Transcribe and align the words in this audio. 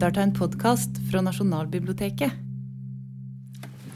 lytter 0.00 0.10
til 0.16 0.22
en 0.22 0.32
podkast 0.32 0.90
fra 1.10 1.20
Nasjonalbiblioteket. 1.20 2.30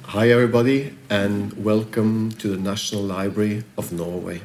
Hi, 0.03 0.29
everybody, 0.29 0.91
and 1.09 1.53
welcome 1.65 2.31
to 2.33 2.49
the 2.49 2.63
National 2.63 3.05
Library 3.05 3.63
of 3.79 3.91
Norway. 3.93 4.41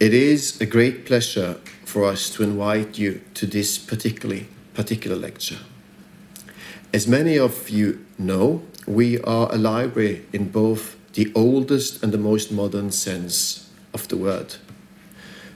It 0.00 0.12
is 0.12 0.60
a 0.60 0.66
great 0.66 1.06
pleasure 1.06 1.54
for 1.84 2.12
us 2.12 2.30
to 2.30 2.42
invite 2.42 2.98
you 2.98 3.20
to 3.34 3.46
this 3.46 3.78
particularly 3.78 4.46
particular 4.74 5.16
lecture. 5.16 5.60
As 6.92 7.06
many 7.06 7.38
of 7.38 7.70
you 7.70 7.92
know, 8.18 8.62
we 8.88 9.20
are 9.20 9.54
a 9.54 9.56
library 9.56 10.22
in 10.32 10.50
both 10.50 10.96
the 11.12 11.30
oldest 11.34 12.02
and 12.02 12.12
the 12.12 12.18
most 12.18 12.50
modern 12.50 12.90
sense 12.90 13.70
of 13.94 14.08
the 14.08 14.16
word. 14.16 14.56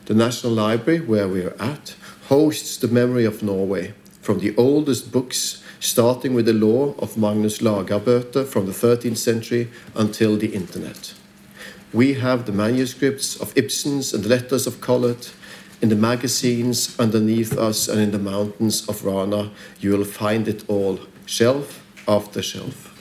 The 0.05 0.15
National 0.15 0.53
Library, 0.53 1.01
where 1.01 1.27
we 1.27 1.43
are 1.43 1.57
at, 1.59 1.97
hosts 2.29 2.77
the 2.77 2.89
memory 2.89 3.27
of 3.27 3.43
Norway, 3.43 3.95
from 4.27 4.41
the 4.41 4.57
oldest 4.57 5.13
books, 5.13 5.63
starting 5.79 6.35
with 6.35 6.47
the 6.47 6.53
law 6.53 6.93
of 6.99 7.17
Magnus 7.17 7.59
Lagabøte 7.59 8.45
from 8.45 8.67
the 8.67 8.73
13th 8.73 9.19
century 9.19 9.69
until 9.95 10.37
the 10.37 10.49
internet. 10.49 11.15
We 11.93 12.15
have 12.15 12.45
the 12.45 12.53
manuscripts 12.53 13.41
of 13.41 13.57
Ibsen's 13.57 14.13
and 14.13 14.25
the 14.25 14.29
letters 14.29 14.67
of 14.67 14.81
Collett. 14.81 15.33
In 15.81 15.91
the 15.91 15.95
magazines 15.95 16.99
underneath 16.99 17.57
us 17.57 17.87
and 17.87 18.01
in 18.01 18.11
the 18.11 18.19
mountains 18.19 18.89
of 18.89 19.05
Rana, 19.05 19.53
you 19.79 19.93
will 19.93 20.05
find 20.05 20.49
it 20.49 20.65
all, 20.67 20.99
shelf 21.27 21.81
after 22.09 22.43
shelf. 22.43 22.93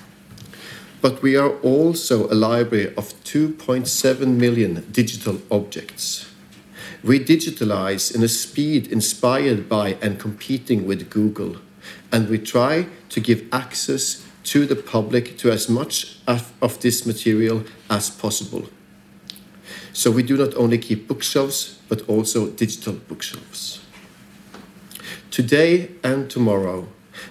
But 1.01 1.23
we 1.23 1.35
are 1.35 1.57
also 1.63 2.31
a 2.31 2.35
library 2.35 2.93
of 2.95 3.15
2.7 3.23 4.27
million 4.27 4.85
digital 4.91 5.41
objects. 5.49 6.34
We 7.05 7.19
digitalize 7.19 8.15
in 8.15 8.23
a 8.23 8.27
speed 8.27 8.91
inspired 8.91 9.69
by 9.69 9.95
and 10.01 10.19
competing 10.19 10.87
with 10.87 11.11
Google, 11.11 11.57
and 12.11 12.27
we 12.27 12.39
try 12.39 12.87
to 13.09 13.19
give 13.19 13.43
access 13.51 14.25
to 14.45 14.65
the 14.65 14.75
public 14.75 15.37
to 15.37 15.51
as 15.51 15.69
much 15.69 16.17
of, 16.27 16.79
this 16.81 17.05
material 17.05 17.63
as 17.91 18.09
possible. 18.09 18.69
So 19.93 20.09
we 20.09 20.23
do 20.23 20.35
not 20.35 20.55
only 20.55 20.79
keep 20.79 21.07
bookshelves, 21.07 21.77
but 21.89 22.01
also 22.09 22.47
digital 22.49 22.93
bookshelves. 22.93 23.81
Today 25.29 25.91
and 26.03 26.27
tomorrow, 26.27 26.87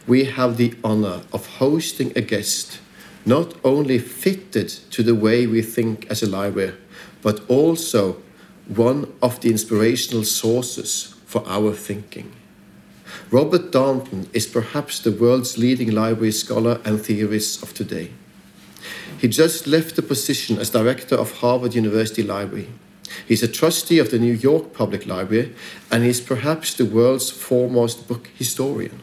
we 0.07 0.25
have 0.25 0.57
the 0.57 0.75
honor 0.85 1.23
of 1.33 1.59
hosting 1.59 2.13
a 2.17 2.21
guest 2.21 2.79
not 3.27 3.55
only 3.65 3.99
fitted 3.99 4.69
to 4.91 5.03
the 5.03 5.15
way 5.17 5.49
we 5.49 5.63
think 5.63 6.07
as 6.11 6.23
a 6.23 6.29
library, 6.29 6.75
but 7.23 7.41
also 7.49 8.23
one 8.69 9.13
of 9.23 9.41
the 9.41 9.51
inspirational 9.51 10.25
sources 10.25 11.15
for 11.27 11.43
our 11.47 11.73
thinking. 11.73 12.33
Robert 13.31 13.71
Darnton 13.71 14.29
is 14.33 14.47
perhaps 14.47 14.99
the 14.99 15.13
world's 15.13 15.59
leading 15.59 15.91
library 15.91 16.33
scholar 16.33 16.81
and 16.85 17.01
theorist 17.01 17.63
of 17.63 17.75
today. 17.75 18.11
He 19.19 19.29
just 19.29 19.67
left 19.67 19.97
the 19.97 20.03
position 20.03 20.59
as 20.59 20.71
director 20.71 21.17
of 21.17 21.33
Harvard 21.39 21.75
University 21.75 22.23
Library. 22.23 22.69
He's 23.27 23.43
a 23.43 23.49
trustee 23.49 23.99
of 23.99 24.11
the 24.11 24.19
New 24.19 24.35
York 24.35 24.73
Public 24.73 25.07
Library, 25.07 25.55
and 25.91 26.05
is 26.05 26.21
perhaps 26.21 26.75
the 26.75 26.85
world's 26.85 27.31
foremost 27.31 28.09
book 28.09 28.29
historian. 28.35 29.01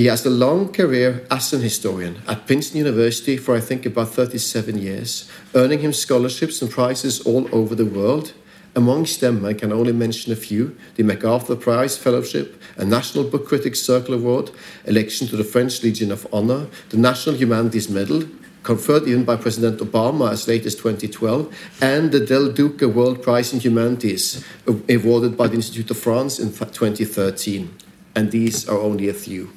He 0.00 0.06
has 0.06 0.24
a 0.24 0.30
long 0.30 0.72
career 0.72 1.26
as 1.30 1.52
an 1.52 1.60
historian 1.60 2.22
at 2.26 2.46
Princeton 2.46 2.78
University 2.78 3.36
for 3.36 3.54
I 3.54 3.60
think 3.60 3.84
about 3.84 4.08
37 4.08 4.78
years, 4.78 5.30
earning 5.54 5.80
him 5.80 5.92
scholarships 5.92 6.62
and 6.62 6.70
prizes 6.70 7.20
all 7.20 7.46
over 7.54 7.74
the 7.74 7.84
world. 7.84 8.32
Amongst 8.74 9.20
them, 9.20 9.44
I 9.44 9.52
can 9.52 9.74
only 9.74 9.92
mention 9.92 10.32
a 10.32 10.36
few 10.36 10.74
the 10.94 11.02
MacArthur 11.02 11.54
Prize 11.54 11.98
Fellowship, 11.98 12.58
a 12.78 12.84
National 12.86 13.24
Book 13.24 13.46
Critics 13.46 13.82
Circle 13.82 14.14
Award, 14.14 14.52
election 14.86 15.26
to 15.28 15.36
the 15.36 15.44
French 15.44 15.82
Legion 15.82 16.10
of 16.10 16.26
Honor, 16.32 16.68
the 16.88 16.96
National 16.96 17.34
Humanities 17.34 17.90
Medal, 17.90 18.22
conferred 18.62 19.06
even 19.06 19.26
by 19.26 19.36
President 19.36 19.80
Obama 19.80 20.32
as 20.32 20.48
late 20.48 20.64
as 20.64 20.76
2012, 20.76 21.54
and 21.82 22.10
the 22.10 22.24
Del 22.24 22.50
Duca 22.50 22.88
World 22.88 23.22
Prize 23.22 23.52
in 23.52 23.60
Humanities, 23.60 24.42
awarded 24.66 25.36
by 25.36 25.46
the 25.46 25.56
Institute 25.56 25.90
of 25.90 25.98
France 25.98 26.38
in 26.38 26.48
2013 26.52 27.68
and 28.14 28.30
these 28.30 28.68
are 28.68 28.78
only 28.78 29.08
a 29.08 29.14
few. 29.14 29.50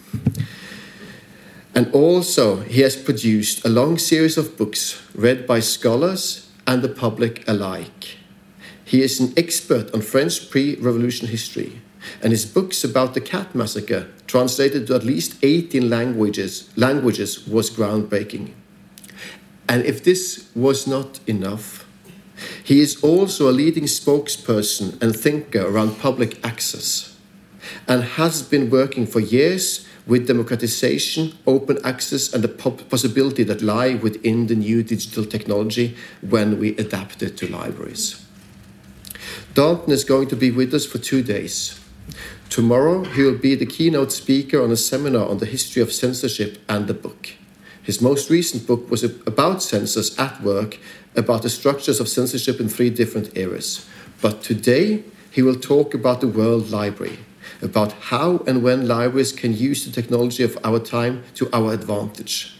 And 1.75 1.91
also, 1.91 2.57
he 2.61 2.81
has 2.81 2.95
produced 2.95 3.65
a 3.65 3.69
long 3.69 3.97
series 3.97 4.37
of 4.37 4.57
books 4.57 5.01
read 5.15 5.47
by 5.47 5.59
scholars 5.59 6.49
and 6.67 6.81
the 6.81 6.89
public 6.89 7.47
alike. 7.47 8.17
He 8.85 9.01
is 9.01 9.19
an 9.19 9.33
expert 9.35 9.91
on 9.93 10.01
French 10.01 10.51
pre 10.51 10.75
revolution 10.75 11.27
history, 11.27 11.81
and 12.21 12.31
his 12.31 12.45
books 12.45 12.83
about 12.83 13.15
the 13.15 13.21
cat 13.21 13.55
massacre, 13.55 14.07
translated 14.27 14.85
to 14.87 14.95
at 14.95 15.03
least 15.03 15.35
18 15.41 15.89
languages, 15.89 16.69
languages 16.75 17.47
was 17.47 17.71
groundbreaking. 17.71 18.51
And 19.67 19.83
if 19.83 20.03
this 20.03 20.49
was 20.55 20.85
not 20.85 21.19
enough, 21.25 21.87
he 22.63 22.81
is 22.81 23.01
also 23.03 23.49
a 23.49 23.51
leading 23.51 23.85
spokesperson 23.85 25.01
and 25.01 25.15
thinker 25.15 25.65
around 25.65 25.97
public 25.97 26.45
access 26.45 27.12
and 27.87 28.03
has 28.03 28.41
been 28.41 28.69
working 28.69 29.05
for 29.05 29.19
years 29.19 29.87
with 30.05 30.27
democratization, 30.27 31.33
open 31.47 31.77
access, 31.83 32.33
and 32.33 32.43
the 32.43 32.47
possibility 32.47 33.43
that 33.43 33.61
lie 33.61 33.95
within 33.95 34.47
the 34.47 34.55
new 34.55 34.83
digital 34.83 35.25
technology 35.25 35.95
when 36.21 36.59
we 36.59 36.75
adapt 36.77 37.23
it 37.23 37.37
to 37.37 37.47
libraries. 37.47 38.25
Darnton 39.53 39.91
is 39.91 40.03
going 40.03 40.27
to 40.27 40.35
be 40.35 40.51
with 40.51 40.73
us 40.73 40.85
for 40.85 40.97
two 40.97 41.21
days. 41.21 41.79
Tomorrow, 42.49 43.05
he 43.05 43.23
will 43.23 43.37
be 43.37 43.55
the 43.55 43.65
keynote 43.65 44.11
speaker 44.11 44.61
on 44.61 44.71
a 44.71 44.77
seminar 44.77 45.27
on 45.27 45.37
the 45.37 45.45
history 45.45 45.81
of 45.81 45.93
censorship 45.93 46.61
and 46.67 46.87
the 46.87 46.93
book. 46.93 47.31
His 47.81 48.01
most 48.01 48.29
recent 48.29 48.67
book 48.67 48.89
was 48.89 49.03
about 49.03 49.61
censors 49.61 50.17
at 50.17 50.41
work, 50.41 50.79
about 51.15 51.41
the 51.41 51.49
structures 51.49 51.99
of 51.99 52.07
censorship 52.07 52.59
in 52.59 52.69
three 52.69 52.89
different 52.89 53.37
eras. 53.37 53.85
But 54.21 54.41
today, 54.41 55.03
he 55.31 55.41
will 55.41 55.55
talk 55.55 55.93
about 55.93 56.21
the 56.21 56.27
World 56.27 56.69
Library, 56.69 57.19
about 57.63 57.93
how 57.93 58.43
and 58.45 58.61
when 58.63 58.87
libraries 58.87 59.31
can 59.31 59.53
use 59.53 59.85
the 59.85 59.91
technology 59.91 60.43
of 60.43 60.57
our 60.63 60.79
time 60.79 61.23
to 61.35 61.49
our 61.53 61.73
advantage. 61.73 62.57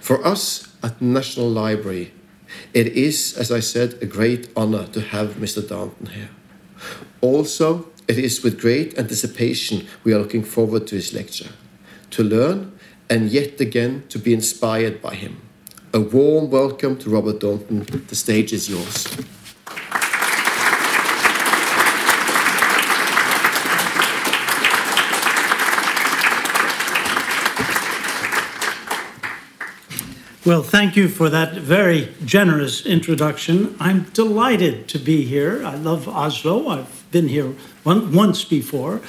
For 0.00 0.24
us 0.26 0.72
at 0.82 1.02
National 1.02 1.48
Library, 1.50 2.12
it 2.72 2.88
is, 2.88 3.36
as 3.36 3.50
I 3.50 3.60
said, 3.60 3.98
a 4.00 4.06
great 4.06 4.48
honor 4.56 4.86
to 4.88 5.00
have 5.00 5.34
Mr. 5.34 5.60
Darnton 5.60 6.08
here. 6.08 6.30
Also, 7.20 7.88
it 8.08 8.18
is 8.18 8.42
with 8.42 8.60
great 8.60 8.98
anticipation 8.98 9.86
we 10.04 10.12
are 10.12 10.18
looking 10.18 10.44
forward 10.44 10.86
to 10.86 10.94
his 10.94 11.12
lecture, 11.12 11.50
to 12.10 12.22
learn 12.22 12.72
and 13.10 13.30
yet 13.30 13.60
again 13.60 14.04
to 14.08 14.18
be 14.18 14.32
inspired 14.32 15.02
by 15.02 15.14
him. 15.14 15.40
A 15.92 16.00
warm 16.00 16.50
welcome 16.50 16.96
to 16.98 17.10
Robert 17.10 17.40
Darnton. 17.40 17.84
The 18.08 18.14
stage 18.14 18.52
is 18.52 18.68
yours. 18.68 19.08
Well, 30.46 30.62
thank 30.62 30.94
you 30.94 31.08
for 31.08 31.28
that 31.30 31.54
very 31.54 32.14
generous 32.24 32.86
introduction. 32.86 33.74
I'm 33.80 34.04
delighted 34.12 34.86
to 34.90 34.98
be 35.00 35.24
here. 35.24 35.66
I 35.66 35.74
love 35.74 36.08
Oslo. 36.08 36.68
I've 36.68 37.04
been 37.10 37.26
here 37.26 37.52
one, 37.82 38.12
once 38.12 38.44
before. 38.44 39.00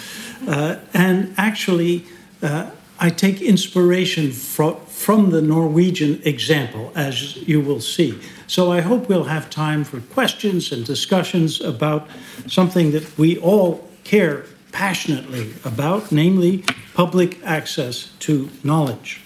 Uh, 0.48 0.78
and 0.96 1.36
actually, 1.38 2.06
uh, 2.42 2.72
I 3.00 3.12
take 3.12 3.40
inspiration 3.40 4.32
fro- 4.32 4.78
from 4.88 5.30
the 5.30 5.44
Norwegian 5.44 6.24
example, 6.26 6.92
as 6.96 7.38
you 7.48 7.62
will 7.62 7.82
see. 7.82 8.20
So 8.48 8.72
I 8.72 8.82
hope 8.82 9.08
we'll 9.08 9.26
have 9.26 9.48
time 9.52 9.84
for 9.84 10.00
questions 10.00 10.72
and 10.72 10.84
discussions 10.84 11.62
about 11.62 12.10
something 12.48 12.94
that 12.94 13.16
we 13.16 13.38
all 13.38 13.88
care 14.04 14.46
passionately 14.72 15.54
about, 15.64 16.12
namely 16.12 16.64
public 16.96 17.38
access 17.44 18.12
to 18.22 18.50
knowledge. 18.64 19.22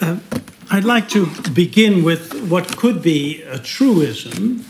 Uh, 0.00 0.16
I'd 0.70 0.84
like 0.84 1.10
to 1.10 1.26
begin 1.52 2.04
with 2.04 2.48
what 2.48 2.76
could 2.76 3.02
be 3.02 3.42
a 3.42 3.58
truism. 3.58 4.64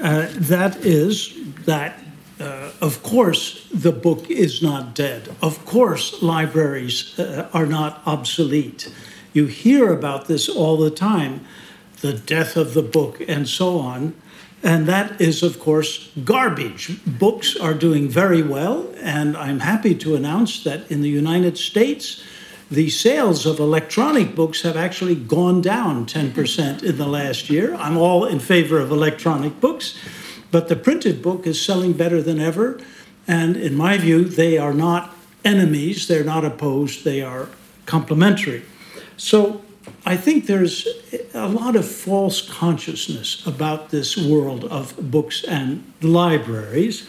Uh, 0.00 0.26
that 0.32 0.84
is 0.84 1.38
that, 1.66 2.00
uh, 2.40 2.72
of 2.80 3.02
course, 3.04 3.68
the 3.72 3.92
book 3.92 4.28
is 4.28 4.60
not 4.60 4.94
dead. 4.94 5.28
Of 5.40 5.64
course, 5.64 6.20
libraries 6.20 7.16
uh, 7.16 7.48
are 7.52 7.66
not 7.66 8.02
obsolete. 8.06 8.92
You 9.32 9.46
hear 9.46 9.92
about 9.92 10.26
this 10.26 10.48
all 10.48 10.76
the 10.76 10.90
time 10.90 11.46
the 12.00 12.12
death 12.12 12.56
of 12.56 12.74
the 12.74 12.82
book 12.82 13.22
and 13.28 13.48
so 13.48 13.78
on. 13.78 14.14
And 14.64 14.86
that 14.86 15.20
is, 15.20 15.44
of 15.44 15.60
course, 15.60 16.10
garbage. 16.24 16.98
Books 17.06 17.56
are 17.56 17.74
doing 17.74 18.08
very 18.08 18.42
well, 18.42 18.92
and 19.00 19.36
I'm 19.36 19.60
happy 19.60 19.94
to 19.96 20.16
announce 20.16 20.64
that 20.64 20.90
in 20.90 21.02
the 21.02 21.08
United 21.08 21.56
States, 21.56 22.22
the 22.72 22.88
sales 22.88 23.44
of 23.44 23.60
electronic 23.60 24.34
books 24.34 24.62
have 24.62 24.78
actually 24.78 25.14
gone 25.14 25.60
down 25.60 26.06
10% 26.06 26.82
in 26.82 26.96
the 26.96 27.06
last 27.06 27.50
year. 27.50 27.74
I'm 27.74 27.98
all 27.98 28.24
in 28.24 28.40
favor 28.40 28.80
of 28.80 28.90
electronic 28.90 29.60
books, 29.60 29.94
but 30.50 30.68
the 30.68 30.76
printed 30.76 31.20
book 31.20 31.46
is 31.46 31.62
selling 31.62 31.92
better 31.92 32.22
than 32.22 32.40
ever. 32.40 32.80
And 33.28 33.58
in 33.58 33.74
my 33.76 33.98
view, 33.98 34.24
they 34.24 34.56
are 34.56 34.72
not 34.72 35.14
enemies, 35.44 36.08
they're 36.08 36.24
not 36.24 36.46
opposed, 36.46 37.04
they 37.04 37.20
are 37.20 37.50
complementary. 37.84 38.62
So 39.18 39.60
I 40.06 40.16
think 40.16 40.46
there's 40.46 40.88
a 41.34 41.48
lot 41.48 41.76
of 41.76 41.86
false 41.86 42.40
consciousness 42.40 43.46
about 43.46 43.90
this 43.90 44.16
world 44.16 44.64
of 44.64 45.10
books 45.10 45.44
and 45.44 45.92
libraries. 46.00 47.06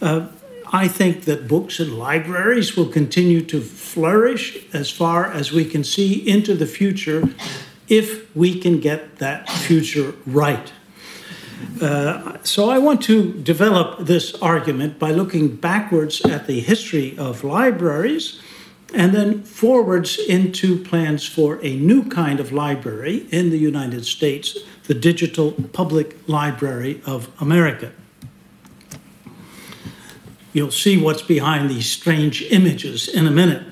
Uh, 0.00 0.28
I 0.74 0.88
think 0.88 1.26
that 1.26 1.46
books 1.48 1.80
and 1.80 1.98
libraries 1.98 2.76
will 2.76 2.88
continue 2.88 3.42
to 3.42 3.60
flourish 3.60 4.56
as 4.72 4.90
far 4.90 5.26
as 5.26 5.52
we 5.52 5.66
can 5.66 5.84
see 5.84 6.26
into 6.26 6.54
the 6.54 6.66
future 6.66 7.28
if 7.88 8.34
we 8.34 8.58
can 8.58 8.80
get 8.80 9.18
that 9.18 9.50
future 9.50 10.14
right. 10.24 10.72
Uh, 11.80 12.38
so 12.42 12.70
I 12.70 12.78
want 12.78 13.02
to 13.02 13.34
develop 13.34 14.06
this 14.06 14.34
argument 14.36 14.98
by 14.98 15.10
looking 15.10 15.56
backwards 15.56 16.24
at 16.24 16.46
the 16.46 16.60
history 16.60 17.18
of 17.18 17.44
libraries 17.44 18.40
and 18.94 19.14
then 19.14 19.42
forwards 19.42 20.18
into 20.18 20.82
plans 20.84 21.26
for 21.26 21.58
a 21.62 21.76
new 21.76 22.08
kind 22.08 22.40
of 22.40 22.50
library 22.50 23.26
in 23.30 23.50
the 23.50 23.58
United 23.58 24.06
States, 24.06 24.58
the 24.84 24.94
Digital 24.94 25.52
Public 25.52 26.16
Library 26.26 27.02
of 27.04 27.30
America. 27.40 27.92
You'll 30.52 30.70
see 30.70 31.00
what's 31.00 31.22
behind 31.22 31.70
these 31.70 31.90
strange 31.90 32.42
images 32.42 33.08
in 33.08 33.26
a 33.26 33.30
minute. 33.30 33.66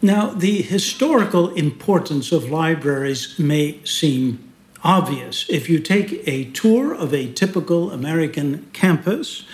Now, 0.00 0.28
the 0.28 0.62
historical 0.62 1.50
importance 1.54 2.30
of 2.32 2.50
libraries 2.50 3.38
may 3.38 3.82
seem 3.84 4.52
obvious. 4.82 5.48
If 5.48 5.68
you 5.70 5.78
take 5.78 6.26
a 6.28 6.44
tour 6.50 6.94
of 6.94 7.14
a 7.14 7.32
typical 7.32 7.90
American 7.90 8.68
campus, 8.72 9.44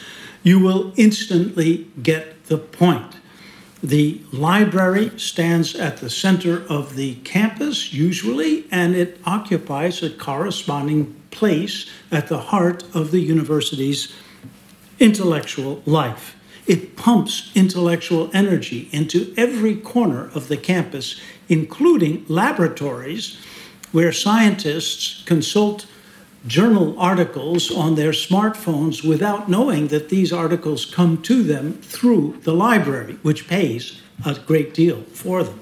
you 0.43 0.58
will 0.58 0.93
instantly 0.97 1.87
get 2.02 2.47
the 2.47 2.58
point. 2.58 3.17
The 3.82 4.20
library 4.32 5.12
stands 5.17 5.75
at 5.75 5.99
the 5.99 6.11
center 6.11 6.64
of 6.69 6.97
the 6.97 7.14
campus, 7.17 7.94
usually, 7.94 8.67
and 8.70 8.94
it 8.94 9.20
occupies 9.25 10.02
a 10.02 10.11
corresponding 10.11 11.14
place 11.31 11.88
at 12.11 12.29
the 12.29 12.38
heart 12.38 12.85
of 12.94 13.11
the 13.11 13.20
university's 13.20 14.12
intellectual 15.00 15.82
life. 15.87 16.37
It 16.67 16.97
pumps 16.97 17.50
intellectual 17.55 18.31
energy 18.32 18.88
into 18.93 19.35
every 19.37 19.75
corner 19.75 20.31
of 20.35 20.49
the 20.49 20.56
campus, 20.56 21.20
including 21.49 22.25
laboratories 22.29 23.41
where 23.91 24.12
scientists 24.12 25.25
consult 25.25 25.87
journal 26.47 26.99
articles 26.99 27.70
on 27.70 27.97
their 27.97 28.12
smartphones 28.12 29.06
without 29.06 29.49
knowing 29.49 29.88
that 29.88 30.08
these 30.08 30.32
articles 30.32 30.87
come 30.87 31.20
to 31.23 31.43
them 31.43 31.75
through 31.82 32.38
the 32.44 32.55
library, 32.55 33.19
which 33.23 33.49
pays 33.49 34.00
a 34.25 34.35
great 34.35 34.73
deal 34.73 35.02
for 35.12 35.43
them. 35.43 35.61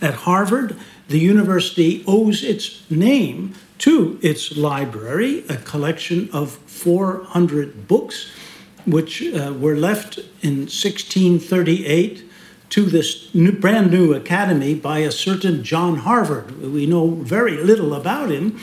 At 0.00 0.14
Harvard, 0.14 0.76
the 1.08 1.18
university 1.18 2.02
owes 2.06 2.42
its 2.42 2.88
name 2.90 3.54
to 3.84 4.18
its 4.22 4.56
library, 4.56 5.44
a 5.50 5.58
collection 5.58 6.26
of 6.32 6.52
400 6.52 7.86
books, 7.86 8.30
which 8.86 9.22
uh, 9.22 9.52
were 9.58 9.76
left 9.76 10.16
in 10.40 10.60
1638 10.60 12.24
to 12.70 12.86
this 12.86 13.34
new, 13.34 13.52
brand 13.52 13.90
new 13.90 14.14
academy 14.14 14.74
by 14.74 15.00
a 15.00 15.12
certain 15.12 15.62
John 15.62 15.98
Harvard. 15.98 16.62
We 16.62 16.86
know 16.86 17.10
very 17.10 17.58
little 17.58 17.92
about 17.92 18.30
him, 18.30 18.58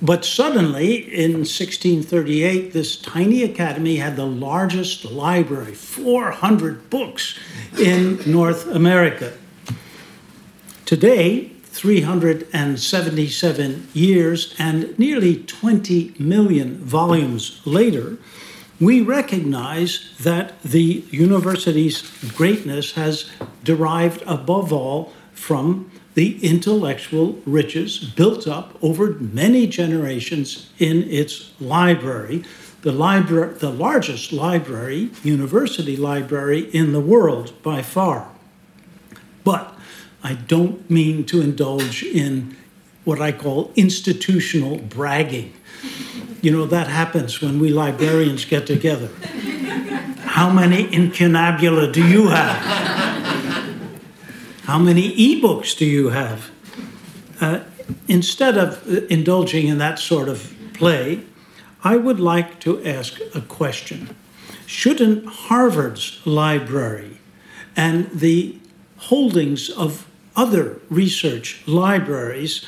but 0.00 0.24
suddenly 0.24 1.12
in 1.12 1.38
1638, 1.38 2.72
this 2.72 2.94
tiny 2.94 3.42
academy 3.42 3.96
had 3.96 4.14
the 4.14 4.26
largest 4.26 5.04
library 5.04 5.74
400 5.74 6.88
books 6.88 7.36
in 7.80 8.20
North 8.30 8.68
America. 8.68 9.32
Today, 10.84 11.51
377 11.72 13.88
years 13.94 14.54
and 14.58 14.98
nearly 14.98 15.36
20 15.36 16.14
million 16.18 16.76
volumes 16.78 17.60
later, 17.64 18.18
we 18.78 19.00
recognize 19.00 20.12
that 20.20 20.60
the 20.62 21.02
university's 21.10 22.02
greatness 22.36 22.92
has 22.92 23.30
derived 23.64 24.22
above 24.26 24.70
all 24.72 25.12
from 25.32 25.90
the 26.14 26.38
intellectual 26.44 27.40
riches 27.46 27.98
built 27.98 28.46
up 28.46 28.76
over 28.82 29.14
many 29.14 29.66
generations 29.66 30.70
in 30.78 31.02
its 31.04 31.52
library, 31.60 32.44
the, 32.82 32.92
library, 32.92 33.54
the 33.54 33.70
largest 33.70 34.32
library, 34.32 35.08
university 35.22 35.96
library 35.96 36.68
in 36.74 36.92
the 36.92 37.00
world 37.00 37.54
by 37.62 37.80
far. 37.80 38.28
But 39.42 39.71
I 40.22 40.34
don't 40.34 40.88
mean 40.88 41.24
to 41.26 41.40
indulge 41.40 42.02
in 42.02 42.56
what 43.04 43.20
I 43.20 43.32
call 43.32 43.72
institutional 43.74 44.78
bragging. 44.78 45.52
You 46.40 46.52
know, 46.52 46.66
that 46.66 46.88
happens 46.88 47.40
when 47.40 47.58
we 47.58 47.70
librarians 47.70 48.44
get 48.44 48.66
together. 48.66 49.08
How 50.24 50.50
many 50.50 50.86
incunabula 50.86 51.92
do 51.92 52.06
you 52.06 52.28
have? 52.28 52.56
How 54.64 54.78
many 54.78 55.14
ebooks 55.16 55.76
do 55.76 55.84
you 55.84 56.10
have? 56.10 56.50
Uh, 57.40 57.60
instead 58.06 58.56
of 58.56 58.86
indulging 59.10 59.66
in 59.66 59.78
that 59.78 59.98
sort 59.98 60.28
of 60.28 60.54
play, 60.72 61.24
I 61.82 61.96
would 61.96 62.20
like 62.20 62.60
to 62.60 62.84
ask 62.84 63.20
a 63.34 63.40
question. 63.40 64.14
Shouldn't 64.66 65.26
Harvard's 65.26 66.24
library 66.24 67.18
and 67.76 68.08
the 68.10 68.56
holdings 68.96 69.68
of 69.68 70.06
other 70.36 70.80
research 70.88 71.62
libraries 71.66 72.64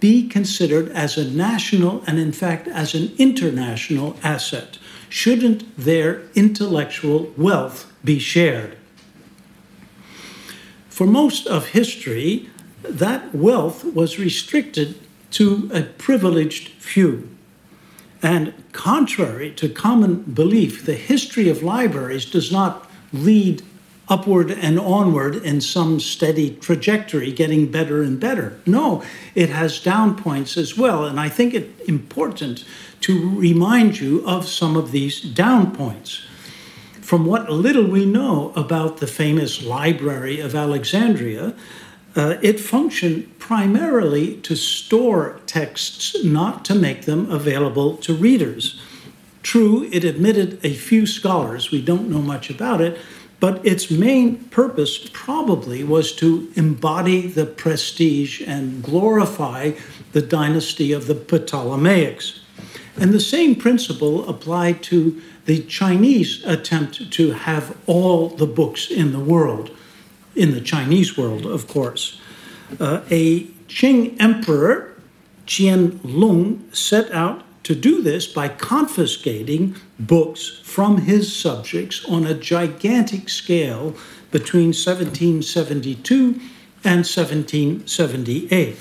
be 0.00 0.28
considered 0.28 0.90
as 0.90 1.16
a 1.16 1.30
national 1.30 2.02
and, 2.06 2.18
in 2.18 2.32
fact, 2.32 2.68
as 2.68 2.94
an 2.94 3.12
international 3.18 4.16
asset? 4.22 4.78
Shouldn't 5.08 5.76
their 5.76 6.22
intellectual 6.34 7.32
wealth 7.36 7.90
be 8.04 8.18
shared? 8.18 8.76
For 10.88 11.06
most 11.06 11.46
of 11.46 11.68
history, 11.68 12.50
that 12.82 13.34
wealth 13.34 13.84
was 13.84 14.18
restricted 14.18 15.00
to 15.32 15.70
a 15.72 15.82
privileged 15.82 16.68
few. 16.80 17.28
And 18.22 18.52
contrary 18.72 19.52
to 19.52 19.68
common 19.68 20.22
belief, 20.22 20.84
the 20.84 20.94
history 20.94 21.48
of 21.48 21.62
libraries 21.62 22.24
does 22.24 22.50
not 22.50 22.90
lead 23.12 23.62
upward 24.08 24.50
and 24.50 24.78
onward 24.78 25.36
in 25.36 25.60
some 25.60 26.00
steady 26.00 26.56
trajectory, 26.56 27.30
getting 27.32 27.70
better 27.70 28.02
and 28.02 28.18
better. 28.18 28.58
No, 28.66 29.02
it 29.34 29.50
has 29.50 29.80
down 29.80 30.16
points 30.16 30.56
as 30.56 30.76
well. 30.76 31.04
And 31.04 31.20
I 31.20 31.28
think 31.28 31.54
it's 31.54 31.88
important 31.88 32.64
to 33.02 33.38
remind 33.38 34.00
you 34.00 34.26
of 34.26 34.48
some 34.48 34.76
of 34.76 34.90
these 34.90 35.20
down 35.20 35.74
points. 35.74 36.22
From 37.00 37.24
what 37.24 37.50
little 37.50 37.86
we 37.86 38.04
know 38.04 38.52
about 38.54 38.98
the 38.98 39.06
famous 39.06 39.62
Library 39.62 40.40
of 40.40 40.54
Alexandria, 40.54 41.54
uh, 42.16 42.36
it 42.42 42.58
functioned 42.58 43.38
primarily 43.38 44.36
to 44.38 44.56
store 44.56 45.40
texts, 45.46 46.22
not 46.24 46.64
to 46.64 46.74
make 46.74 47.02
them 47.02 47.30
available 47.30 47.96
to 47.98 48.12
readers. 48.12 48.80
True, 49.42 49.88
it 49.92 50.04
admitted 50.04 50.58
a 50.64 50.74
few 50.74 51.06
scholars, 51.06 51.70
we 51.70 51.80
don't 51.80 52.10
know 52.10 52.20
much 52.20 52.50
about 52.50 52.80
it, 52.80 52.98
but 53.40 53.64
its 53.64 53.90
main 53.90 54.44
purpose 54.46 55.08
probably 55.12 55.84
was 55.84 56.12
to 56.12 56.50
embody 56.56 57.26
the 57.26 57.46
prestige 57.46 58.40
and 58.46 58.82
glorify 58.82 59.72
the 60.12 60.22
dynasty 60.22 60.92
of 60.92 61.06
the 61.06 61.14
Ptolemaics. 61.14 62.40
And 62.96 63.12
the 63.12 63.20
same 63.20 63.54
principle 63.54 64.28
applied 64.28 64.82
to 64.84 65.20
the 65.44 65.62
Chinese 65.62 66.44
attempt 66.44 67.12
to 67.12 67.32
have 67.32 67.76
all 67.86 68.28
the 68.28 68.46
books 68.46 68.90
in 68.90 69.12
the 69.12 69.20
world, 69.20 69.70
in 70.34 70.52
the 70.52 70.60
Chinese 70.60 71.16
world, 71.16 71.46
of 71.46 71.68
course. 71.68 72.20
Uh, 72.80 73.02
a 73.10 73.44
Qing 73.68 74.20
emperor, 74.20 74.94
Qianlong, 75.46 76.74
set 76.74 77.10
out 77.12 77.44
to 77.68 77.74
do 77.74 78.00
this 78.00 78.26
by 78.26 78.48
confiscating 78.48 79.76
books 80.00 80.58
from 80.62 81.02
his 81.02 81.36
subjects 81.36 82.02
on 82.06 82.24
a 82.24 82.32
gigantic 82.32 83.28
scale 83.28 83.94
between 84.30 84.68
1772 84.68 86.40
and 86.82 87.04
1778. 87.04 88.76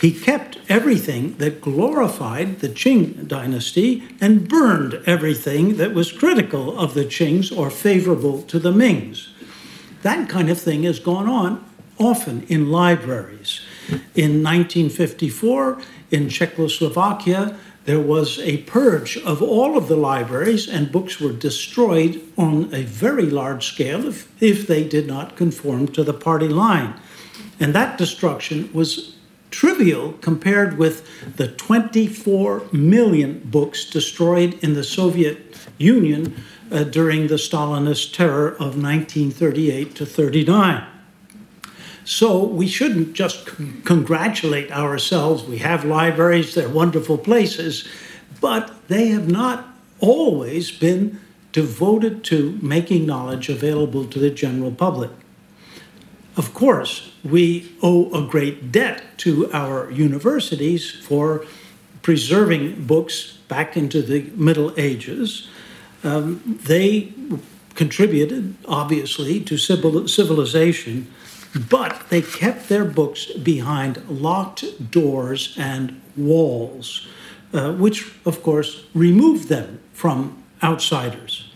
He 0.00 0.10
kept 0.10 0.58
everything 0.68 1.36
that 1.36 1.60
glorified 1.60 2.58
the 2.58 2.68
Qing 2.68 3.28
dynasty 3.28 4.02
and 4.20 4.48
burned 4.48 5.00
everything 5.06 5.76
that 5.76 5.94
was 5.94 6.10
critical 6.10 6.76
of 6.76 6.94
the 6.94 7.04
Qings 7.04 7.56
or 7.56 7.70
favorable 7.70 8.42
to 8.42 8.58
the 8.58 8.72
Mings. 8.72 9.28
That 10.02 10.28
kind 10.28 10.50
of 10.50 10.60
thing 10.60 10.82
has 10.82 10.98
gone 10.98 11.28
on 11.28 11.64
often 11.96 12.42
in 12.48 12.72
libraries. 12.72 13.60
In 14.16 14.42
1954, 14.42 15.80
in 16.10 16.28
Czechoslovakia, 16.28 17.56
there 17.84 18.00
was 18.00 18.38
a 18.38 18.58
purge 18.58 19.16
of 19.18 19.42
all 19.42 19.76
of 19.76 19.88
the 19.88 19.96
libraries, 19.96 20.68
and 20.68 20.92
books 20.92 21.20
were 21.20 21.32
destroyed 21.32 22.22
on 22.36 22.72
a 22.72 22.82
very 22.82 23.26
large 23.26 23.66
scale 23.66 24.06
if, 24.06 24.42
if 24.42 24.66
they 24.66 24.86
did 24.86 25.06
not 25.06 25.36
conform 25.36 25.88
to 25.88 26.04
the 26.04 26.14
party 26.14 26.48
line. 26.48 26.94
And 27.58 27.74
that 27.74 27.98
destruction 27.98 28.70
was 28.72 29.16
trivial 29.50 30.14
compared 30.14 30.78
with 30.78 31.36
the 31.36 31.48
24 31.48 32.68
million 32.72 33.40
books 33.44 33.84
destroyed 33.84 34.54
in 34.62 34.74
the 34.74 34.84
Soviet 34.84 35.56
Union 35.78 36.34
uh, 36.70 36.84
during 36.84 37.26
the 37.26 37.34
Stalinist 37.34 38.14
terror 38.14 38.48
of 38.52 38.80
1938 38.80 39.94
to 39.96 40.06
39. 40.06 40.91
So 42.04 42.44
we 42.44 42.66
shouldn't 42.66 43.14
just 43.14 43.46
congratulate 43.84 44.72
ourselves. 44.72 45.44
We 45.44 45.58
have 45.58 45.84
libraries, 45.84 46.54
they're 46.54 46.68
wonderful 46.68 47.18
places, 47.18 47.86
but 48.40 48.74
they 48.88 49.08
have 49.08 49.28
not 49.30 49.68
always 50.00 50.70
been 50.72 51.20
devoted 51.52 52.24
to 52.24 52.58
making 52.60 53.06
knowledge 53.06 53.48
available 53.48 54.04
to 54.06 54.18
the 54.18 54.30
general 54.30 54.72
public. 54.72 55.10
Of 56.36 56.54
course, 56.54 57.12
we 57.22 57.72
owe 57.82 58.10
a 58.12 58.26
great 58.26 58.72
debt 58.72 59.02
to 59.18 59.52
our 59.52 59.90
universities 59.90 60.90
for 60.90 61.44
preserving 62.00 62.86
books 62.86 63.38
back 63.48 63.76
into 63.76 64.02
the 64.02 64.22
Middle 64.34 64.72
Ages. 64.78 65.48
Um, 66.02 66.58
they 66.64 67.12
contributed, 67.74 68.56
obviously, 68.66 69.40
to 69.40 69.56
civil, 69.56 70.08
civilization, 70.08 71.06
but 71.54 72.08
they 72.08 72.22
kept 72.22 72.68
their 72.68 72.84
books 72.84 73.26
behind 73.26 74.08
locked 74.08 74.90
doors 74.90 75.54
and 75.58 76.00
walls, 76.16 77.06
uh, 77.52 77.72
which, 77.72 78.12
of 78.24 78.42
course, 78.42 78.86
removed 78.94 79.48
them 79.48 79.80
from 79.92 80.42
outsiders. 80.62 81.50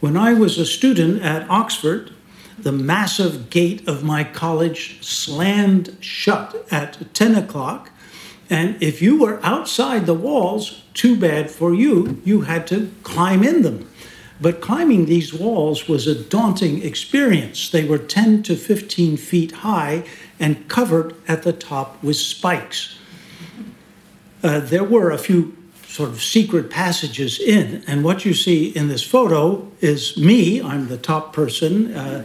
When 0.00 0.16
I 0.16 0.32
was 0.32 0.58
a 0.58 0.66
student 0.66 1.22
at 1.22 1.48
Oxford, 1.50 2.12
the 2.58 2.72
massive 2.72 3.50
gate 3.50 3.86
of 3.88 4.04
my 4.04 4.24
college 4.24 5.04
slammed 5.04 5.96
shut 6.00 6.66
at 6.70 7.12
10 7.14 7.34
o'clock. 7.34 7.90
And 8.50 8.80
if 8.82 9.02
you 9.02 9.20
were 9.20 9.40
outside 9.42 10.06
the 10.06 10.14
walls, 10.14 10.82
too 10.94 11.16
bad 11.16 11.50
for 11.50 11.74
you, 11.74 12.20
you 12.24 12.42
had 12.42 12.66
to 12.68 12.92
climb 13.02 13.42
in 13.42 13.62
them. 13.62 13.88
But 14.40 14.60
climbing 14.60 15.06
these 15.06 15.34
walls 15.34 15.88
was 15.88 16.06
a 16.06 16.14
daunting 16.14 16.82
experience. 16.82 17.70
They 17.70 17.84
were 17.84 17.98
10 17.98 18.44
to 18.44 18.56
15 18.56 19.16
feet 19.16 19.52
high 19.52 20.04
and 20.38 20.68
covered 20.68 21.14
at 21.26 21.42
the 21.42 21.52
top 21.52 22.02
with 22.02 22.16
spikes. 22.16 22.98
Uh, 24.42 24.60
there 24.60 24.84
were 24.84 25.10
a 25.10 25.18
few 25.18 25.56
sort 25.88 26.10
of 26.10 26.22
secret 26.22 26.70
passages 26.70 27.40
in. 27.40 27.82
And 27.88 28.04
what 28.04 28.24
you 28.24 28.32
see 28.32 28.68
in 28.68 28.88
this 28.88 29.02
photo 29.02 29.66
is 29.80 30.16
me, 30.16 30.62
I'm 30.62 30.86
the 30.86 30.98
top 30.98 31.32
person, 31.32 31.92
uh, 31.92 32.24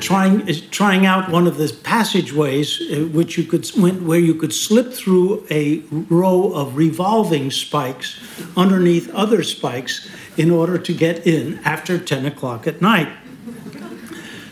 trying, 0.00 0.46
trying 0.70 1.04
out 1.04 1.28
one 1.28 1.46
of 1.46 1.58
the 1.58 1.76
passageways 1.82 2.80
uh, 2.80 3.06
which 3.12 3.36
you 3.36 3.44
could, 3.44 3.68
where 4.06 4.18
you 4.18 4.34
could 4.34 4.54
slip 4.54 4.94
through 4.94 5.44
a 5.50 5.80
row 5.90 6.52
of 6.54 6.76
revolving 6.76 7.50
spikes 7.50 8.18
underneath 8.56 9.12
other 9.12 9.42
spikes 9.42 10.08
in 10.40 10.50
order 10.50 10.78
to 10.78 10.94
get 10.94 11.26
in 11.26 11.58
after 11.66 11.98
10 11.98 12.24
o'clock 12.24 12.66
at 12.66 12.80
night. 12.80 13.10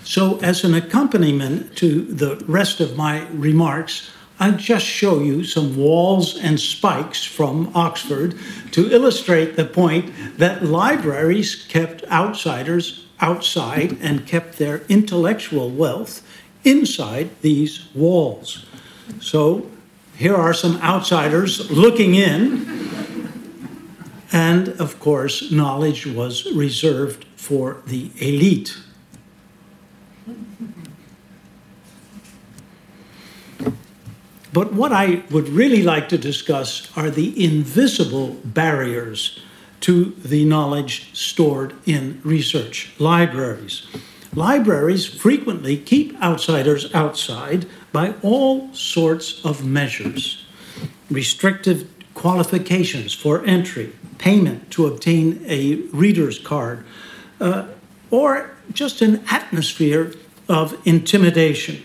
So, 0.05 0.39
as 0.41 0.63
an 0.63 0.75
accompaniment 0.75 1.77
to 1.77 2.03
the 2.03 2.37
rest 2.47 2.81
of 2.81 2.95
my 2.95 3.27
remarks, 3.29 4.11
I 4.39 4.51
just 4.51 4.85
show 4.85 5.21
you 5.21 5.45
some 5.45 5.79
walls 5.79 6.37
and 6.37 6.61
spikes 6.61 7.25
from 7.25 7.73
Oxford 7.75 8.39
to 8.73 8.93
illustrate 8.93 9.57
the 9.57 9.65
point 9.65 10.13
that 10.37 10.63
libraries 10.63 11.65
kept 11.69 12.05
outsiders 12.11 13.07
outside 13.21 13.97
and 14.03 14.27
kept 14.27 14.59
their 14.59 14.83
intellectual 14.91 15.71
wealth 15.71 16.23
inside 16.65 17.31
these 17.41 17.89
walls. 17.95 18.67
So 19.21 19.71
here 20.17 20.37
are 20.37 20.53
some 20.53 20.77
outsiders 20.83 21.71
looking 21.71 22.15
in. 22.15 23.08
And 24.33 24.69
of 24.81 25.01
course, 25.01 25.51
knowledge 25.51 26.07
was 26.07 26.51
reserved 26.53 27.25
for 27.37 27.83
the 27.87 28.11
elite. 28.19 28.77
But 34.53 34.73
what 34.73 34.93
I 34.93 35.23
would 35.31 35.49
really 35.49 35.83
like 35.83 36.09
to 36.09 36.19
discuss 36.19 36.91
are 36.97 37.11
the 37.11 37.45
invisible 37.45 38.39
barriers 38.45 39.39
to 39.81 40.17
the 40.25 40.45
knowledge 40.45 41.11
stored 41.15 41.75
in 41.87 42.21
research 42.25 42.91
libraries. 42.99 43.87
Libraries 44.35 45.07
frequently 45.07 45.77
keep 45.77 46.21
outsiders 46.21 46.93
outside 46.95 47.67
by 47.93 48.15
all 48.23 48.73
sorts 48.75 49.45
of 49.45 49.65
measures 49.65 50.45
restrictive 51.11 51.89
qualifications 52.19 53.15
for 53.15 53.45
entry, 53.45 53.93
payment 54.19 54.73
to 54.73 54.87
obtain 54.87 55.41
a 55.47 55.77
reader's 55.93 56.37
card, 56.37 56.85
uh, 57.41 57.69
or 58.11 58.51
just 58.73 59.01
an 59.01 59.23
atmosphere 59.31 60.13
of 60.49 60.77
intimidation. 60.85 61.81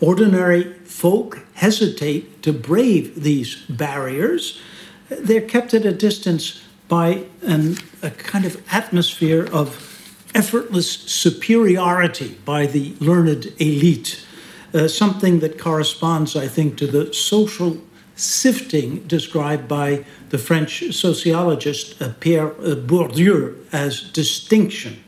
Ordinary 0.00 0.74
folk 0.84 1.46
hesitate 1.54 2.42
to 2.42 2.52
brave 2.52 3.22
these 3.22 3.54
barriers. 3.68 4.60
They're 5.08 5.40
kept 5.40 5.72
at 5.72 5.84
a 5.84 5.92
distance 5.92 6.64
by 6.88 7.26
an, 7.42 7.76
a 8.02 8.10
kind 8.10 8.44
of 8.44 8.60
atmosphere 8.72 9.48
of 9.52 9.86
effortless 10.34 10.90
superiority 10.90 12.36
by 12.44 12.66
the 12.66 12.96
learned 12.98 13.54
elite, 13.60 14.26
uh, 14.74 14.88
something 14.88 15.38
that 15.40 15.60
corresponds, 15.60 16.34
I 16.34 16.48
think, 16.48 16.76
to 16.78 16.88
the 16.88 17.14
social 17.14 17.78
sifting 18.20 19.02
described 19.06 19.66
by 19.66 20.04
the 20.28 20.38
French 20.38 20.92
sociologist 20.94 22.00
uh, 22.00 22.12
Pierre 22.20 22.52
uh, 22.52 22.74
Bourdieu 22.74 23.56
as 23.72 24.02
distinction. 24.02 25.02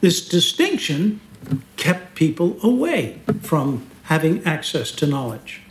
This 0.00 0.26
distinction 0.26 1.20
kept 1.76 2.14
people 2.14 2.56
away 2.62 3.20
from 3.42 3.86
having 4.04 4.44
access 4.44 4.90
to 4.92 5.06
knowledge. 5.06 5.62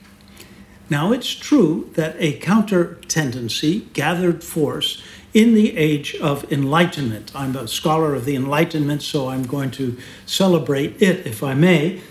Now, 0.89 1.11
it's 1.11 1.29
true 1.29 1.91
that 1.93 2.15
a 2.17 2.33
counter 2.39 2.95
tendency 3.07 3.81
gathered 3.93 4.43
force 4.43 5.03
in 5.33 5.53
the 5.53 5.77
age 5.77 6.15
of 6.15 6.51
enlightenment. 6.51 7.31
I'm 7.35 7.55
a 7.55 7.67
scholar 7.67 8.15
of 8.15 8.25
the 8.25 8.35
Enlightenment, 8.35 9.03
so 9.03 9.29
I'm 9.29 9.43
going 9.43 9.71
to 9.71 9.97
celebrate 10.25 10.99
it, 11.01 11.27
if 11.27 11.43
I 11.43 11.53
may. 11.53 12.01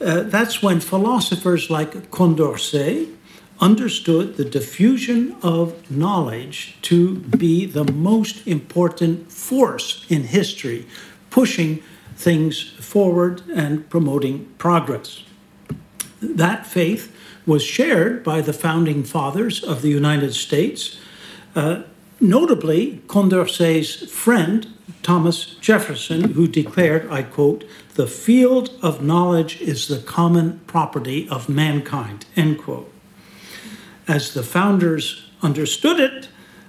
Uh, 0.00 0.22
that's 0.22 0.62
when 0.62 0.80
philosophers 0.80 1.68
like 1.68 2.10
Condorcet 2.10 3.14
understood 3.62 4.36
the 4.36 4.44
diffusion 4.44 5.34
of 5.42 5.90
knowledge 5.90 6.76
to 6.82 7.14
be 7.14 7.64
the 7.64 7.90
most 7.92 8.46
important 8.46 9.32
force 9.32 10.04
in 10.10 10.24
history, 10.24 10.84
pushing 11.30 11.82
things 12.16 12.70
forward 12.72 13.40
and 13.54 13.88
promoting 13.88 14.44
progress. 14.58 15.22
That 16.20 16.66
faith 16.66 17.16
was 17.46 17.62
shared 17.62 18.22
by 18.22 18.40
the 18.40 18.52
founding 18.52 19.04
fathers 19.04 19.62
of 19.62 19.80
the 19.80 19.88
United 19.88 20.34
States. 20.34 20.98
Uh, 21.54 21.84
Notably, 22.22 23.02
Condorcet's 23.08 24.08
friend, 24.08 24.68
Thomas 25.02 25.56
Jefferson, 25.60 26.34
who 26.34 26.46
declared, 26.46 27.10
I 27.10 27.24
quote, 27.24 27.64
the 27.96 28.06
field 28.06 28.78
of 28.80 29.02
knowledge 29.02 29.60
is 29.60 29.88
the 29.88 29.98
common 29.98 30.60
property 30.68 31.28
of 31.28 31.48
mankind, 31.48 32.26
end 32.36 32.60
quote. 32.62 32.91
As 34.08 34.34
the 34.34 34.42
founders 34.42 35.26
understood 35.42 36.00
it, 36.00 36.28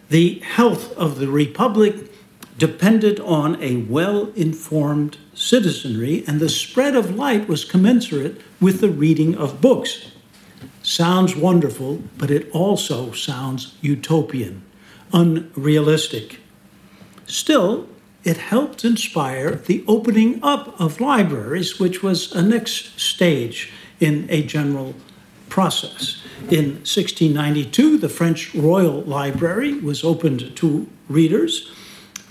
the 0.09 0.39
health 0.39 0.95
of 0.97 1.19
the 1.19 1.27
republic 1.27 2.11
depended 2.57 3.19
on 3.19 3.61
a 3.61 3.77
well 3.77 4.31
informed 4.35 5.17
citizenry, 5.33 6.23
and 6.27 6.39
the 6.39 6.49
spread 6.49 6.95
of 6.95 7.15
light 7.15 7.47
was 7.47 7.65
commensurate 7.65 8.39
with 8.61 8.79
the 8.79 8.89
reading 8.89 9.35
of 9.35 9.61
books. 9.61 10.11
Sounds 10.83 11.35
wonderful, 11.35 12.03
but 12.17 12.29
it 12.29 12.49
also 12.51 13.11
sounds 13.11 13.75
utopian 13.81 14.63
unrealistic. 15.13 16.39
Still, 17.25 17.87
it 18.23 18.37
helped 18.37 18.83
inspire 18.83 19.55
the 19.55 19.83
opening 19.87 20.39
up 20.43 20.79
of 20.79 20.99
libraries, 20.99 21.79
which 21.79 22.01
was 22.01 22.31
a 22.33 22.41
next 22.41 22.99
stage 22.99 23.71
in 23.99 24.25
a 24.29 24.43
general 24.43 24.95
process. 25.53 26.19
In 26.49 26.81
1692, 26.81 27.99
the 27.99 28.09
French 28.09 28.55
Royal 28.55 29.01
Library 29.03 29.75
was 29.79 30.03
opened 30.03 30.55
to 30.55 30.87
readers, 31.07 31.71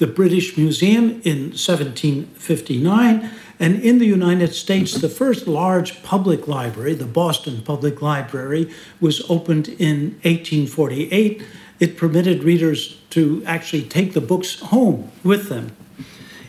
the 0.00 0.08
British 0.08 0.56
Museum 0.58 1.22
in 1.22 1.54
1759, 1.54 3.30
And 3.60 3.80
in 3.80 3.98
the 3.98 4.06
United 4.06 4.56
States, 4.56 4.94
the 4.94 5.08
first 5.08 5.46
large 5.46 6.02
public 6.02 6.48
library, 6.48 6.94
the 6.94 7.06
Boston 7.06 7.62
Public 7.62 8.02
Library, 8.02 8.68
was 9.00 9.22
opened 9.30 9.68
in 9.68 10.18
1848. 10.24 11.44
It 11.78 11.96
permitted 11.96 12.42
readers 12.42 12.98
to 13.10 13.40
actually 13.46 13.84
take 13.84 14.14
the 14.14 14.20
books 14.20 14.58
home 14.58 15.12
with 15.22 15.48
them. 15.48 15.76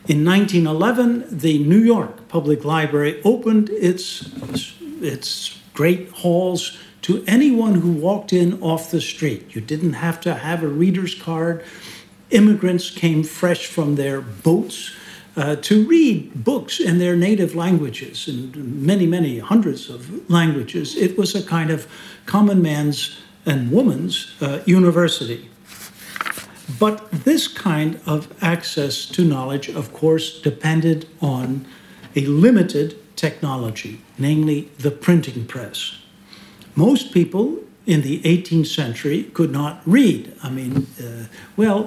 In 0.07 0.25
1911, 0.25 1.25
the 1.29 1.59
New 1.59 1.83
York 1.93 2.27
Public 2.29 2.65
Library 2.65 3.21
opened 3.23 3.69
its, 3.69 4.31
its 4.99 5.59
great 5.73 6.09
halls 6.09 6.77
to 7.03 7.23
anyone 7.27 7.75
who 7.75 7.91
walked 7.91 8.31
in 8.31 8.61
off 8.61 8.91
the 8.91 9.01
street. 9.01 9.55
You 9.55 9.61
didn't 9.61 9.93
have 9.93 10.21
to 10.21 10.33
have 10.33 10.63
a 10.63 10.67
reader's 10.67 11.15
card. 11.15 11.63
Immigrants 12.29 12.89
came 12.89 13.23
fresh 13.23 13.67
from 13.67 13.95
their 13.95 14.21
boats 14.21 14.91
uh, 15.35 15.55
to 15.57 15.85
read 15.85 16.43
books 16.43 16.79
in 16.79 16.99
their 16.99 17.15
native 17.15 17.55
languages, 17.55 18.27
in 18.27 18.85
many, 18.85 19.07
many 19.07 19.39
hundreds 19.39 19.89
of 19.89 20.29
languages. 20.29 20.95
It 20.95 21.17
was 21.17 21.35
a 21.35 21.43
kind 21.43 21.71
of 21.71 21.87
common 22.25 22.61
man's 22.61 23.19
and 23.45 23.71
woman's 23.71 24.33
uh, 24.41 24.61
university. 24.65 25.49
But 26.79 27.11
this 27.11 27.47
kind 27.47 27.99
of 28.05 28.33
access 28.41 29.05
to 29.07 29.25
knowledge, 29.25 29.69
of 29.69 29.91
course, 29.91 30.39
depended 30.41 31.09
on 31.21 31.65
a 32.15 32.25
limited 32.25 33.02
technology, 33.27 33.93
namely 34.17 34.59
the 34.85 34.91
printing 34.91 35.45
press. 35.45 35.79
Most 36.75 37.13
people 37.13 37.45
in 37.85 38.01
the 38.01 38.15
18th 38.33 38.67
century 38.81 39.19
could 39.37 39.51
not 39.51 39.73
read. 39.85 40.21
I 40.47 40.49
mean, 40.49 40.87
uh, 40.99 41.25
well, 41.61 41.79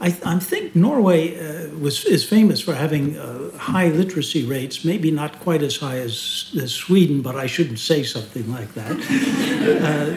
I, 0.00 0.08
I, 0.34 0.38
think 0.50 0.74
Norway 0.74 1.22
uh, 1.34 1.68
was 1.84 2.04
is 2.04 2.24
famous 2.36 2.60
for 2.66 2.74
having 2.74 3.04
uh, 3.16 3.50
high 3.72 3.88
literacy 4.00 4.42
rates, 4.56 4.84
maybe 4.84 5.10
not 5.10 5.32
quite 5.46 5.62
as 5.62 5.76
high 5.76 6.00
as, 6.08 6.14
as 6.64 6.70
Sweden, 6.72 7.22
but 7.22 7.34
I 7.44 7.46
shouldn't 7.54 7.78
say 7.78 8.02
something 8.04 8.46
like 8.56 8.70
that. 8.78 8.94
Uh, 9.84 10.14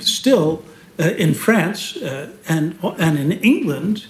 still, 0.00 0.62
uh, 0.98 1.24
in 1.24 1.34
France 1.34 1.96
uh, 1.96 2.30
and, 2.48 2.78
and 2.98 3.18
in 3.18 3.32
England, 3.42 4.06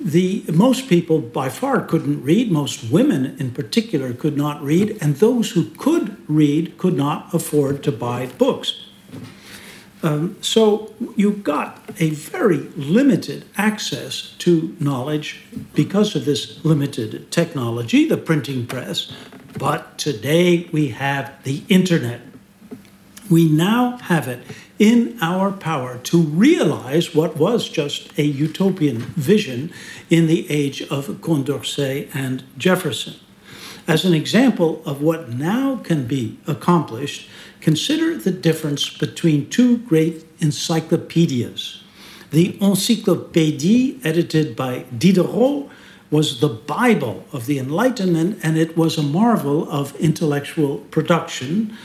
the 0.00 0.44
most 0.52 0.88
people 0.88 1.20
by 1.20 1.48
far 1.48 1.84
couldn't 1.84 2.22
read 2.22 2.50
most 2.50 2.90
women 2.90 3.36
in 3.38 3.50
particular 3.50 4.12
could 4.12 4.36
not 4.36 4.62
read 4.62 4.96
and 5.00 5.16
those 5.16 5.50
who 5.52 5.70
could 5.70 6.16
read 6.28 6.78
could 6.78 6.96
not 6.96 7.32
afford 7.34 7.82
to 7.82 7.92
buy 7.92 8.26
books. 8.26 8.84
Um, 10.02 10.36
so 10.40 10.94
you 11.16 11.32
got 11.32 11.82
a 11.98 12.10
very 12.10 12.58
limited 12.76 13.44
access 13.56 14.34
to 14.38 14.76
knowledge 14.78 15.44
because 15.74 16.14
of 16.14 16.24
this 16.24 16.64
limited 16.64 17.32
technology 17.32 18.06
the 18.06 18.16
printing 18.16 18.64
press 18.66 19.12
but 19.58 19.98
today 19.98 20.68
we 20.70 20.88
have 20.88 21.42
the 21.42 21.64
internet 21.68 22.20
we 23.30 23.48
now 23.48 23.96
have 23.98 24.28
it 24.28 24.40
in 24.78 25.18
our 25.20 25.50
power 25.50 25.98
to 25.98 26.22
realize 26.22 27.14
what 27.14 27.36
was 27.36 27.68
just 27.68 28.16
a 28.18 28.22
utopian 28.22 28.98
vision 28.98 29.72
in 30.08 30.26
the 30.26 30.50
age 30.50 30.82
of 30.82 31.08
Condorcet 31.20 32.14
and 32.14 32.44
Jefferson. 32.56 33.14
As 33.86 34.04
an 34.04 34.14
example 34.14 34.82
of 34.84 35.02
what 35.02 35.30
now 35.30 35.76
can 35.76 36.06
be 36.06 36.38
accomplished, 36.46 37.28
consider 37.60 38.16
the 38.16 38.30
difference 38.30 38.88
between 38.90 39.48
two 39.48 39.78
great 39.78 40.26
encyclopedias. 40.40 41.82
The 42.30 42.52
Encyclopédie, 42.60 44.04
edited 44.04 44.54
by 44.54 44.84
Diderot, 44.96 45.70
was 46.10 46.40
the 46.40 46.48
Bible 46.48 47.24
of 47.32 47.46
the 47.46 47.58
Enlightenment, 47.58 48.38
and 48.42 48.58
it 48.58 48.76
was 48.76 48.98
a 48.98 49.02
marvel 49.02 49.70
of 49.70 49.96
intellectual 49.96 50.78
production 50.90 51.76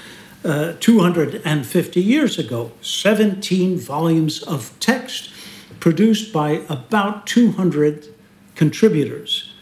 uh, 0.44 0.74
250 0.80 2.02
years 2.02 2.38
ago, 2.38 2.72
17 2.82 3.78
volumes 3.80 4.44
of 4.44 4.72
text 4.80 5.32
produced 5.80 6.34
by 6.34 6.64
about 6.70 7.28
200 7.28 8.14
contributors. 8.56 9.54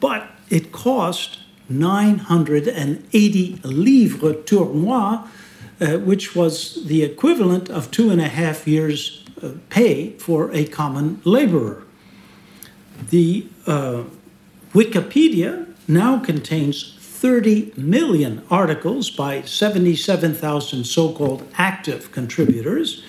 But 0.00 0.28
it 0.50 0.72
cost 0.72 1.38
980 1.68 3.60
livres 3.62 4.36
tournois, 4.44 5.26
uh, 5.80 5.98
which 5.98 6.34
was 6.34 6.84
the 6.86 7.02
equivalent 7.02 7.68
of 7.68 7.90
two 7.90 8.10
and 8.10 8.20
a 8.20 8.28
half 8.28 8.66
years' 8.66 9.24
uh, 9.42 9.50
pay 9.68 10.10
for 10.18 10.50
a 10.52 10.64
common 10.64 11.20
laborer. 11.24 11.84
The 13.10 13.46
uh, 13.66 14.04
Wikipedia 14.72 15.66
now 15.86 16.18
contains 16.18 16.97
30 17.18 17.72
million 17.76 18.42
articles 18.48 19.10
by 19.10 19.42
77,000 19.42 20.84
so 20.84 21.12
called 21.12 21.44
active 21.58 22.12
contributors, 22.12 23.02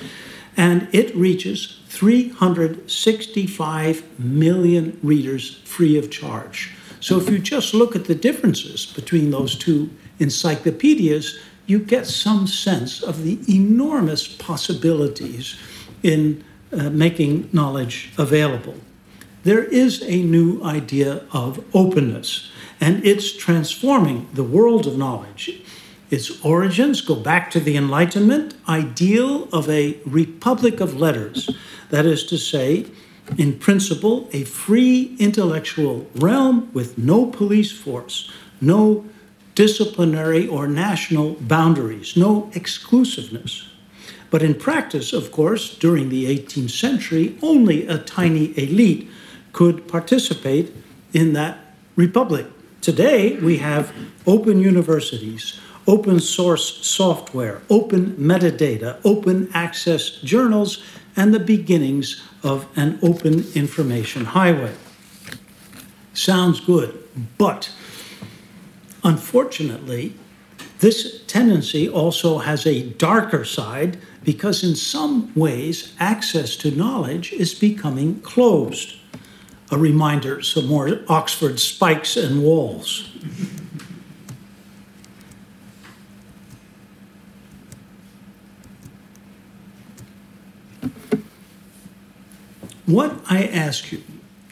and 0.58 0.88
it 0.91 1.15
reaches 1.15 1.80
365 1.89 4.19
million 4.19 5.00
readers 5.04 5.62
free 5.63 5.95
of 5.95 6.10
charge. 6.10 6.72
So 7.00 7.19
if 7.19 7.30
you 7.30 7.38
just 7.38 7.76
look 7.76 7.95
at 7.95 8.06
the 8.06 8.15
differences 8.15 8.88
between 8.88 9.30
those 9.30 9.56
two 9.56 9.91
encyclopedias, 10.17 11.38
you 11.67 11.78
get 11.78 12.08
some 12.08 12.48
sense 12.48 13.04
of 13.04 13.24
the 13.24 13.38
enormous 13.48 14.28
possibilities 14.28 15.56
in 16.02 16.43
uh, 16.74 16.89
making 16.89 17.48
knowledge 17.54 18.12
available. 18.17 18.74
There 19.43 19.63
is 19.63 20.02
a 20.02 20.24
new 20.24 20.63
idea 20.63 21.22
of 21.32 21.63
openness 21.76 22.50
and 22.80 23.06
it's 23.06 23.32
transforming 23.36 24.28
the 24.34 24.44
world 24.44 24.88
of 24.88 24.98
knowledge. 24.98 25.62
Its 26.10 26.44
origins 26.44 27.02
go 27.02 27.15
back 27.15 27.52
to 27.52 27.60
the 27.60 27.78
Enlightenment 27.78 28.56
ideal 28.68 29.48
of 29.54 29.70
a 29.70 30.00
republic 30.06 30.80
of 30.80 31.00
letters, 31.00 31.50
that 31.89 32.06
is 32.06 32.24
to 32.26 32.38
say, 32.38 32.86
in 33.38 33.60
principle, 33.60 34.28
a 34.32 34.44
free 34.44 35.15
intellectual 35.20 36.08
realm 36.15 36.72
with 36.74 36.98
no 36.98 37.28
police 37.28 37.72
force, 37.72 38.32
no 38.60 39.06
disciplinary 39.54 40.48
or 40.48 40.68
national 40.68 41.36
boundaries, 41.42 42.15
no 42.18 42.50
exclusiveness. 42.56 43.68
But 44.32 44.42
in 44.42 44.56
practice, 44.56 45.12
of 45.13 45.32
course, 45.32 45.76
during 45.78 46.10
the 46.10 46.26
18th 46.26 46.72
century, 46.72 47.38
only 47.42 47.88
a 47.88 47.98
tiny 47.98 48.58
elite 48.58 49.10
could 49.54 49.88
participate 49.88 50.74
in 51.13 51.34
that 51.34 51.60
republic. 51.96 52.46
Today, 52.82 53.36
we 53.36 53.58
have 53.58 53.94
open 54.26 54.62
universities, 54.62 55.60
open 55.86 56.22
source 56.22 56.78
software, 56.88 57.62
open 57.70 58.13
metadata, 58.13 59.00
open 59.04 59.50
access 59.54 60.12
journals, 60.24 60.82
and 61.18 61.34
the 61.34 61.42
beginnings 61.42 62.24
of 62.42 62.68
an 62.78 62.98
open 63.02 63.46
information 63.54 64.24
highway. 64.24 64.74
Sounds 66.13 66.62
good, 66.62 67.04
but 67.38 67.70
unfortunately, 69.04 70.13
this 70.80 71.22
tendency 71.28 71.89
also 71.89 72.38
has 72.38 72.65
a 72.65 72.92
darker 72.92 73.44
side 73.44 73.98
because, 74.24 74.63
in 74.63 74.78
some 74.78 75.34
ways, 75.36 75.94
access 76.00 76.56
to 76.56 76.72
knowledge 76.72 77.34
is 77.34 77.54
becoming 77.54 78.22
closed 78.22 78.99
a 79.71 79.77
reminder 79.77 80.41
some 80.41 80.67
more 80.67 80.99
Oxford 81.08 81.60
spikes 81.60 82.17
and 82.17 82.43
walls. 82.43 83.10
What 92.86 93.19
I 93.29 93.45
ask 93.45 93.91
you 93.91 94.01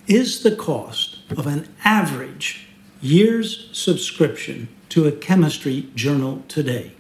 is 0.06 0.43
the 0.43 0.56
cost 0.56 1.17
of 1.32 1.47
an 1.47 1.67
average 1.84 2.67
year's 3.01 3.69
subscription 3.73 4.67
to 4.89 5.08
a 5.08 5.12
chemistry 5.12 5.89
journal 5.95 6.43
today. 6.47 6.91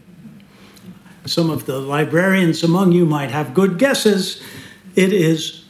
Some 1.25 1.51
of 1.51 1.67
the 1.67 1.79
librarians 1.79 2.63
among 2.63 2.91
you 2.91 3.05
might 3.05 3.29
have 3.29 3.53
good 3.53 3.77
guesses. 3.77 4.41
It 4.95 5.13
is 5.13 5.63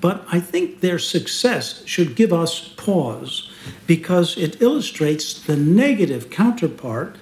But 0.02 0.26
I 0.32 0.40
think 0.40 0.82
their 0.82 1.00
success 1.00 1.86
should 1.86 2.16
give 2.16 2.34
us 2.34 2.70
pause 2.70 3.52
because 3.86 4.36
it 4.38 4.62
illustrates 4.62 5.34
the 5.40 5.56
negative 5.56 6.32
counterpart 6.32 7.16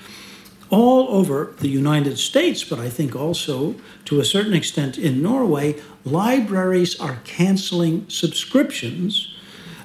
All 0.70 1.08
over 1.08 1.54
the 1.58 1.68
United 1.68 2.18
States, 2.18 2.62
but 2.62 2.78
I 2.78 2.90
think 2.90 3.16
also 3.16 3.74
to 4.04 4.20
a 4.20 4.24
certain 4.24 4.54
extent 4.54 4.98
in 4.98 5.20
Norway, 5.20 5.80
libraries 6.04 6.94
are 7.00 7.18
canceling 7.24 8.08
subscriptions 8.08 9.34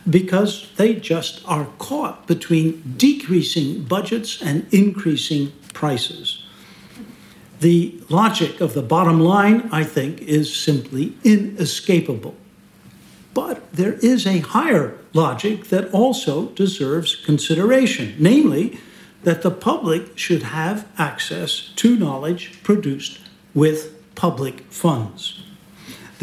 because 0.09 0.71
they 0.75 0.95
just 0.95 1.41
are 1.47 1.67
caught 1.77 2.27
between 2.27 2.95
decreasing 2.97 3.83
budgets 3.83 4.41
and 4.41 4.67
increasing 4.73 5.51
prices. 5.73 6.43
The 7.59 7.99
logic 8.09 8.59
of 8.59 8.73
the 8.73 8.81
bottom 8.81 9.19
line, 9.19 9.69
I 9.71 9.83
think, 9.83 10.21
is 10.21 10.53
simply 10.53 11.15
inescapable. 11.23 12.35
But 13.33 13.71
there 13.71 13.93
is 13.93 14.27
a 14.27 14.39
higher 14.39 14.97
logic 15.13 15.65
that 15.65 15.91
also 15.93 16.47
deserves 16.49 17.15
consideration, 17.15 18.15
namely, 18.19 18.79
that 19.23 19.41
the 19.41 19.51
public 19.51 20.17
should 20.17 20.43
have 20.43 20.87
access 20.97 21.71
to 21.77 21.95
knowledge 21.95 22.61
produced 22.63 23.19
with 23.53 24.13
public 24.15 24.61
funds. 24.69 25.41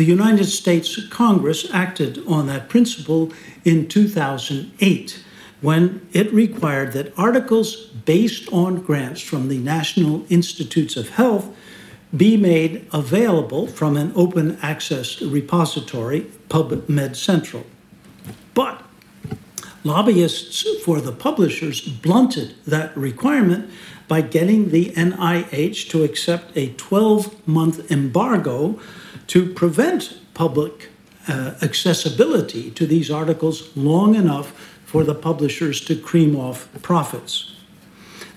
The 0.01 0.07
United 0.07 0.47
States 0.47 0.99
Congress 1.09 1.67
acted 1.75 2.27
on 2.27 2.47
that 2.47 2.71
principle 2.71 3.35
in 3.67 3.87
2008 3.87 5.23
when 5.61 6.09
it 6.15 6.33
required 6.33 6.95
that 6.95 7.13
articles 7.19 7.77
based 8.07 8.51
on 8.51 8.81
grants 8.81 9.21
from 9.21 9.49
the 9.49 9.59
National 9.59 10.25
Institutes 10.31 10.97
of 10.97 11.11
Health 11.11 11.55
be 12.17 12.39
made 12.39 12.87
available 12.95 13.67
from 13.67 13.99
an 13.99 14.13
open 14.17 14.59
access 14.63 15.21
repository, 15.21 16.23
PubMed 16.49 17.15
Central. 17.15 17.67
But 18.55 18.83
lobbyists 19.85 20.65
for 20.83 21.03
the 21.03 21.13
publishers 21.13 21.83
blunted 21.83 22.55
that 22.67 22.97
requirement 22.97 23.69
by 24.09 24.23
getting 24.23 24.71
the 24.71 24.93
NIH 24.93 25.91
to 25.91 26.05
accept 26.05 26.57
a 26.57 26.73
12 26.73 27.47
month 27.47 27.91
embargo 27.91 28.81
to 29.31 29.47
prevent 29.47 30.19
public 30.35 30.89
uh, 31.29 31.55
accessibility 31.63 32.69
to 32.73 32.85
these 32.85 33.13
articles 33.13 33.71
long 33.77 34.17
enough 34.17 34.51
for 34.85 35.05
the 35.05 35.15
publishers 35.15 35.81
to 35.81 35.95
cream 35.95 36.35
off 36.35 36.69
profits. 36.83 37.55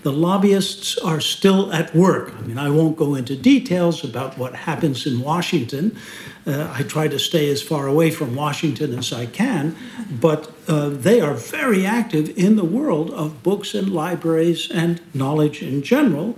The 0.03 0.11
lobbyists 0.11 0.99
are 0.99 1.19
still 1.19 1.73
at 1.73 1.95
work. 1.95 2.31
I 2.37 2.41
mean, 2.41 2.59
I 2.59 2.69
won't 2.69 2.95
go 2.95 3.15
into 3.15 3.35
details 3.35 4.03
about 4.03 4.37
what 4.37 4.53
happens 4.53 5.07
in 5.07 5.21
Washington. 5.21 5.97
Uh, 6.45 6.71
I 6.71 6.83
try 6.83 7.07
to 7.07 7.17
stay 7.17 7.49
as 7.49 7.63
far 7.63 7.87
away 7.87 8.11
from 8.11 8.35
Washington 8.35 8.95
as 8.95 9.11
I 9.11 9.25
can, 9.25 9.75
but 10.11 10.51
uh, 10.67 10.89
they 10.89 11.21
are 11.21 11.33
very 11.33 11.87
active 11.87 12.37
in 12.37 12.55
the 12.55 12.65
world 12.65 13.09
of 13.09 13.41
books 13.41 13.73
and 13.73 13.91
libraries 13.91 14.69
and 14.69 15.01
knowledge 15.11 15.63
in 15.63 15.81
general. 15.81 16.37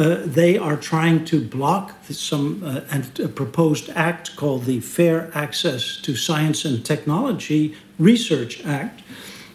Uh, 0.00 0.22
they 0.24 0.56
are 0.56 0.78
trying 0.78 1.26
to 1.26 1.44
block 1.44 1.94
some 2.08 2.62
uh, 2.64 2.80
a 3.22 3.28
proposed 3.28 3.90
act 3.90 4.34
called 4.34 4.64
the 4.64 4.80
Fair 4.80 5.30
Access 5.34 5.98
to 5.98 6.16
Science 6.16 6.64
and 6.64 6.82
Technology 6.82 7.76
Research 7.98 8.64
Act, 8.64 9.02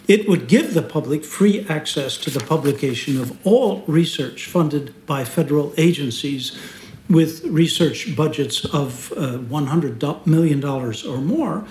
it 0.07 0.29
would 0.29 0.47
give 0.47 0.75
the 0.75 0.83
public 0.83 1.25
free 1.25 1.65
access 1.67 2.15
to 2.17 2.29
the 2.29 2.39
publication 2.39 3.19
of 3.19 3.35
all 3.43 3.83
research 3.87 4.45
funded 4.45 4.93
by 5.07 5.25
federal 5.25 5.73
agencies 5.77 6.55
with 7.09 7.43
research 7.45 8.15
budgets 8.15 8.65
of 8.65 9.11
uh, 9.13 9.39
$100 9.49 10.27
million 10.27 10.63
or 10.63 11.21
more. 11.21 11.65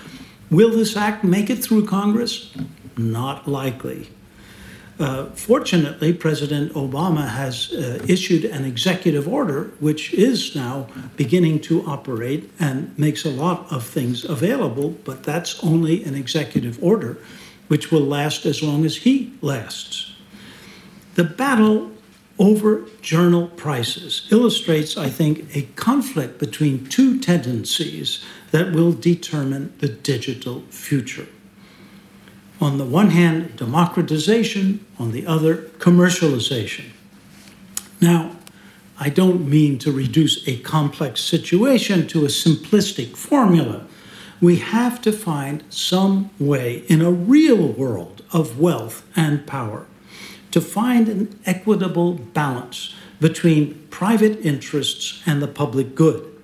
Will 0.51 0.71
this 0.71 0.97
act 0.97 1.23
make 1.23 1.49
it 1.49 1.63
through 1.63 1.87
Congress? 1.87 2.53
Not 2.97 3.47
likely. 3.47 4.09
Uh, 4.99 5.27
fortunately, 5.31 6.13
President 6.13 6.73
Obama 6.75 7.29
has 7.29 7.73
uh, 7.73 8.05
issued 8.07 8.45
an 8.45 8.65
executive 8.65 9.27
order 9.27 9.73
which 9.81 10.15
is 10.15 10.55
now 10.55 10.87
beginning 11.17 11.59
to 11.59 11.85
operate 11.85 12.49
and 12.61 12.97
makes 12.97 13.25
a 13.25 13.31
lot 13.31 13.71
of 13.73 13.85
things 13.85 14.25
available, 14.25 14.91
but 15.05 15.25
that's 15.25 15.63
only 15.65 16.05
an 16.05 16.15
executive 16.15 16.83
order 16.83 17.19
which 17.67 17.91
will 17.91 18.03
last 18.03 18.47
as 18.47 18.63
long 18.63 18.85
as 18.85 18.99
he 18.99 19.33
lasts. 19.41 20.13
The 21.15 21.25
battle 21.25 21.91
over 22.39 22.85
journal 23.01 23.49
prices 23.49 24.29
illustrates, 24.31 24.97
I 24.97 25.09
think, 25.09 25.57
a 25.57 25.63
conflict 25.77 26.39
between 26.39 26.87
two 26.87 27.21
tendencies 27.21 28.25
that 28.51 28.73
will 28.73 28.93
determine 28.93 29.73
the 29.79 29.89
digital 29.89 30.63
future. 30.71 31.27
On 32.65 32.79
the 32.79 32.85
one 32.87 33.11
hand, 33.11 33.57
democratization, 33.57 34.87
on 34.99 35.13
the 35.13 35.27
other, 35.27 35.57
commercialization. 35.81 36.87
Now, 38.01 38.37
I 38.99 39.11
don't 39.11 39.47
mean 39.47 39.79
to 39.81 39.93
reduce 39.93 40.49
a 40.49 40.57
complex 40.61 41.21
situation 41.21 42.07
to 42.07 42.25
a 42.25 42.29
simplistic 42.29 43.19
formula. 43.19 43.87
We 44.41 44.57
have 44.57 45.03
to 45.03 45.13
find 45.13 45.63
some 45.69 46.31
way 46.39 46.85
in 46.89 47.03
a 47.03 47.11
real 47.11 47.69
world 47.69 48.23
of 48.33 48.59
wealth 48.59 49.07
and 49.15 49.47
power 49.47 49.85
to 50.51 50.63
find 50.63 51.07
an 51.11 51.39
equitable 51.45 52.15
balance 52.15 52.95
between 53.21 53.75
private 53.91 54.41
interests 54.41 55.23
and 55.27 55.43
the 55.43 55.49
public 55.49 55.95
good. 55.95 56.35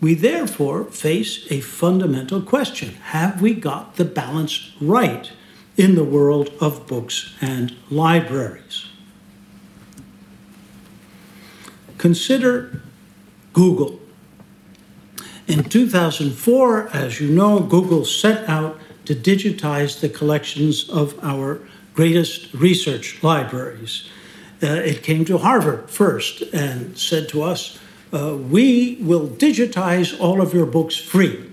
We 0.00 0.14
therefore 0.14 0.84
face 0.84 1.46
a 1.52 1.60
fundamental 1.60 2.40
question 2.40 2.94
Have 3.12 3.42
we 3.42 3.52
got 3.52 3.96
the 3.96 4.06
balance 4.06 4.72
right 4.80 5.30
in 5.76 5.94
the 5.94 6.04
world 6.04 6.52
of 6.60 6.86
books 6.86 7.34
and 7.40 7.74
libraries? 7.90 8.86
Consider 11.98 12.82
Google. 13.52 14.00
In 15.46 15.64
2004, 15.64 16.88
as 16.94 17.20
you 17.20 17.28
know, 17.28 17.60
Google 17.60 18.04
set 18.04 18.48
out 18.48 18.78
to 19.04 19.14
digitize 19.14 20.00
the 20.00 20.08
collections 20.08 20.88
of 20.88 21.18
our 21.22 21.60
greatest 21.94 22.52
research 22.54 23.22
libraries. 23.22 24.08
Uh, 24.62 24.66
it 24.66 25.02
came 25.02 25.24
to 25.24 25.38
Harvard 25.38 25.90
first 25.90 26.42
and 26.52 26.96
said 26.96 27.28
to 27.28 27.42
us, 27.42 27.78
uh, 28.12 28.36
We 28.36 28.98
will 29.00 29.28
digitize 29.28 30.18
all 30.18 30.40
of 30.40 30.54
your 30.54 30.66
books 30.66 30.96
free 30.96 31.51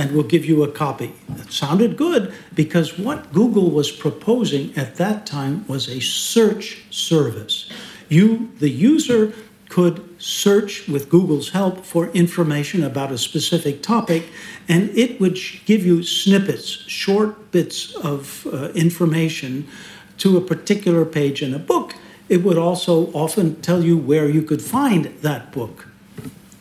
and 0.00 0.12
we'll 0.12 0.22
give 0.22 0.46
you 0.46 0.62
a 0.62 0.72
copy. 0.72 1.12
That 1.28 1.52
sounded 1.52 1.98
good 1.98 2.32
because 2.54 2.98
what 2.98 3.34
Google 3.34 3.70
was 3.70 3.92
proposing 3.92 4.74
at 4.74 4.96
that 4.96 5.26
time 5.26 5.66
was 5.68 5.90
a 5.90 6.00
search 6.00 6.82
service. 6.90 7.68
You, 8.08 8.50
the 8.60 8.70
user, 8.70 9.34
could 9.68 10.02
search 10.18 10.88
with 10.88 11.10
Google's 11.10 11.50
help 11.50 11.84
for 11.84 12.08
information 12.08 12.82
about 12.82 13.12
a 13.12 13.18
specific 13.18 13.82
topic, 13.82 14.24
and 14.68 14.88
it 14.96 15.20
would 15.20 15.38
give 15.66 15.84
you 15.84 16.02
snippets, 16.02 16.66
short 16.88 17.52
bits 17.52 17.94
of 17.96 18.46
uh, 18.46 18.70
information 18.70 19.68
to 20.16 20.38
a 20.38 20.40
particular 20.40 21.04
page 21.04 21.42
in 21.42 21.52
a 21.52 21.58
book. 21.58 21.94
It 22.30 22.42
would 22.42 22.56
also 22.56 23.12
often 23.12 23.60
tell 23.60 23.84
you 23.84 23.98
where 23.98 24.28
you 24.28 24.42
could 24.42 24.62
find 24.62 25.04
that 25.20 25.52
book. 25.52 25.88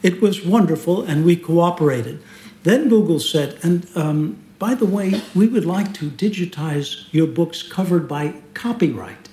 It 0.03 0.21
was 0.21 0.45
wonderful, 0.45 1.03
and 1.03 1.23
we 1.23 1.37
cooperated. 1.37 2.21
Then 2.63 2.89
Google 2.89 3.19
said, 3.19 3.57
and 3.63 3.87
um, 3.95 4.37
by 4.59 4.75
the 4.75 4.85
way, 4.85 5.21
we 5.33 5.47
would 5.47 5.65
like 5.65 5.93
to 5.95 6.09
digitize 6.09 7.05
your 7.11 7.27
books 7.27 7.63
covered 7.63 8.07
by 8.07 8.33
copyright. 8.53 9.29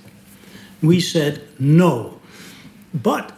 We 0.82 1.00
said 1.00 1.42
no. 1.58 2.20
But 2.94 3.32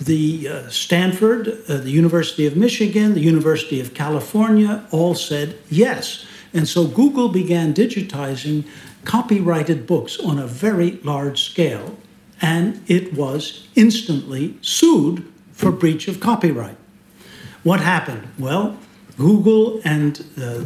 the 0.00 0.48
uh, 0.48 0.68
Stanford, 0.68 1.48
uh, 1.68 1.78
the 1.78 1.90
University 1.90 2.46
of 2.46 2.56
Michigan, 2.56 3.14
the 3.14 3.20
University 3.20 3.80
of 3.80 3.94
California 3.94 4.86
all 4.92 5.14
said 5.14 5.58
yes. 5.68 6.24
And 6.54 6.68
so 6.68 6.86
Google 6.86 7.28
began 7.28 7.74
digitizing 7.74 8.64
copyrighted 9.04 9.86
books 9.86 10.18
on 10.20 10.38
a 10.38 10.46
very 10.46 10.92
large 11.02 11.42
scale, 11.42 11.96
and 12.40 12.80
it 12.86 13.14
was 13.14 13.66
instantly 13.74 14.56
sued 14.60 15.24
for 15.52 15.72
breach 15.72 16.08
of 16.08 16.20
copyright. 16.20 16.76
What 17.64 17.80
happened? 17.80 18.28
Well, 18.38 18.78
Google 19.18 19.80
and 19.84 20.24
uh, 20.40 20.64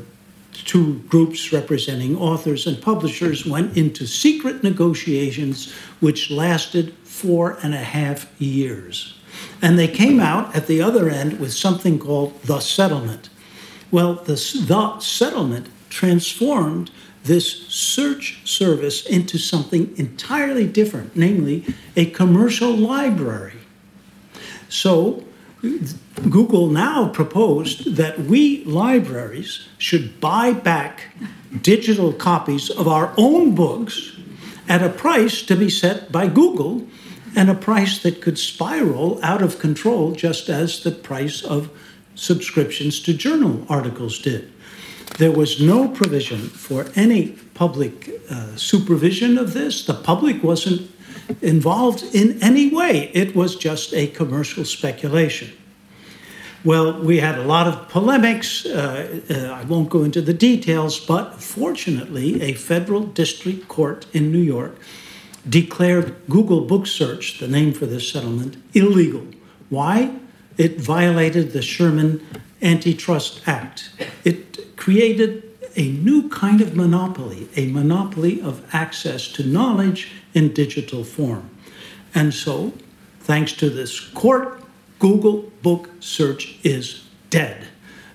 two 0.53 0.99
groups 1.09 1.53
representing 1.53 2.17
authors 2.17 2.67
and 2.67 2.81
publishers 2.81 3.47
went 3.47 3.77
into 3.77 4.07
secret 4.07 4.63
negotiations 4.63 5.73
which 6.01 6.31
lasted 6.31 6.93
four 7.05 7.59
and 7.63 7.75
a 7.75 7.79
half 7.79 8.31
years. 8.41 9.19
And 9.63 9.79
they 9.79 9.89
came 9.89 10.21
out 10.21 10.55
at 10.55 10.67
the 10.67 10.83
other 10.83 11.09
end 11.09 11.41
with 11.41 11.55
something 11.55 11.99
called 11.99 12.41
the 12.43 12.61
settlement. 12.61 13.31
Well, 13.91 14.15
the, 14.15 14.35
the 14.67 15.01
settlement 15.01 15.69
transformed 15.89 16.91
this 17.25 17.67
search 17.69 18.41
service 18.45 19.07
into 19.07 19.39
something 19.39 19.97
entirely 19.97 20.67
different, 20.67 21.17
namely 21.17 21.65
a 21.97 22.07
commercial 22.07 22.77
library. 22.77 23.55
So 24.69 25.25
Google 26.29 26.69
now 26.69 27.09
proposed 27.09 27.97
that 27.97 28.19
we 28.21 28.65
libraries 28.65 29.69
should 29.79 30.21
buy 30.21 30.53
back 30.53 31.09
digital 31.61 32.13
copies 32.13 32.69
of 32.69 32.89
our 32.89 33.15
own 33.17 33.55
books 33.55 34.17
at 34.69 34.83
a 34.83 34.89
price 34.89 35.43
to 35.43 35.55
be 35.57 35.71
set 35.71 36.11
by 36.11 36.27
Google 36.27 36.87
and 37.37 37.49
a 37.49 37.55
price 37.55 38.03
that 38.03 38.21
could 38.21 38.39
spiral 38.39 39.21
out 39.23 39.43
of 39.43 39.59
control 39.59 40.13
just 40.13 40.49
as 40.49 40.83
the 40.83 40.91
price 40.91 41.43
of 41.43 41.71
subscriptions 42.15 43.01
to 43.01 43.15
journal 43.15 43.65
articles 43.69 44.19
did. 44.19 44.53
There 45.19 45.33
was 45.33 45.61
no 45.61 45.89
provision 45.89 46.41
for 46.49 46.91
any 46.95 47.33
public 47.55 48.11
uh, 48.31 48.57
supervision 48.57 49.39
of 49.39 49.53
this. 49.53 49.85
The 49.85 49.95
public 49.95 50.43
wasn't 50.43 50.92
involved 51.41 52.03
in 52.15 52.43
any 52.43 52.69
way, 52.69 53.11
it 53.15 53.35
was 53.35 53.57
just 53.57 53.93
a 53.95 54.07
commercial 54.09 54.65
speculation. 54.65 55.53
Well, 56.65 57.01
we 57.01 57.19
had 57.19 57.39
a 57.39 57.43
lot 57.43 57.67
of 57.67 57.89
polemics. 57.89 58.65
Uh, 58.65 59.21
uh, 59.29 59.35
I 59.61 59.65
won't 59.65 59.91
go 59.91 60.05
into 60.05 60.23
the 60.23 60.35
details, 60.35 61.01
but 61.01 61.41
fortunately, 61.41 62.41
a 62.41 62.53
federal 62.53 63.03
district 63.03 63.67
court 63.67 64.07
in 64.13 64.31
New 64.31 64.39
York 64.39 64.77
declared 65.49 66.15
Google 66.29 66.61
Book 66.61 66.87
Search, 66.87 67.41
the 67.41 67.49
name 67.49 67.73
for 67.73 67.87
this 67.87 68.09
settlement, 68.09 68.63
illegal. 68.75 69.27
Why? 69.71 70.15
It 70.57 70.81
violated 70.81 71.53
the 71.53 71.63
Sherman 71.63 72.25
Antitrust 72.61 73.43
Act. 73.49 73.91
It 74.23 74.77
created 74.77 75.43
a 75.75 75.91
new 75.91 76.29
kind 76.29 76.61
of 76.61 76.77
monopoly, 76.77 77.49
a 77.57 77.67
monopoly 77.67 78.41
of 78.41 78.63
access 78.73 79.27
to 79.29 79.43
knowledge 79.43 80.13
in 80.35 80.53
digital 80.53 81.05
form. 81.05 81.51
And 82.15 82.33
so, 82.33 82.73
thanks 83.21 83.53
to 83.55 83.71
this 83.71 84.01
court, 84.01 84.63
Google 84.99 85.51
Book 85.63 85.91
Search 86.01 86.59
is 86.63 87.05
dead. 87.31 87.67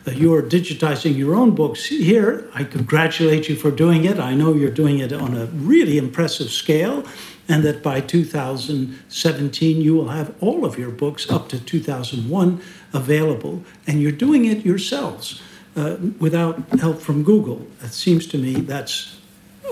Uh, 0.08 0.12
you're 0.12 0.42
digitizing 0.42 1.18
your 1.18 1.36
own 1.36 1.54
books 1.54 1.86
here. 1.86 2.50
I 2.54 2.64
congratulate 2.64 3.50
you 3.50 3.56
for 3.56 3.72
doing 3.72 4.06
it. 4.06 4.20
I 4.20 4.34
know 4.36 4.54
you're 4.54 4.72
doing 4.72 5.00
it 5.00 5.12
on 5.12 5.36
a 5.36 5.48
really 5.48 5.98
impressive 5.98 6.50
scale, 6.50 7.04
and 7.50 7.64
that 7.64 7.84
by 7.84 8.00
2017 8.00 9.82
you 9.82 9.96
will 9.96 10.10
have 10.10 10.34
all 10.42 10.66
of 10.66 10.78
your 10.78 10.92
books 10.92 11.30
up 11.30 11.50
to 11.50 11.60
2001 11.60 12.62
available, 12.94 13.64
and 13.86 14.02
you're 14.02 14.12
doing 14.12 14.46
it 14.46 14.66
yourselves 14.66 15.42
uh, 15.76 15.98
without 16.20 16.58
help 16.80 17.02
from 17.02 17.24
Google. 17.24 17.68
It 17.82 17.94
seems 17.94 18.28
to 18.28 18.38
me 18.38 18.62
that's 18.62 19.20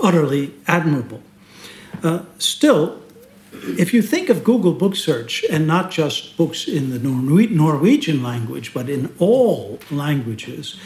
utterly 0.02 0.52
admirable. 0.66 1.22
Uh, 2.06 2.22
still, 2.38 3.02
if 3.76 3.92
you 3.92 4.00
think 4.00 4.28
of 4.28 4.44
Google 4.44 4.72
Book 4.72 4.94
Search 4.94 5.44
and 5.50 5.66
not 5.66 5.90
just 5.90 6.36
books 6.36 6.68
in 6.68 6.90
the 6.90 7.00
Norwegian 7.00 8.22
language, 8.22 8.72
but 8.72 8.88
in 8.88 9.12
all 9.18 9.80
languages, 9.90 10.78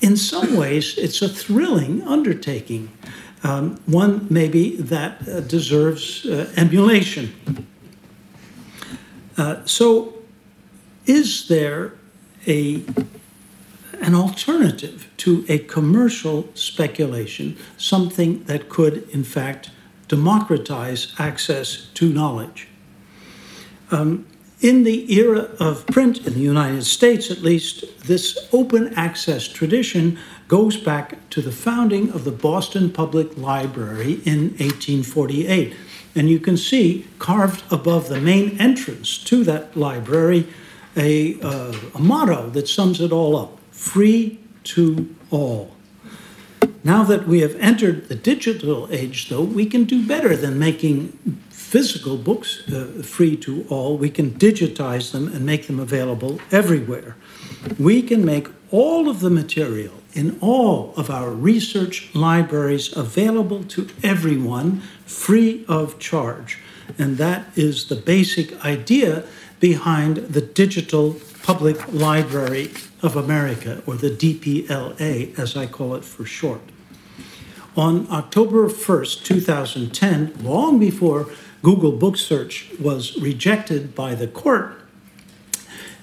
in 0.00 0.16
some 0.16 0.56
ways 0.56 0.98
it's 0.98 1.22
a 1.22 1.28
thrilling 1.28 2.02
undertaking, 2.02 2.90
um, 3.44 3.80
one 3.86 4.26
maybe 4.28 4.74
that 4.74 5.28
uh, 5.28 5.38
deserves 5.38 6.26
uh, 6.26 6.52
emulation. 6.56 7.32
Uh, 9.38 9.64
so, 9.64 10.14
is 11.06 11.46
there 11.46 11.92
a 12.48 12.82
an 14.00 14.16
alternative 14.16 15.08
to 15.18 15.44
a 15.48 15.58
commercial 15.58 16.48
speculation, 16.54 17.56
something 17.76 18.42
that 18.44 18.68
could, 18.68 19.08
in 19.10 19.22
fact, 19.22 19.70
democratize 20.10 21.14
access 21.20 21.86
to 21.94 22.12
knowledge. 22.12 22.66
Um, 23.92 24.26
in 24.60 24.82
the 24.82 25.10
era 25.14 25.48
of 25.60 25.86
print 25.86 26.26
in 26.26 26.34
the 26.34 26.40
United 26.40 26.84
States, 26.84 27.30
at 27.30 27.42
least, 27.42 27.84
this 28.06 28.48
open 28.52 28.92
access 28.94 29.46
tradition 29.46 30.18
goes 30.48 30.76
back 30.76 31.30
to 31.30 31.40
the 31.40 31.52
founding 31.52 32.10
of 32.10 32.24
the 32.24 32.32
Boston 32.32 32.90
Public 32.90 33.38
Library 33.38 34.14
in 34.24 34.50
1848. 34.58 35.74
And 36.16 36.28
you 36.28 36.40
can 36.40 36.56
see 36.56 37.06
carved 37.20 37.62
above 37.72 38.08
the 38.08 38.20
main 38.20 38.60
entrance 38.60 39.16
to 39.16 39.44
that 39.44 39.76
library 39.76 40.48
a, 40.96 41.40
uh, 41.40 41.72
a 41.94 42.00
motto 42.00 42.50
that 42.50 42.66
sums 42.66 43.00
it 43.00 43.12
all 43.12 43.36
up 43.36 43.60
free 43.70 44.40
to 44.64 45.14
all. 45.30 45.76
Now 46.82 47.04
that 47.04 47.26
we 47.26 47.40
have 47.40 47.56
entered 47.56 48.08
the 48.08 48.14
digital 48.14 48.88
age, 48.90 49.28
though, 49.28 49.42
we 49.42 49.66
can 49.66 49.84
do 49.84 50.06
better 50.06 50.34
than 50.34 50.58
making 50.58 51.12
physical 51.50 52.16
books 52.16 52.66
uh, 52.68 53.02
free 53.02 53.36
to 53.36 53.66
all. 53.68 53.98
We 53.98 54.10
can 54.10 54.32
digitize 54.32 55.12
them 55.12 55.28
and 55.28 55.44
make 55.44 55.66
them 55.66 55.78
available 55.78 56.40
everywhere. 56.50 57.16
We 57.78 58.02
can 58.02 58.24
make 58.24 58.48
all 58.70 59.08
of 59.08 59.20
the 59.20 59.30
material 59.30 59.94
in 60.14 60.38
all 60.40 60.94
of 60.96 61.10
our 61.10 61.30
research 61.30 62.12
libraries 62.14 62.96
available 62.96 63.62
to 63.64 63.88
everyone 64.02 64.80
free 65.04 65.64
of 65.68 65.98
charge. 65.98 66.58
And 66.98 67.18
that 67.18 67.46
is 67.56 67.88
the 67.88 67.96
basic 67.96 68.64
idea 68.64 69.24
behind 69.60 70.16
the 70.16 70.40
Digital 70.40 71.16
Public 71.42 71.92
Library 71.92 72.70
of 73.02 73.16
America, 73.16 73.82
or 73.86 73.94
the 73.94 74.10
DPLA, 74.10 75.38
as 75.38 75.56
I 75.56 75.66
call 75.66 75.94
it 75.94 76.04
for 76.04 76.24
short. 76.24 76.60
On 77.76 78.06
October 78.10 78.68
1st, 78.68 79.24
2010, 79.24 80.34
long 80.42 80.78
before 80.78 81.28
Google 81.62 81.92
Book 81.92 82.16
Search 82.16 82.70
was 82.80 83.16
rejected 83.20 83.94
by 83.94 84.14
the 84.14 84.26
court, 84.26 84.76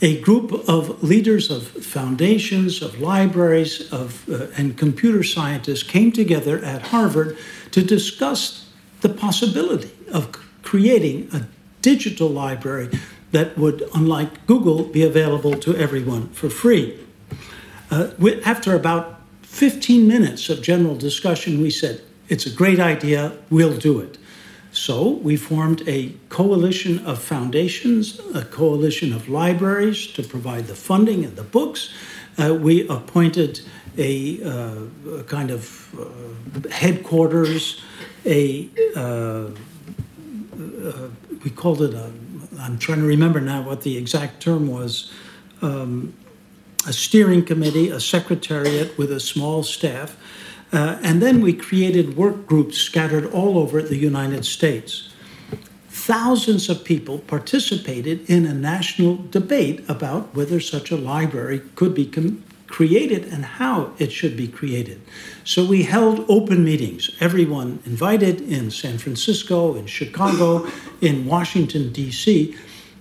a 0.01 0.19
group 0.21 0.51
of 0.69 1.03
leaders 1.03 1.49
of 1.49 1.67
foundations, 1.67 2.81
of 2.81 3.01
libraries, 3.01 3.91
of, 3.91 4.29
uh, 4.29 4.47
and 4.55 4.77
computer 4.77 5.23
scientists 5.23 5.83
came 5.83 6.11
together 6.11 6.63
at 6.63 6.83
Harvard 6.83 7.37
to 7.71 7.81
discuss 7.81 8.69
the 9.01 9.09
possibility 9.09 9.91
of 10.11 10.31
creating 10.61 11.29
a 11.33 11.47
digital 11.81 12.29
library 12.29 12.89
that 13.37 13.55
would, 13.55 13.87
unlike 13.93 14.47
Google, 14.47 14.83
be 14.83 15.03
available 15.03 15.53
to 15.65 15.75
everyone 15.75 16.27
for 16.29 16.49
free. 16.49 16.97
Uh, 17.91 18.09
after 18.43 18.75
about 18.75 19.21
15 19.43 20.07
minutes 20.07 20.49
of 20.49 20.63
general 20.63 20.95
discussion, 20.95 21.61
we 21.61 21.69
said, 21.69 22.01
It's 22.29 22.47
a 22.47 22.49
great 22.49 22.79
idea, 22.79 23.33
we'll 23.51 23.77
do 23.77 23.99
it. 23.99 24.17
So 24.71 25.09
we 25.27 25.37
formed 25.37 25.87
a 25.87 26.13
coalition 26.29 27.05
of 27.05 27.21
foundations, 27.21 28.19
a 28.33 28.43
coalition 28.43 29.13
of 29.13 29.29
libraries 29.29 30.07
to 30.13 30.23
provide 30.23 30.65
the 30.65 30.75
funding 30.75 31.23
and 31.23 31.35
the 31.35 31.43
books. 31.43 31.93
Uh, 32.39 32.55
we 32.55 32.87
appointed 32.87 33.61
a, 33.99 34.43
uh, 34.43 35.19
a 35.19 35.23
kind 35.23 35.51
of 35.51 35.93
uh, 35.93 36.69
headquarters, 36.69 37.83
a 38.25 38.67
uh, 38.95 38.99
uh, 38.99 39.51
we 41.43 41.51
called 41.51 41.83
it 41.83 41.93
a. 41.93 42.11
I'm 42.59 42.77
trying 42.77 42.99
to 42.99 43.05
remember 43.05 43.39
now 43.39 43.61
what 43.61 43.81
the 43.81 43.97
exact 43.97 44.41
term 44.41 44.67
was. 44.67 45.11
Um, 45.61 46.13
a 46.87 46.93
steering 46.93 47.43
committee, 47.43 47.89
a 47.89 47.99
secretariat 47.99 48.97
with 48.97 49.11
a 49.11 49.19
small 49.19 49.63
staff, 49.63 50.15
uh, 50.71 50.99
and 51.01 51.21
then 51.21 51.41
we 51.41 51.53
created 51.53 52.17
work 52.17 52.45
groups 52.45 52.77
scattered 52.77 53.25
all 53.25 53.57
over 53.57 53.81
the 53.81 53.97
United 53.97 54.45
States. 54.45 55.09
Thousands 55.89 56.69
of 56.69 56.83
people 56.83 57.19
participated 57.19 58.29
in 58.29 58.45
a 58.45 58.53
national 58.53 59.25
debate 59.31 59.83
about 59.89 60.33
whether 60.35 60.59
such 60.59 60.91
a 60.91 60.95
library 60.95 61.61
could 61.75 61.93
be 61.93 62.05
com- 62.05 62.43
created 62.67 63.25
and 63.25 63.43
how 63.43 63.91
it 63.97 64.11
should 64.11 64.35
be 64.37 64.47
created. 64.47 65.01
So 65.43 65.65
we 65.65 65.83
held 65.83 66.25
open 66.29 66.63
meetings, 66.63 67.09
everyone 67.19 67.79
invited 67.85 68.41
in 68.41 68.71
San 68.71 68.97
Francisco, 68.97 69.75
in 69.75 69.87
Chicago, 69.87 70.67
in 71.01 71.25
Washington, 71.25 71.91
D.C. 71.91 72.55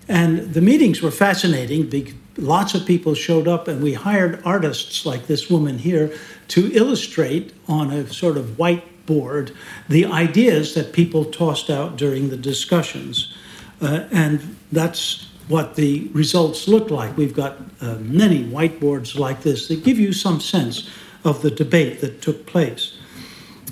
And 0.09 0.55
the 0.55 0.61
meetings 0.61 1.03
were 1.03 1.11
fascinating. 1.11 2.15
Lots 2.37 2.75
of 2.75 2.87
people 2.87 3.15
showed 3.15 3.49
up, 3.49 3.67
and 3.67 3.83
we 3.83 3.95
hired 3.95 4.41
artists 4.45 5.05
like 5.05 5.27
this 5.27 5.51
woman 5.51 5.79
here 5.79 6.17
to 6.49 6.73
illustrate 6.73 7.53
on 7.67 7.91
a 7.91 8.07
sort 8.13 8.37
of 8.37 8.57
whiteboard 8.57 9.55
the 9.89 10.05
ideas 10.07 10.75
that 10.75 10.93
people 10.93 11.25
tossed 11.25 11.71
out 11.71 11.97
during 11.97 12.31
the 12.31 12.37
discussions. 12.37 13.35
Uh, 13.81 14.05
and 14.13 14.57
that's 14.71 15.27
what 15.49 15.77
the 15.77 16.09
results 16.13 16.67
look 16.67 16.91
like. 16.91 17.17
We've 17.17 17.35
got 17.35 17.59
uh, 17.81 17.97
many 18.01 18.45
whiteboards 18.45 19.19
like 19.19 19.43
this 19.43 19.69
that 19.69 19.85
give 19.85 19.99
you 19.99 20.13
some 20.13 20.41
sense 20.41 20.91
of 21.25 21.43
the 21.43 21.51
debate 21.51 22.01
that 22.01 22.23
took 22.23 22.47
place. 22.47 22.99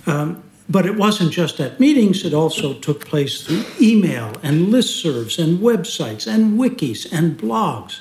Um, 0.06 0.42
but 0.68 0.86
it 0.86 0.96
wasn't 0.96 1.32
just 1.32 1.60
at 1.60 1.78
meetings, 1.78 2.24
it 2.24 2.32
also 2.32 2.74
took 2.74 3.04
place 3.04 3.42
through 3.42 3.64
email 3.80 4.32
and 4.42 4.68
listservs 4.68 5.42
and 5.42 5.58
websites 5.58 6.26
and 6.26 6.58
wikis 6.58 7.12
and 7.12 7.38
blogs. 7.38 8.00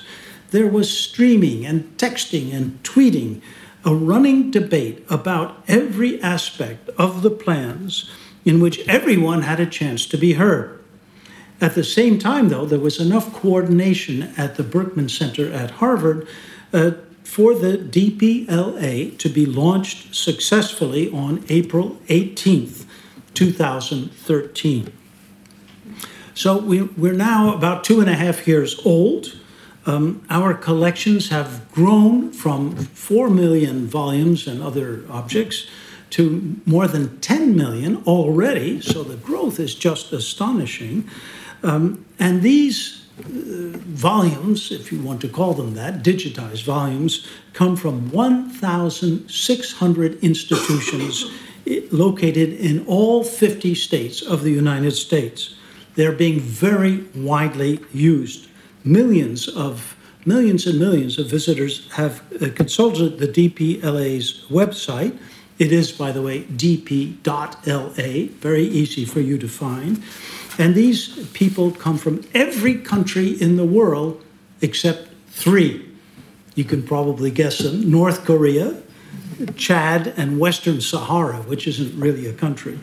There 0.50 0.68
was 0.68 0.96
streaming 0.96 1.66
and 1.66 1.96
texting 1.98 2.54
and 2.54 2.82
tweeting 2.82 3.42
a 3.84 3.94
running 3.94 4.50
debate 4.50 5.04
about 5.10 5.62
every 5.68 6.20
aspect 6.22 6.88
of 6.90 7.22
the 7.22 7.30
plans 7.30 8.10
in 8.44 8.60
which 8.60 8.86
everyone 8.88 9.42
had 9.42 9.60
a 9.60 9.66
chance 9.66 10.06
to 10.06 10.16
be 10.16 10.34
heard. 10.34 10.83
At 11.64 11.74
the 11.74 11.82
same 11.82 12.18
time, 12.18 12.50
though, 12.50 12.66
there 12.66 12.78
was 12.78 13.00
enough 13.00 13.32
coordination 13.32 14.34
at 14.36 14.56
the 14.56 14.62
Berkman 14.62 15.08
Center 15.08 15.50
at 15.50 15.70
Harvard 15.70 16.28
uh, 16.74 16.90
for 17.22 17.54
the 17.54 17.78
DPLA 17.78 19.16
to 19.16 19.28
be 19.30 19.46
launched 19.46 20.14
successfully 20.14 21.10
on 21.10 21.42
April 21.48 21.96
18th, 22.08 22.84
2013. 23.32 24.92
So 26.34 26.58
we, 26.58 26.82
we're 26.82 27.14
now 27.14 27.54
about 27.54 27.82
two 27.82 27.98
and 27.98 28.10
a 28.10 28.14
half 28.14 28.46
years 28.46 28.78
old. 28.84 29.34
Um, 29.86 30.22
our 30.28 30.52
collections 30.52 31.30
have 31.30 31.72
grown 31.72 32.30
from 32.30 32.76
4 32.76 33.30
million 33.30 33.86
volumes 33.86 34.46
and 34.46 34.62
other 34.62 35.02
objects 35.08 35.66
to 36.10 36.60
more 36.66 36.86
than 36.86 37.18
10 37.20 37.56
million 37.56 38.02
already, 38.06 38.82
so 38.82 39.02
the 39.02 39.16
growth 39.16 39.58
is 39.58 39.74
just 39.74 40.12
astonishing. 40.12 41.08
Um, 41.64 42.04
and 42.18 42.42
these 42.42 43.06
uh, 43.18 43.22
volumes, 43.24 44.70
if 44.70 44.92
you 44.92 45.00
want 45.00 45.22
to 45.22 45.28
call 45.28 45.54
them 45.54 45.72
that, 45.74 46.04
digitized 46.04 46.64
volumes, 46.64 47.26
come 47.54 47.74
from 47.74 48.10
1,600 48.10 50.22
institutions 50.22 51.30
located 51.90 52.52
in 52.52 52.84
all 52.86 53.24
50 53.24 53.74
states 53.74 54.20
of 54.22 54.42
the 54.42 54.50
United 54.50 54.92
States. 54.92 55.54
They're 55.94 56.12
being 56.12 56.40
very 56.40 57.04
widely 57.14 57.80
used 57.92 58.48
millions 58.84 59.48
of 59.48 59.96
millions 60.26 60.66
and 60.66 60.78
millions 60.78 61.18
of 61.18 61.26
visitors 61.26 61.90
have 61.92 62.22
uh, 62.42 62.48
consulted 62.54 63.18
the 63.18 63.28
DPLA's 63.28 64.44
website. 64.50 65.18
It 65.58 65.70
is, 65.70 65.92
by 65.92 66.12
the 66.12 66.22
way, 66.22 66.44
dp.la, 66.44 67.88
very 68.40 68.64
easy 68.64 69.04
for 69.04 69.20
you 69.20 69.36
to 69.38 69.48
find. 69.48 70.02
And 70.58 70.74
these 70.74 71.26
people 71.32 71.70
come 71.72 71.98
from 71.98 72.22
every 72.32 72.76
country 72.76 73.28
in 73.28 73.56
the 73.56 73.64
world 73.64 74.22
except 74.60 75.08
three. 75.28 75.90
You 76.54 76.64
can 76.64 76.82
probably 76.82 77.30
guess 77.30 77.58
them 77.58 77.90
North 77.90 78.24
Korea, 78.24 78.80
Chad, 79.56 80.14
and 80.16 80.38
Western 80.38 80.80
Sahara, 80.80 81.38
which 81.42 81.66
isn't 81.66 81.98
really 81.98 82.26
a 82.26 82.32
country. 82.32 82.78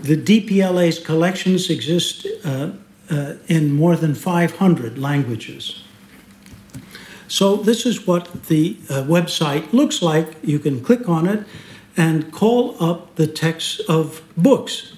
The 0.00 0.16
DPLA's 0.16 0.98
collections 1.00 1.68
exist 1.68 2.26
uh, 2.44 2.70
uh, 3.10 3.34
in 3.48 3.72
more 3.72 3.96
than 3.96 4.14
500 4.14 4.98
languages. 4.98 5.82
So, 7.28 7.56
this 7.56 7.84
is 7.84 8.06
what 8.06 8.44
the 8.44 8.76
uh, 8.88 9.02
website 9.02 9.72
looks 9.72 10.00
like. 10.00 10.36
You 10.44 10.60
can 10.60 10.80
click 10.80 11.08
on 11.08 11.26
it 11.26 11.44
and 11.96 12.30
call 12.32 12.76
up 12.82 13.16
the 13.16 13.26
text 13.26 13.80
of 13.88 14.22
books, 14.36 14.95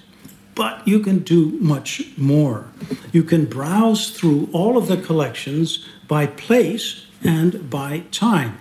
but 0.59 0.85
you 0.85 0.99
can 0.99 1.19
do 1.19 1.57
much 1.61 2.03
more. 2.17 2.65
You 3.13 3.23
can 3.23 3.45
browse 3.45 4.11
through 4.11 4.49
all 4.51 4.77
of 4.77 4.89
the 4.89 4.97
collections 4.97 5.87
by 6.09 6.27
place 6.27 7.05
and 7.23 7.69
by 7.69 8.03
time. 8.11 8.57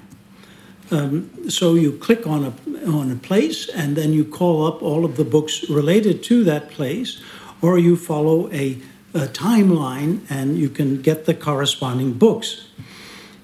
Um, 0.92 1.50
so 1.50 1.74
you 1.74 1.90
click 1.98 2.24
on 2.24 2.40
a, 2.44 2.52
on 2.88 3.10
a 3.10 3.16
place 3.16 3.68
and 3.68 3.96
then 3.96 4.12
you 4.12 4.24
call 4.24 4.64
up 4.68 4.80
all 4.80 5.04
of 5.04 5.16
the 5.16 5.24
books 5.24 5.68
related 5.68 6.22
to 6.30 6.44
that 6.44 6.70
place, 6.70 7.20
or 7.62 7.80
you 7.80 7.96
follow 7.96 8.48
a 8.52 8.78
a 9.14 9.26
timeline 9.48 10.20
and 10.28 10.58
you 10.58 10.68
can 10.68 11.00
get 11.00 11.24
the 11.24 11.34
corresponding 11.34 12.12
books. 12.12 12.68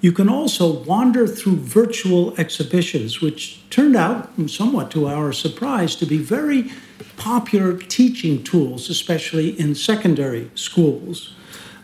You 0.00 0.12
can 0.12 0.28
also 0.28 0.84
wander 0.84 1.26
through 1.26 1.56
virtual 1.56 2.34
exhibitions, 2.38 3.20
which 3.22 3.68
turned 3.70 3.96
out, 3.96 4.28
somewhat 4.46 4.90
to 4.90 5.08
our 5.08 5.32
surprise, 5.32 5.96
to 5.96 6.06
be 6.06 6.18
very 6.18 6.70
popular 7.24 7.72
teaching 7.78 8.44
tools, 8.44 8.90
especially 8.90 9.58
in 9.58 9.74
secondary 9.74 10.50
schools. 10.54 11.34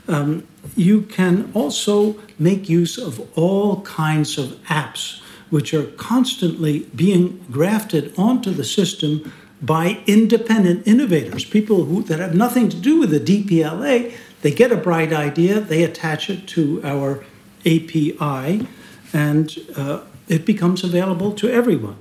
Um, 0.06 0.46
you 0.76 1.00
can 1.00 1.50
also 1.54 2.16
make 2.38 2.68
use 2.68 2.98
of 2.98 3.26
all 3.38 3.80
kinds 3.80 4.36
of 4.36 4.48
apps, 4.64 5.22
which 5.48 5.72
are 5.72 5.86
constantly 5.92 6.80
being 6.94 7.42
grafted 7.50 8.12
onto 8.18 8.50
the 8.50 8.64
system 8.64 9.32
by 9.62 10.02
independent 10.06 10.86
innovators, 10.86 11.46
people 11.46 11.86
who, 11.86 12.02
that 12.02 12.18
have 12.18 12.34
nothing 12.34 12.68
to 12.68 12.76
do 12.76 13.00
with 13.00 13.10
the 13.10 13.20
DPLA. 13.20 14.12
They 14.42 14.50
get 14.50 14.70
a 14.70 14.76
bright 14.76 15.14
idea, 15.14 15.58
they 15.58 15.84
attach 15.84 16.28
it 16.28 16.46
to 16.48 16.82
our 16.84 17.24
API, 17.64 18.66
and 19.14 19.58
uh, 19.74 20.00
it 20.28 20.44
becomes 20.44 20.84
available 20.84 21.32
to 21.32 21.48
everyone. 21.48 21.96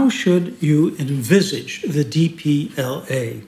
How 0.00 0.08
should 0.08 0.56
you 0.62 0.96
envisage 0.98 1.82
the 1.82 2.02
DPLA? 2.02 3.44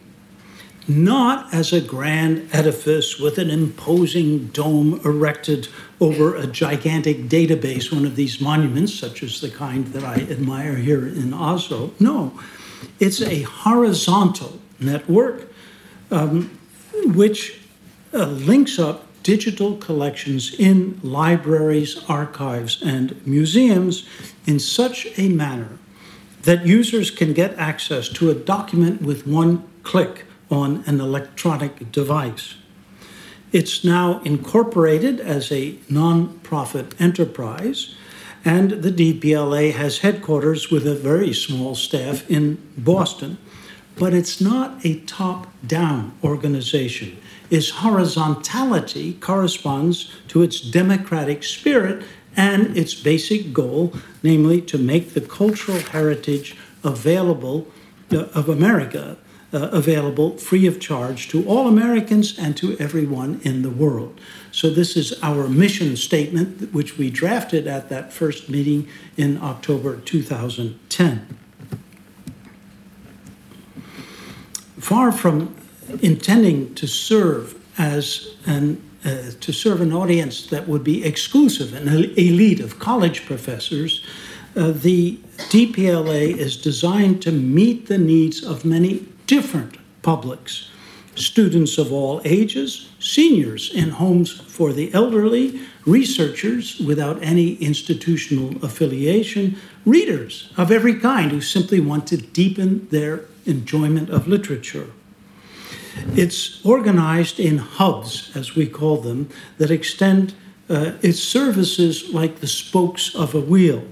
not 0.86 1.54
as 1.54 1.72
a 1.72 1.80
grand 1.80 2.46
edifice 2.52 3.18
with 3.18 3.38
an 3.38 3.48
imposing 3.48 4.48
dome 4.48 5.00
erected 5.02 5.68
over 5.98 6.36
a 6.36 6.46
gigantic 6.46 7.28
database, 7.28 7.90
one 7.90 8.04
of 8.04 8.16
these 8.16 8.38
monuments, 8.38 8.92
such 8.92 9.22
as 9.22 9.40
the 9.40 9.48
kind 9.48 9.86
that 9.94 10.04
I 10.04 10.16
admire 10.16 10.76
here 10.76 11.06
in 11.06 11.32
Oslo. 11.32 11.92
No, 11.98 12.38
It's 13.00 13.22
a 13.22 13.42
horizontal 13.42 14.58
network 14.78 15.50
um, 16.10 16.50
which 17.14 17.62
uh, 18.12 18.26
links 18.26 18.78
up 18.78 19.06
digital 19.22 19.78
collections 19.78 20.52
in 20.52 21.00
libraries, 21.02 22.04
archives, 22.10 22.82
and 22.82 23.26
museums 23.26 24.06
in 24.46 24.58
such 24.58 25.06
a 25.16 25.30
manner 25.30 25.78
that 26.42 26.66
users 26.66 27.10
can 27.10 27.32
get 27.32 27.56
access 27.56 28.08
to 28.08 28.30
a 28.30 28.34
document 28.34 29.02
with 29.02 29.26
one 29.26 29.68
click 29.82 30.24
on 30.50 30.84
an 30.86 31.00
electronic 31.00 31.90
device. 31.92 32.56
It's 33.52 33.84
now 33.84 34.20
incorporated 34.20 35.20
as 35.20 35.52
a 35.52 35.78
non-profit 35.88 37.00
enterprise, 37.00 37.94
and 38.44 38.70
the 38.82 38.90
DPLA 38.90 39.72
has 39.72 39.98
headquarters 39.98 40.70
with 40.70 40.86
a 40.86 40.94
very 40.94 41.32
small 41.32 41.74
staff 41.74 42.28
in 42.30 42.58
Boston. 42.76 43.38
But 43.96 44.14
it's 44.14 44.40
not 44.40 44.84
a 44.84 45.00
top 45.00 45.48
down 45.66 46.12
organization. 46.24 47.18
Its 47.50 47.68
horizontality 47.68 49.12
corresponds 49.14 50.10
to 50.28 50.42
its 50.42 50.60
democratic 50.60 51.44
spirit 51.44 52.02
and 52.36 52.76
its 52.76 52.94
basic 52.94 53.52
goal, 53.52 53.92
namely 54.22 54.60
to 54.62 54.78
make 54.78 55.14
the 55.14 55.20
cultural 55.20 55.78
heritage 55.78 56.56
available 56.84 57.66
uh, 58.12 58.24
of 58.34 58.48
America 58.48 59.16
uh, 59.54 59.68
available 59.70 60.38
free 60.38 60.66
of 60.66 60.80
charge 60.80 61.28
to 61.28 61.46
all 61.46 61.68
Americans 61.68 62.38
and 62.38 62.56
to 62.56 62.76
everyone 62.78 63.40
in 63.44 63.62
the 63.62 63.70
world. 63.70 64.18
So, 64.50 64.70
this 64.70 64.96
is 64.96 65.18
our 65.22 65.48
mission 65.48 65.96
statement, 65.96 66.72
which 66.72 66.96
we 66.96 67.10
drafted 67.10 67.66
at 67.66 67.88
that 67.90 68.12
first 68.12 68.48
meeting 68.48 68.88
in 69.16 69.38
October 69.42 69.98
2010. 70.00 71.38
Far 74.78 75.12
from 75.12 75.54
intending 76.00 76.74
to 76.74 76.86
serve 76.86 77.60
as 77.78 78.34
an 78.46 78.82
uh, 79.04 79.32
to 79.40 79.52
serve 79.52 79.80
an 79.80 79.92
audience 79.92 80.46
that 80.46 80.68
would 80.68 80.84
be 80.84 81.04
exclusive, 81.04 81.74
an 81.74 81.88
elite 81.88 82.60
of 82.60 82.78
college 82.78 83.26
professors, 83.26 84.04
uh, 84.54 84.70
the 84.70 85.18
DPLA 85.50 86.36
is 86.36 86.56
designed 86.56 87.22
to 87.22 87.32
meet 87.32 87.86
the 87.86 87.98
needs 87.98 88.44
of 88.44 88.64
many 88.64 89.06
different 89.26 89.76
publics 90.02 90.68
students 91.14 91.78
of 91.78 91.92
all 91.92 92.20
ages, 92.24 92.90
seniors 92.98 93.72
in 93.74 93.90
homes 93.90 94.32
for 94.32 94.72
the 94.72 94.92
elderly, 94.94 95.60
researchers 95.84 96.78
without 96.80 97.22
any 97.22 97.54
institutional 97.54 98.64
affiliation, 98.64 99.56
readers 99.84 100.52
of 100.56 100.70
every 100.70 100.98
kind 100.98 101.30
who 101.30 101.40
simply 101.40 101.80
want 101.80 102.06
to 102.06 102.16
deepen 102.16 102.88
their 102.88 103.24
enjoyment 103.46 104.08
of 104.08 104.28
literature. 104.28 104.90
It's 106.14 106.64
organized 106.64 107.38
in 107.38 107.58
hubs, 107.58 108.30
as 108.34 108.54
we 108.54 108.66
call 108.66 108.98
them, 108.98 109.28
that 109.58 109.70
extend 109.70 110.34
uh, 110.68 110.92
its 111.02 111.20
services 111.20 112.12
like 112.14 112.40
the 112.40 112.46
spokes 112.46 113.14
of 113.14 113.34
a 113.34 113.40
wheel. 113.40 113.84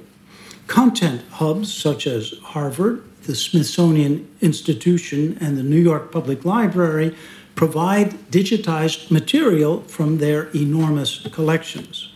Content 0.67 1.23
hubs 1.33 1.73
such 1.73 2.07
as 2.07 2.39
Harvard, 2.43 3.05
the 3.25 3.35
Smithsonian 3.35 4.29
Institution 4.41 5.37
and 5.41 5.59
the 5.59 5.63
New 5.63 5.81
York 5.81 6.11
Public 6.11 6.45
Library 6.45 7.15
provide 7.55 8.13
digitized 8.31 9.11
material 9.11 9.83
from 9.83 10.19
their 10.19 10.45
enormous 10.55 11.27
collections. 11.33 12.13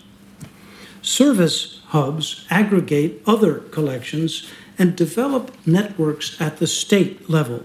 Service 1.02 1.80
hubs 1.88 2.46
aggregate 2.48 3.20
other 3.26 3.58
collections 3.58 4.48
and 4.78 4.96
develop 4.96 5.54
networks 5.66 6.40
at 6.40 6.56
the 6.56 6.66
state 6.66 7.28
level. 7.28 7.64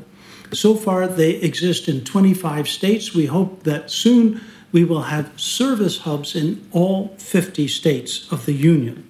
So 0.52 0.76
far, 0.76 1.08
they 1.08 1.32
exist 1.32 1.88
in 1.88 2.04
25 2.04 2.68
states. 2.68 3.14
We 3.14 3.28
hope 3.28 3.64
that 3.64 3.92
soon 3.92 4.42
we 4.72 4.84
will 4.84 5.04
have 5.04 5.40
service 5.40 6.00
hubs 6.00 6.36
in 6.36 6.68
all 6.72 7.16
50 7.18 7.68
states 7.68 8.32
of 8.32 8.46
the 8.46 8.54
Union. 8.54 9.10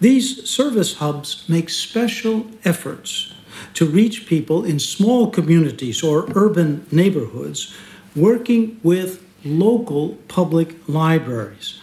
These 0.00 0.48
service 0.48 0.96
hubs 0.96 1.48
make 1.48 1.70
special 1.70 2.46
efforts 2.64 3.32
to 3.74 3.86
reach 3.86 4.26
people 4.26 4.64
in 4.64 4.78
small 4.78 5.30
communities 5.30 6.02
or 6.02 6.28
urban 6.34 6.86
neighborhoods, 6.90 7.74
working 8.16 8.80
with 8.82 9.24
local 9.44 10.16
public 10.28 10.76
libraries. 10.88 11.78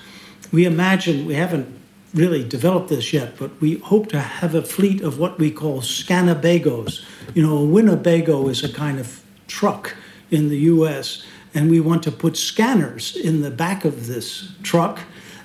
We 0.51 0.65
imagine, 0.65 1.25
we 1.25 1.35
haven't 1.35 1.80
really 2.13 2.43
developed 2.43 2.89
this 2.89 3.13
yet, 3.13 3.37
but 3.37 3.51
we 3.61 3.77
hope 3.77 4.09
to 4.09 4.19
have 4.19 4.53
a 4.53 4.61
fleet 4.61 5.01
of 5.01 5.17
what 5.17 5.39
we 5.39 5.51
call 5.51 5.81
Scanabagos. 5.81 7.03
You 7.33 7.43
know, 7.43 7.57
a 7.57 7.65
Winnebago 7.65 8.47
is 8.49 8.63
a 8.63 8.71
kind 8.71 8.99
of 8.99 9.23
truck 9.47 9.95
in 10.29 10.49
the 10.49 10.57
US, 10.57 11.25
and 11.53 11.69
we 11.69 11.79
want 11.79 12.03
to 12.03 12.11
put 12.11 12.37
scanners 12.37 13.15
in 13.15 13.41
the 13.41 13.51
back 13.51 13.85
of 13.85 14.07
this 14.07 14.51
truck 14.63 14.99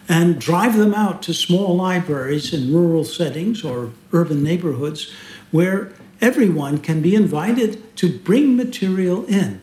and 0.08 0.40
drive 0.40 0.76
them 0.76 0.94
out 0.94 1.22
to 1.22 1.34
small 1.34 1.76
libraries 1.76 2.52
in 2.52 2.72
rural 2.72 3.04
settings 3.04 3.64
or 3.64 3.90
urban 4.12 4.42
neighborhoods 4.42 5.12
where 5.50 5.92
everyone 6.20 6.78
can 6.78 7.02
be 7.02 7.14
invited 7.14 7.96
to 7.96 8.18
bring 8.18 8.56
material 8.56 9.24
in. 9.26 9.60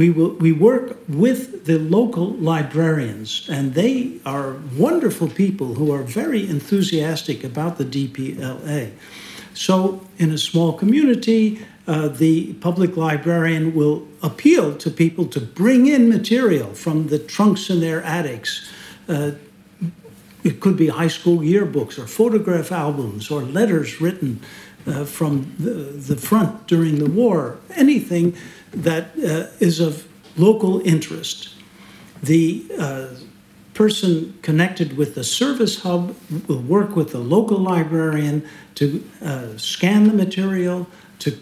We, 0.00 0.08
will, 0.08 0.30
we 0.30 0.50
work 0.50 0.96
with 1.10 1.66
the 1.66 1.78
local 1.78 2.28
librarians, 2.36 3.46
and 3.50 3.74
they 3.74 4.18
are 4.24 4.56
wonderful 4.74 5.28
people 5.28 5.74
who 5.74 5.92
are 5.92 6.02
very 6.02 6.48
enthusiastic 6.48 7.44
about 7.44 7.76
the 7.76 7.84
DPLA. 7.84 8.92
So, 9.52 10.00
in 10.16 10.32
a 10.32 10.38
small 10.38 10.72
community, 10.72 11.66
uh, 11.86 12.08
the 12.08 12.54
public 12.62 12.96
librarian 12.96 13.74
will 13.74 14.08
appeal 14.22 14.74
to 14.78 14.90
people 14.90 15.26
to 15.26 15.38
bring 15.38 15.86
in 15.86 16.08
material 16.08 16.72
from 16.72 17.08
the 17.08 17.18
trunks 17.18 17.68
in 17.68 17.80
their 17.80 18.02
attics. 18.02 18.70
Uh, 19.06 19.32
it 20.42 20.60
could 20.60 20.78
be 20.78 20.88
high 20.88 21.08
school 21.08 21.40
yearbooks 21.40 21.98
or 21.98 22.06
photograph 22.06 22.72
albums 22.72 23.30
or 23.30 23.42
letters 23.42 24.00
written 24.00 24.40
uh, 24.86 25.04
from 25.04 25.54
the, 25.58 25.70
the, 26.14 26.16
front 26.16 26.66
during 26.66 26.98
the 26.98 27.10
war, 27.10 27.58
anything 27.76 28.34
that 28.72 29.10
uh, 29.18 29.46
is 29.58 29.80
of 29.80 30.06
local 30.36 30.80
interest. 30.86 31.54
The 32.22 32.64
uh, 32.78 33.06
person 33.74 34.38
connected 34.42 34.96
with 34.96 35.14
the 35.14 35.24
service 35.24 35.80
hub 35.80 36.14
will 36.46 36.60
work 36.60 36.96
with 36.96 37.12
the 37.12 37.18
local 37.18 37.58
librarian 37.58 38.46
to 38.74 39.02
uh, 39.22 39.56
scan 39.56 40.04
the 40.04 40.12
material, 40.12 40.86
to, 41.20 41.36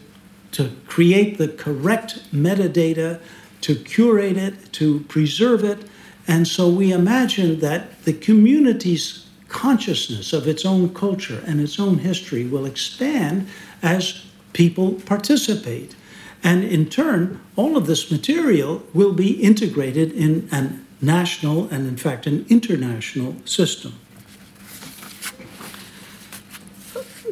to 0.52 0.70
create 0.86 1.38
the 1.38 1.48
correct 1.48 2.20
metadata, 2.32 3.20
to 3.62 3.74
curate 3.74 4.36
it, 4.36 4.72
to 4.72 5.00
preserve 5.00 5.64
it. 5.64 5.88
And 6.28 6.46
so 6.46 6.68
we 6.68 6.92
imagine 6.92 7.60
that 7.60 8.04
the 8.04 8.12
community's 8.12 9.26
consciousness 9.48 10.32
of 10.32 10.46
its 10.46 10.64
own 10.64 10.94
culture 10.94 11.42
and 11.46 11.60
its 11.60 11.80
own 11.80 11.98
history 11.98 12.46
will 12.46 12.66
expand 12.66 13.48
as 13.82 14.24
people 14.52 14.92
participate. 15.06 15.96
And 16.42 16.64
in 16.64 16.88
turn, 16.88 17.40
all 17.56 17.76
of 17.76 17.86
this 17.86 18.10
material 18.10 18.82
will 18.94 19.12
be 19.12 19.32
integrated 19.42 20.12
in 20.12 20.48
a 20.52 20.70
national 21.04 21.68
and, 21.68 21.86
in 21.86 21.96
fact, 21.96 22.26
an 22.26 22.46
international 22.48 23.36
system. 23.44 23.94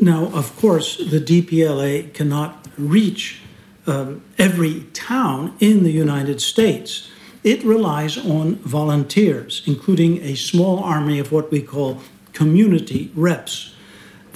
Now, 0.01 0.27
of 0.27 0.57
course, 0.57 0.97
the 0.97 1.21
DPLA 1.21 2.13
cannot 2.13 2.67
reach 2.77 3.41
um, 3.87 4.23
every 4.39 4.83
town 4.93 5.57
in 5.61 5.85
the 5.85 5.93
United 5.93 6.41
States 6.41 7.11
it 7.47 7.63
relies 7.63 8.19
on 8.19 8.57
volunteers, 8.57 9.63
including 9.67 10.21
a 10.21 10.35
small 10.35 10.81
army 10.81 11.21
of 11.21 11.31
what 11.31 11.53
we 11.53 11.63
call 11.63 12.01
community 12.33 13.13
reps. 13.15 13.73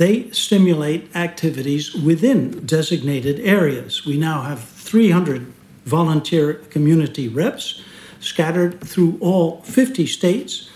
They 0.01 0.31
stimulate 0.31 1.15
activities 1.15 1.95
within 1.95 2.65
designated 2.65 3.39
areas. 3.41 4.07
We 4.07 4.17
now 4.17 4.41
have 4.41 4.65
300 4.65 5.53
volunteer 5.85 6.55
community 6.55 7.29
reps 7.29 7.83
scattered 8.19 8.81
through 8.81 9.19
all 9.21 9.61
50 9.61 10.07
states. 10.07 10.71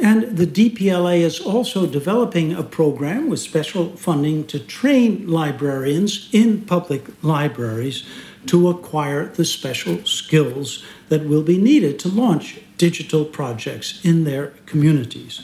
And 0.00 0.38
the 0.38 0.46
DPLA 0.46 1.18
is 1.20 1.38
also 1.38 1.84
developing 1.86 2.54
a 2.54 2.62
program 2.62 3.28
with 3.28 3.40
special 3.40 3.94
funding 3.94 4.46
to 4.46 4.58
train 4.58 5.26
librarians 5.28 6.30
in 6.32 6.62
public 6.62 7.02
libraries 7.22 8.06
to 8.46 8.70
acquire 8.70 9.26
the 9.26 9.44
special 9.44 10.02
skills 10.06 10.82
that 11.10 11.26
will 11.26 11.42
be 11.42 11.58
needed 11.58 11.98
to 11.98 12.08
launch 12.08 12.58
digital 12.78 13.26
projects 13.26 14.02
in 14.02 14.24
their 14.24 14.46
communities. 14.64 15.42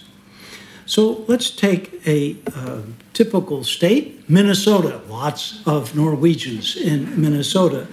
So 0.88 1.22
let's 1.28 1.50
take 1.50 2.00
a 2.06 2.34
uh, 2.54 2.80
typical 3.12 3.62
state, 3.62 4.26
Minnesota, 4.26 5.02
lots 5.06 5.60
of 5.66 5.94
Norwegians 5.94 6.76
in 6.76 7.20
Minnesota. 7.20 7.86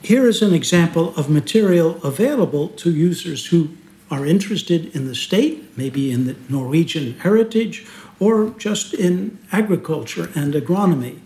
Here 0.00 0.26
is 0.26 0.40
an 0.40 0.54
example 0.54 1.14
of 1.16 1.28
material 1.28 2.02
available 2.02 2.68
to 2.68 2.90
users 2.90 3.48
who 3.48 3.68
are 4.10 4.24
interested 4.24 4.96
in 4.96 5.08
the 5.08 5.14
state, 5.14 5.76
maybe 5.76 6.10
in 6.10 6.24
the 6.24 6.36
Norwegian 6.48 7.18
heritage, 7.18 7.86
or 8.18 8.48
just 8.56 8.94
in 8.94 9.38
agriculture 9.52 10.30
and 10.34 10.54
agronomy. 10.54 11.18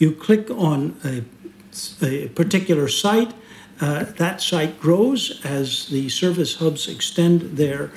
You 0.00 0.10
click 0.10 0.50
on 0.50 0.96
a, 1.04 1.22
a 2.04 2.28
particular 2.30 2.88
site, 2.88 3.32
uh, 3.80 4.06
that 4.16 4.40
site 4.40 4.80
grows 4.80 5.40
as 5.44 5.86
the 5.86 6.08
service 6.08 6.56
hubs 6.56 6.88
extend 6.88 7.58
their 7.58 7.92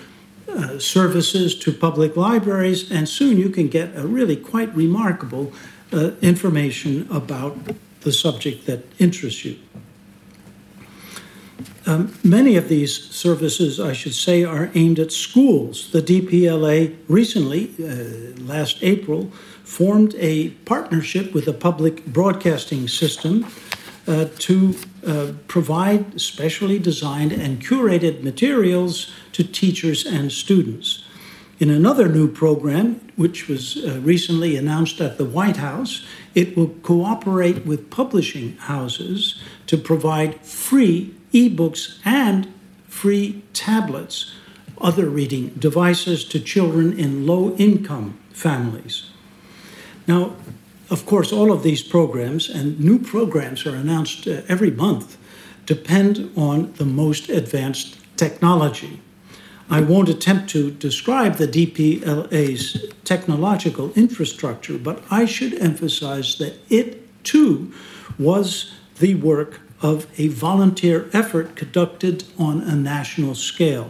uh, 0.50 0.80
services 0.80 1.56
to 1.60 1.72
public 1.72 2.16
libraries, 2.16 2.92
and 2.92 3.08
soon 3.08 3.38
you 3.38 3.50
can 3.50 3.68
get 3.68 3.96
a 3.96 4.06
really 4.08 4.36
quite 4.36 4.74
remarkable 4.76 5.54
uh, 5.92 6.12
information 6.22 7.08
about 7.12 7.58
the 8.02 8.12
subject 8.12 8.66
that 8.66 8.86
interests 9.00 9.46
you. 9.46 9.58
Um, 11.86 12.14
many 12.24 12.56
of 12.56 12.70
these 12.70 13.10
services, 13.10 13.80
I 13.80 13.94
should 13.94 14.14
say, 14.14 14.44
are 14.44 14.70
aimed 14.76 15.00
at 15.00 15.12
schools. 15.12 15.92
The 15.92 16.02
DPLA 16.02 16.96
recently, 17.08 17.72
uh, 17.80 18.40
last 18.44 18.84
April, 18.84 19.32
formed 19.64 20.14
a 20.20 20.50
partnership 20.66 21.34
with 21.34 21.48
a 21.48 21.54
public 21.54 22.06
broadcasting 22.06 22.88
system 22.88 23.46
uh, 24.08 24.26
to 24.40 24.76
uh, 25.06 25.34
provide 25.48 26.20
specially 26.20 26.80
designed 26.80 27.32
and 27.32 27.62
curated 27.62 28.24
materials 28.24 29.12
to 29.32 29.44
teachers 29.44 30.06
and 30.06 30.32
students. 30.32 31.04
In 31.60 31.70
another 31.70 32.08
new 32.08 32.32
program, 32.32 33.02
which 33.18 33.50
was 33.50 33.78
uh, 33.78 34.00
recently 34.02 34.56
announced 34.56 35.02
at 35.02 35.18
the 35.18 35.26
White 35.26 35.58
House, 35.58 36.06
it 36.34 36.56
will 36.56 36.70
cooperate 36.84 37.66
with 37.66 37.90
publishing 37.90 38.56
houses 38.58 39.42
to 39.68 39.78
provide 39.78 40.40
free 40.42 41.14
ebooks 41.34 42.00
and 42.06 42.52
free 42.88 43.44
tablets, 43.54 44.34
other 44.80 45.10
reading 45.10 45.50
devices 45.50 46.24
to 46.26 46.40
children 46.40 46.98
in 46.98 47.28
low 47.28 47.56
income 47.56 48.18
families. 48.32 49.10
Now, 50.08 50.36
of 50.90 51.06
course, 51.06 51.32
all 51.32 51.52
of 51.52 51.64
these 51.64 51.84
programs 51.84 52.50
and 52.50 52.80
new 52.80 53.00
programs 53.00 53.66
are 53.66 53.76
announced 53.76 54.28
uh, 54.28 54.42
every 54.48 54.72
month 54.72 55.18
depend 55.66 56.32
on 56.36 56.74
the 56.74 56.86
most 56.86 57.30
advanced 57.30 57.98
technology. 58.18 59.00
I 59.70 59.82
won't 59.82 60.10
attempt 60.10 60.50
to 60.52 60.72
describe 60.72 61.36
the 61.36 61.48
DPLA's 61.48 62.92
technological 63.04 63.92
infrastructure, 63.94 64.80
but 64.80 65.04
I 65.12 65.26
should 65.26 65.54
emphasize 65.62 66.38
that 66.40 66.56
it 66.70 67.24
too 67.24 67.72
was 68.18 68.74
the 68.98 69.14
work 69.16 69.62
of 69.82 70.08
a 70.18 70.28
volunteer 70.28 71.10
effort 71.14 71.56
conducted 71.56 72.24
on 72.38 72.62
a 72.62 72.76
national 72.76 73.36
scale. 73.36 73.90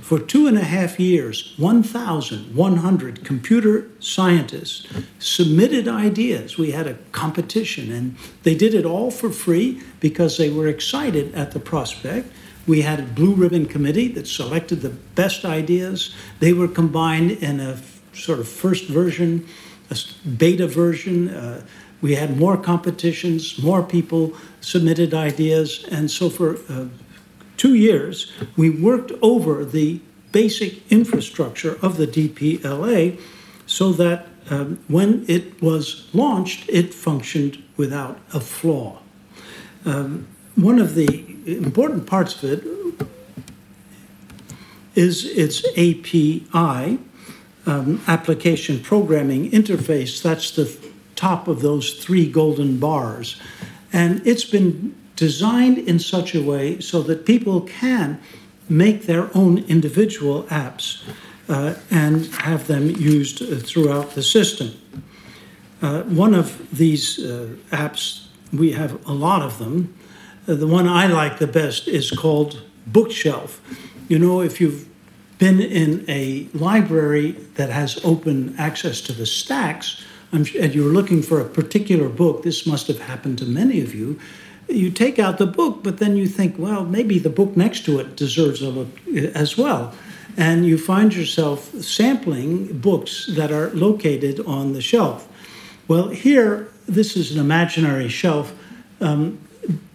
For 0.00 0.18
two 0.18 0.46
and 0.46 0.58
a 0.58 0.64
half 0.64 0.98
years, 0.98 1.54
1,100 1.56 3.24
computer 3.24 3.86
scientists 4.00 4.86
submitted 5.18 5.86
ideas. 5.86 6.58
We 6.58 6.72
had 6.72 6.86
a 6.86 6.98
competition, 7.12 7.92
and 7.92 8.16
they 8.42 8.56
did 8.56 8.74
it 8.74 8.84
all 8.84 9.10
for 9.10 9.30
free 9.30 9.80
because 10.00 10.36
they 10.36 10.50
were 10.50 10.66
excited 10.66 11.34
at 11.34 11.52
the 11.52 11.60
prospect. 11.60 12.28
We 12.66 12.82
had 12.82 13.00
a 13.00 13.04
blue 13.04 13.34
ribbon 13.34 13.66
committee 13.66 14.08
that 14.08 14.26
selected 14.26 14.80
the 14.80 14.90
best 14.90 15.44
ideas. 15.44 16.14
They 16.40 16.52
were 16.52 16.68
combined 16.68 17.30
in 17.30 17.60
a 17.60 17.80
sort 18.12 18.40
of 18.40 18.48
first 18.48 18.88
version, 18.88 19.46
a 19.90 19.96
beta 20.28 20.66
version. 20.66 21.28
Uh, 21.30 21.64
we 22.00 22.14
had 22.14 22.36
more 22.38 22.56
competitions, 22.56 23.62
more 23.62 23.82
people 23.82 24.32
submitted 24.60 25.12
ideas, 25.12 25.84
and 25.90 26.10
so 26.10 26.30
for 26.30 26.56
uh, 26.68 26.86
two 27.56 27.74
years, 27.74 28.32
we 28.56 28.70
worked 28.70 29.12
over 29.20 29.64
the 29.64 30.00
basic 30.32 30.90
infrastructure 30.90 31.78
of 31.82 31.96
the 31.96 32.06
DPLA 32.06 33.20
so 33.66 33.92
that 33.92 34.26
um, 34.48 34.78
when 34.88 35.24
it 35.28 35.60
was 35.62 36.08
launched, 36.12 36.68
it 36.68 36.94
functioned 36.94 37.62
without 37.76 38.18
a 38.32 38.40
flaw. 38.40 38.98
Um, 39.84 40.26
one 40.56 40.78
of 40.78 40.94
the 40.94 41.24
important 41.46 42.06
parts 42.06 42.42
of 42.42 42.50
it 42.50 43.06
is 44.94 45.24
its 45.24 45.64
API, 45.76 46.98
um, 47.66 48.00
application 48.06 48.80
programming 48.80 49.50
interface. 49.50 50.20
That's 50.22 50.50
the 50.50 50.89
top 51.20 51.48
of 51.48 51.60
those 51.60 51.92
three 52.02 52.26
golden 52.30 52.78
bars. 52.78 53.38
And 53.92 54.26
it's 54.26 54.44
been 54.44 54.94
designed 55.16 55.76
in 55.76 55.98
such 55.98 56.34
a 56.34 56.42
way 56.42 56.80
so 56.80 57.02
that 57.02 57.26
people 57.26 57.60
can 57.60 58.18
make 58.68 59.02
their 59.02 59.28
own 59.36 59.58
individual 59.68 60.44
apps 60.44 61.02
uh, 61.48 61.74
and 61.90 62.26
have 62.36 62.66
them 62.66 62.88
used 62.88 63.42
uh, 63.42 63.56
throughout 63.56 64.14
the 64.14 64.22
system. 64.22 64.70
Uh, 65.82 66.02
one 66.04 66.34
of 66.34 66.48
these 66.70 67.18
uh, 67.18 67.48
apps, 67.70 68.26
we 68.52 68.72
have 68.72 68.92
a 69.06 69.12
lot 69.12 69.42
of 69.42 69.58
them. 69.58 69.94
Uh, 70.48 70.54
the 70.54 70.66
one 70.66 70.86
I 70.88 71.06
like 71.06 71.38
the 71.38 71.46
best 71.46 71.86
is 71.86 72.10
called 72.10 72.62
Bookshelf. 72.86 73.60
You 74.08 74.18
know, 74.18 74.40
if 74.40 74.60
you've 74.60 74.88
been 75.38 75.60
in 75.60 76.04
a 76.08 76.48
library 76.54 77.32
that 77.56 77.70
has 77.70 78.02
open 78.04 78.54
access 78.58 79.00
to 79.02 79.12
the 79.12 79.26
stacks, 79.26 80.04
and 80.32 80.74
you're 80.74 80.92
looking 80.92 81.22
for 81.22 81.40
a 81.40 81.44
particular 81.44 82.08
book, 82.08 82.42
this 82.42 82.66
must 82.66 82.86
have 82.86 83.00
happened 83.00 83.38
to 83.38 83.46
many 83.46 83.80
of 83.80 83.94
you. 83.94 84.18
You 84.68 84.90
take 84.90 85.18
out 85.18 85.38
the 85.38 85.46
book, 85.46 85.82
but 85.82 85.98
then 85.98 86.16
you 86.16 86.28
think, 86.28 86.56
well, 86.56 86.84
maybe 86.84 87.18
the 87.18 87.30
book 87.30 87.56
next 87.56 87.84
to 87.86 87.98
it 87.98 88.16
deserves 88.16 88.62
a 88.62 88.68
look 88.68 88.88
eh, 89.12 89.30
as 89.34 89.58
well. 89.58 89.92
And 90.36 90.64
you 90.64 90.78
find 90.78 91.12
yourself 91.12 91.74
sampling 91.82 92.78
books 92.78 93.26
that 93.30 93.50
are 93.50 93.70
located 93.70 94.38
on 94.46 94.72
the 94.72 94.80
shelf. 94.80 95.28
Well, 95.88 96.08
here, 96.08 96.68
this 96.86 97.16
is 97.16 97.32
an 97.32 97.40
imaginary 97.40 98.08
shelf, 98.08 98.54
um, 99.00 99.40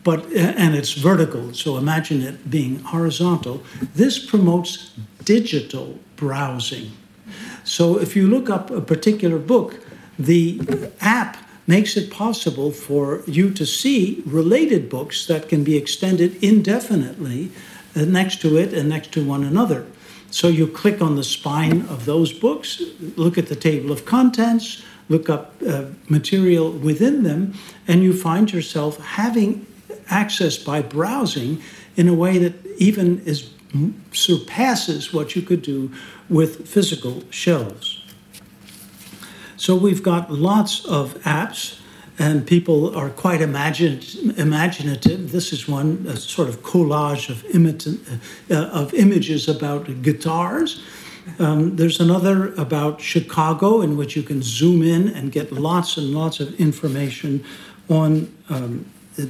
but 0.04 0.26
eh, 0.34 0.54
and 0.58 0.76
it's 0.76 0.92
vertical, 0.92 1.54
so 1.54 1.78
imagine 1.78 2.22
it 2.22 2.50
being 2.50 2.80
horizontal. 2.80 3.64
This 3.96 4.20
promotes 4.20 4.92
digital 5.24 5.98
browsing. 6.18 6.92
So 7.64 7.98
if 7.98 8.16
you 8.16 8.28
look 8.28 8.50
up 8.50 8.70
a 8.72 8.82
particular 8.82 9.40
book, 9.40 9.80
the 10.18 10.92
app 11.02 11.38
makes 11.68 11.98
it 11.98 12.12
possible 12.12 12.72
for 12.72 13.24
you 13.26 13.50
to 13.52 13.66
see 13.66 14.22
related 14.26 14.90
books 14.90 15.26
that 15.28 15.50
can 15.50 15.64
be 15.64 15.76
extended 15.76 16.42
indefinitely 16.44 17.52
uh, 17.96 18.02
next 18.06 18.42
to 18.42 18.58
it 18.58 18.74
and 18.74 18.88
next 18.90 19.12
to 19.14 19.26
one 19.26 19.44
another. 19.44 19.86
So 20.32 20.48
you 20.48 20.68
click 20.68 21.02
on 21.02 21.16
the 21.16 21.24
spine 21.24 21.82
of 21.84 22.06
those 22.06 22.34
books, 22.34 22.82
look 23.16 23.38
at 23.38 23.48
the 23.48 23.56
table 23.56 23.92
of 23.92 24.06
contents, 24.06 24.84
look 25.08 25.30
up 25.30 25.56
uh, 25.68 25.86
material 26.10 26.72
within 26.72 27.24
them, 27.24 27.54
and 27.88 28.04
you 28.04 28.14
find 28.14 28.52
yourself 28.52 29.00
having 29.00 29.66
access 30.10 30.58
by 30.58 30.82
browsing 30.82 31.62
in 31.96 32.08
a 32.08 32.14
way 32.14 32.38
that 32.38 32.54
even 32.78 33.22
is 33.26 33.50
surpasses 34.14 35.14
what 35.14 35.36
you 35.36 35.42
could 35.42 35.62
do 35.62 35.92
with 36.30 36.68
physical 36.68 37.24
shelves. 37.30 38.05
So 39.58 39.76
we've 39.76 40.04
got 40.04 40.30
lots 40.30 40.84
of 40.86 41.14
apps, 41.24 41.80
and 42.20 42.46
people 42.46 42.96
are 42.96 43.10
quite 43.10 43.42
imaginative. 43.42 45.32
This 45.32 45.54
is 45.54 45.68
one 45.68 46.06
a 46.10 46.18
sort 46.18 46.50
of 46.50 46.62
collage 46.62 47.30
of, 47.30 47.46
uh, 48.52 48.56
of 48.78 48.94
images 48.94 49.48
about 49.48 50.02
guitars. 50.02 50.84
Um, 51.40 51.76
there's 51.78 52.00
another 52.02 52.54
about 52.56 53.00
Chicago, 53.02 53.82
in 53.82 53.96
which 53.98 54.16
you 54.16 54.24
can 54.24 54.42
zoom 54.42 54.84
in 54.84 55.08
and 55.08 55.32
get 55.32 55.52
lots 55.52 55.98
and 55.98 56.14
lots 56.14 56.40
of 56.40 56.54
information 56.60 57.44
on 57.90 58.34
um, 58.50 58.86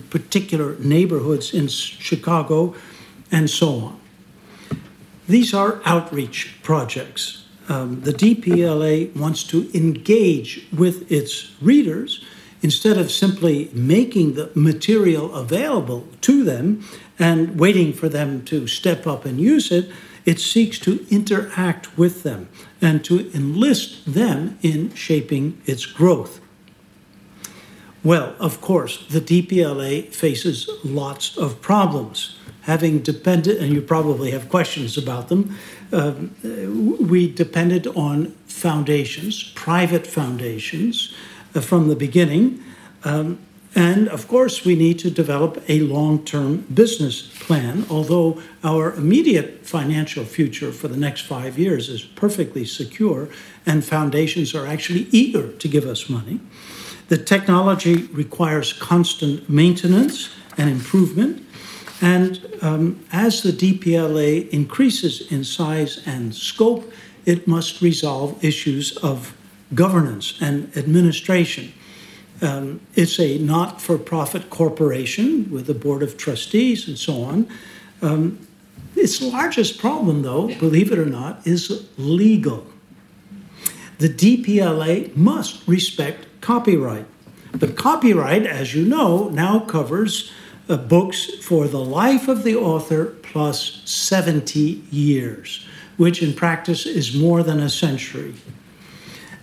particular 0.10 0.76
neighborhoods 0.80 1.54
in 1.54 1.68
Chicago, 1.68 2.74
and 3.32 3.50
so 3.50 3.70
on. 3.76 4.00
These 5.28 5.54
are 5.54 5.82
outreach 5.86 6.56
projects 6.64 7.45
um, 7.68 8.02
the 8.02 8.14
DPLA 8.14 9.16
wants 9.16 9.44
to 9.46 9.70
engage 9.74 10.68
with 10.76 11.12
its 11.12 11.52
readers 11.62 12.24
instead 12.62 12.98
of 12.98 13.12
simply 13.12 13.70
making 13.74 14.34
the 14.34 14.52
material 14.56 15.34
available 15.36 16.08
to 16.22 16.44
them 16.44 16.84
and 17.20 17.60
waiting 17.60 17.94
for 17.94 18.10
them 18.10 18.44
to 18.46 18.68
step 18.68 19.06
up 19.06 19.26
and 19.26 19.40
use 19.40 19.72
it. 19.72 19.90
It 20.26 20.40
seeks 20.40 20.80
to 20.80 21.06
interact 21.12 21.98
with 21.98 22.24
them 22.24 22.50
and 22.82 23.04
to 23.06 23.32
enlist 23.34 24.12
them 24.12 24.58
in 24.62 24.94
shaping 24.96 25.62
its 25.66 25.86
growth. 25.86 26.42
Well, 28.04 28.36
of 28.40 28.62
course, 28.62 29.06
the 29.08 29.22
DPLA 29.22 30.14
faces 30.14 30.70
lots 30.84 31.38
of 31.38 31.62
problems. 31.62 32.38
Having 32.66 33.00
depended, 33.00 33.58
and 33.58 33.74
you 33.74 33.82
probably 33.82 34.32
have 34.32 34.50
questions 34.50 34.98
about 34.98 35.30
them, 35.30 35.58
um, 35.92 36.36
we 37.00 37.32
depended 37.32 37.88
on 37.88 38.32
foundations, 38.48 39.52
private 39.56 40.08
foundations, 40.08 41.14
uh, 41.54 41.62
from 41.62 41.88
the 41.88 41.96
beginning. 41.96 42.64
Um, 43.04 43.40
and 43.76 44.08
of 44.08 44.28
course, 44.30 44.64
we 44.64 44.76
need 44.76 45.00
to 45.00 45.12
develop 45.12 45.62
a 45.68 45.82
long 45.82 46.24
term 46.24 46.66
business 46.74 47.22
plan, 47.22 47.86
although 47.90 48.42
our 48.64 48.94
immediate 48.94 49.66
financial 49.66 50.24
future 50.24 50.72
for 50.72 50.88
the 50.88 50.98
next 50.98 51.22
five 51.22 51.60
years 51.60 51.90
is 51.90 52.02
perfectly 52.02 52.66
secure, 52.66 53.28
and 53.66 53.84
foundations 53.84 54.56
are 54.56 54.66
actually 54.66 55.08
eager 55.12 55.52
to 55.52 55.68
give 55.68 55.86
us 55.86 56.10
money. 56.10 56.40
The 57.10 57.18
technology 57.18 58.04
requires 58.14 58.74
constant 58.74 59.50
maintenance 59.50 60.30
and 60.58 60.70
improvement. 60.70 61.45
And 62.02 62.46
um, 62.62 63.06
as 63.12 63.42
the 63.42 63.52
DPLA 63.52 64.50
increases 64.50 65.32
in 65.32 65.44
size 65.44 66.06
and 66.06 66.36
scope, 66.36 66.92
it 67.26 67.48
must 67.48 67.82
resolve 67.82 68.44
issues 68.44 68.98
of 68.98 69.36
governance 69.74 70.38
and 70.42 70.76
administration. 70.78 71.74
Um, 72.42 72.82
it's 72.96 73.20
a 73.20 73.38
not 73.38 73.82
for 73.82 73.98
profit 73.98 74.50
corporation 74.50 75.50
with 75.50 75.70
a 75.70 75.74
board 75.74 76.04
of 76.04 76.18
trustees 76.18 76.88
and 76.88 76.98
so 76.98 77.24
on. 77.24 77.48
Um, 78.02 78.46
its 78.96 79.22
largest 79.22 79.80
problem, 79.80 80.22
though, 80.22 80.48
believe 80.56 80.92
it 80.92 81.00
or 81.00 81.06
not, 81.06 81.46
is 81.48 81.88
legal. 81.98 82.68
The 83.98 84.10
DPLA 84.10 85.16
must 85.16 85.66
respect 85.68 86.28
copyright. 86.42 87.06
But 87.54 87.78
copyright, 87.78 88.46
as 88.46 88.76
you 88.76 88.84
know, 88.84 89.30
now 89.30 89.60
covers 89.60 90.32
uh, 90.68 90.78
books 90.78 91.36
for 91.44 91.68
the 91.68 91.80
life 91.80 92.28
of 92.28 92.44
the 92.44 92.56
author 92.56 93.06
plus 93.06 93.82
70 93.86 94.84
years, 94.92 95.66
which 95.98 96.24
in 96.24 96.34
practice 96.34 96.86
is 96.86 97.16
more 97.16 97.44
than 97.44 97.60
a 97.60 97.70
century. 97.70 98.36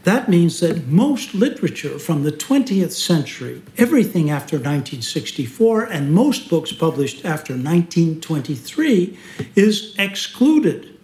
That 0.04 0.28
means 0.28 0.58
that 0.60 0.88
most 0.88 1.32
literature 1.32 1.98
from 1.98 2.24
the 2.24 2.32
20th 2.32 2.90
century, 2.90 3.62
everything 3.78 4.30
after 4.30 4.56
1964, 4.56 5.84
and 5.84 6.12
most 6.12 6.50
books 6.50 6.72
published 6.72 7.24
after 7.24 7.52
1923, 7.52 9.16
is 9.54 9.94
excluded 9.98 10.98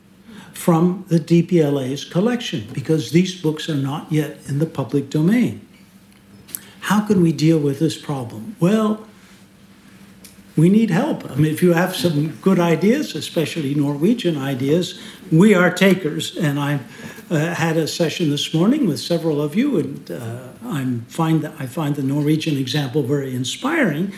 from 0.52 1.04
the 1.06 1.20
DPLA's 1.20 2.04
collection 2.04 2.66
because 2.72 3.12
these 3.12 3.40
books 3.40 3.68
are 3.68 3.76
not 3.76 4.10
yet 4.10 4.38
in 4.48 4.58
the 4.58 4.66
public 4.66 5.08
domain. 5.10 5.64
How 6.80 7.06
can 7.06 7.22
we 7.22 7.30
deal 7.30 7.58
with 7.60 7.78
this 7.78 7.96
problem? 7.96 8.56
Well, 8.58 9.06
we 10.58 10.68
need 10.68 10.90
help. 10.90 11.24
I 11.30 11.36
mean, 11.36 11.52
if 11.52 11.62
you 11.62 11.72
have 11.72 11.94
some 11.94 12.30
good 12.42 12.58
ideas, 12.58 13.14
especially 13.14 13.76
Norwegian 13.76 14.36
ideas, 14.36 15.00
we 15.30 15.54
are 15.54 15.70
takers. 15.70 16.36
And 16.36 16.58
I 16.58 16.80
uh, 17.30 17.54
had 17.54 17.76
a 17.76 17.86
session 17.86 18.30
this 18.30 18.52
morning 18.52 18.88
with 18.88 18.98
several 18.98 19.40
of 19.40 19.54
you, 19.54 19.78
and 19.78 20.10
uh, 20.10 20.48
I'm 20.64 21.02
find 21.02 21.42
that 21.42 21.52
I 21.60 21.66
find 21.66 21.94
the 21.94 22.02
Norwegian 22.02 22.56
example 22.58 23.04
very 23.04 23.36
inspiring. 23.36 24.12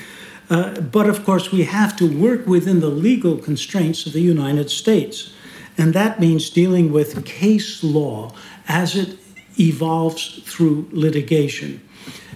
Uh, 0.48 0.80
but 0.80 1.10
of 1.10 1.24
course, 1.26 1.52
we 1.52 1.64
have 1.64 1.94
to 1.96 2.06
work 2.06 2.46
within 2.46 2.80
the 2.80 2.88
legal 2.88 3.36
constraints 3.36 4.06
of 4.06 4.14
the 4.14 4.22
United 4.22 4.70
States. 4.70 5.34
And 5.76 5.92
that 5.92 6.20
means 6.20 6.48
dealing 6.48 6.90
with 6.90 7.22
case 7.26 7.84
law 7.84 8.32
as 8.66 8.96
it 8.96 9.18
evolves 9.58 10.40
through 10.44 10.88
litigation 10.90 11.82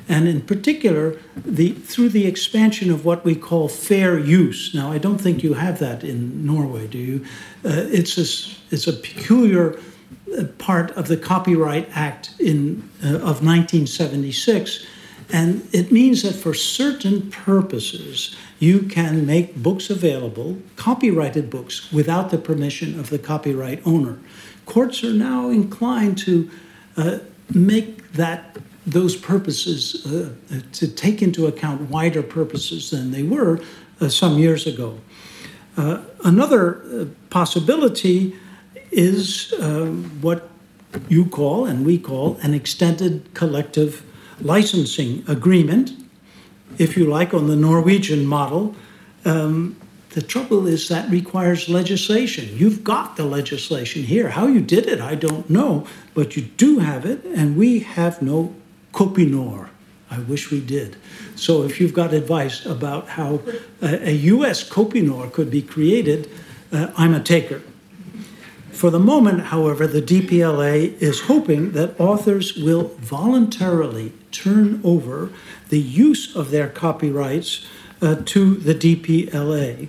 and 0.08 0.28
in 0.28 0.42
particular, 0.42 1.16
the, 1.36 1.72
through 1.72 2.10
the 2.10 2.26
expansion 2.26 2.90
of 2.90 3.04
what 3.04 3.24
we 3.24 3.34
call 3.34 3.68
fair 3.68 4.18
use. 4.18 4.74
Now, 4.74 4.92
I 4.92 4.98
don't 4.98 5.18
think 5.18 5.42
you 5.42 5.54
have 5.54 5.78
that 5.78 6.04
in 6.04 6.44
Norway, 6.44 6.86
do 6.86 6.98
you? 6.98 7.24
Uh, 7.64 7.88
it's, 7.90 8.18
a, 8.18 8.74
it's 8.74 8.86
a 8.86 8.92
peculiar 8.92 9.78
uh, 10.38 10.44
part 10.58 10.90
of 10.92 11.08
the 11.08 11.16
Copyright 11.16 11.88
Act 11.96 12.34
in, 12.38 12.88
uh, 13.02 13.14
of 13.14 13.42
1976. 13.44 14.86
And 15.32 15.66
it 15.72 15.90
means 15.90 16.22
that 16.22 16.34
for 16.34 16.52
certain 16.52 17.30
purposes, 17.30 18.36
you 18.58 18.80
can 18.82 19.24
make 19.24 19.56
books 19.56 19.88
available, 19.88 20.58
copyrighted 20.76 21.48
books, 21.48 21.90
without 21.90 22.30
the 22.30 22.38
permission 22.38 23.00
of 23.00 23.08
the 23.08 23.18
copyright 23.18 23.80
owner. 23.86 24.18
Courts 24.66 25.02
are 25.02 25.12
now 25.12 25.48
inclined 25.48 26.18
to 26.18 26.50
uh, 26.96 27.18
make 27.52 28.12
that 28.12 28.58
those 28.86 29.16
purposes, 29.16 30.04
uh, 30.06 30.30
to 30.72 30.88
take 30.88 31.22
into 31.22 31.46
account 31.46 31.90
wider 31.90 32.22
purposes 32.22 32.90
than 32.90 33.10
they 33.10 33.22
were 33.22 33.60
uh, 34.00 34.08
some 34.08 34.38
years 34.38 34.66
ago. 34.66 34.98
Uh, 35.76 36.02
another 36.24 36.82
uh, 36.82 37.04
possibility 37.30 38.36
is 38.90 39.52
uh, 39.54 39.86
what 40.20 40.48
you 41.08 41.24
call 41.24 41.66
and 41.66 41.84
we 41.84 41.98
call 41.98 42.36
an 42.42 42.54
extended 42.54 43.32
collective 43.34 44.04
licensing 44.40 45.24
agreement, 45.26 45.92
if 46.78 46.96
you 46.96 47.06
like, 47.06 47.34
on 47.34 47.48
the 47.48 47.56
Norwegian 47.56 48.26
model. 48.26 48.74
Um, 49.24 49.76
the 50.10 50.22
trouble 50.22 50.68
is 50.68 50.88
that 50.88 51.10
requires 51.10 51.68
legislation. 51.68 52.48
You've 52.56 52.84
got 52.84 53.16
the 53.16 53.24
legislation 53.24 54.04
here. 54.04 54.28
How 54.28 54.46
you 54.46 54.60
did 54.60 54.86
it, 54.86 55.00
I 55.00 55.16
don't 55.16 55.50
know, 55.50 55.88
but 56.14 56.36
you 56.36 56.42
do 56.42 56.78
have 56.78 57.04
it, 57.04 57.24
and 57.24 57.56
we 57.56 57.80
have 57.80 58.22
no 58.22 58.54
Kopinor. 58.94 59.68
I 60.10 60.20
wish 60.20 60.50
we 60.50 60.60
did. 60.60 60.96
So 61.34 61.64
if 61.64 61.80
you've 61.80 61.92
got 61.92 62.14
advice 62.14 62.64
about 62.64 63.08
how 63.08 63.40
a, 63.82 64.08
a 64.08 64.12
U.S. 64.12 64.66
Kopinor 64.68 65.32
could 65.32 65.50
be 65.50 65.60
created, 65.60 66.30
uh, 66.72 66.92
I'm 66.96 67.12
a 67.12 67.20
taker. 67.20 67.62
For 68.70 68.90
the 68.90 69.00
moment, 69.00 69.46
however, 69.46 69.86
the 69.86 70.02
DPLA 70.02 71.00
is 71.02 71.22
hoping 71.22 71.72
that 71.72 71.98
authors 71.98 72.56
will 72.56 72.88
voluntarily 72.98 74.12
turn 74.30 74.80
over 74.84 75.30
the 75.68 75.80
use 75.80 76.34
of 76.34 76.50
their 76.50 76.68
copyrights 76.68 77.66
uh, 78.00 78.16
to 78.26 78.54
the 78.54 78.74
DPLA 78.74 79.88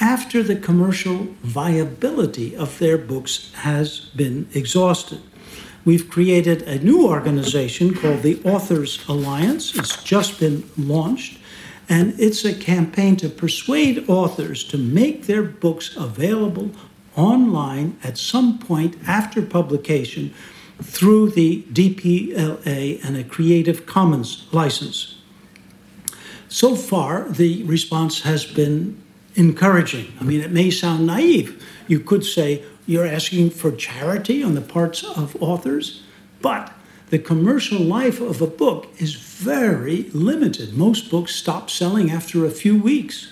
after 0.00 0.42
the 0.42 0.56
commercial 0.56 1.26
viability 1.42 2.56
of 2.56 2.78
their 2.78 2.96
books 2.96 3.52
has 3.54 4.00
been 4.14 4.48
exhausted 4.54 5.20
we've 5.88 6.10
created 6.10 6.60
a 6.64 6.78
new 6.80 7.08
organization 7.08 7.94
called 7.94 8.20
the 8.20 8.38
Authors 8.44 9.02
Alliance. 9.08 9.74
It's 9.74 10.04
just 10.04 10.38
been 10.38 10.62
launched, 10.76 11.38
and 11.88 12.12
it's 12.20 12.44
a 12.44 12.54
campaign 12.54 13.16
to 13.16 13.30
persuade 13.30 14.04
authors 14.06 14.64
to 14.64 14.76
make 14.76 15.24
their 15.24 15.42
books 15.42 15.96
available 15.96 16.72
online 17.16 17.96
at 18.04 18.18
some 18.18 18.58
point 18.58 18.98
after 19.06 19.40
publication 19.40 20.34
through 20.82 21.30
the 21.30 21.62
DPLA 21.72 23.02
and 23.02 23.16
a 23.16 23.24
Creative 23.24 23.86
Commons 23.86 24.46
license. 24.52 25.16
So 26.50 26.76
far, 26.76 27.30
the 27.30 27.62
response 27.62 28.20
has 28.24 28.44
been 28.44 29.00
encouraging. 29.36 30.12
I 30.20 30.24
mean, 30.24 30.42
it 30.42 30.52
may 30.52 30.70
sound 30.70 31.06
naive. 31.06 31.66
You 31.86 32.00
could 32.00 32.26
say, 32.26 32.62
you're 32.88 33.06
asking 33.06 33.50
for 33.50 33.70
charity 33.70 34.42
on 34.42 34.54
the 34.54 34.62
parts 34.62 35.04
of 35.04 35.36
authors, 35.42 36.02
but 36.40 36.72
the 37.10 37.18
commercial 37.18 37.78
life 37.78 38.18
of 38.18 38.40
a 38.40 38.46
book 38.46 38.88
is 38.96 39.12
very 39.12 40.04
limited. 40.14 40.72
Most 40.72 41.10
books 41.10 41.34
stop 41.34 41.68
selling 41.68 42.10
after 42.10 42.46
a 42.46 42.50
few 42.50 42.80
weeks. 42.80 43.28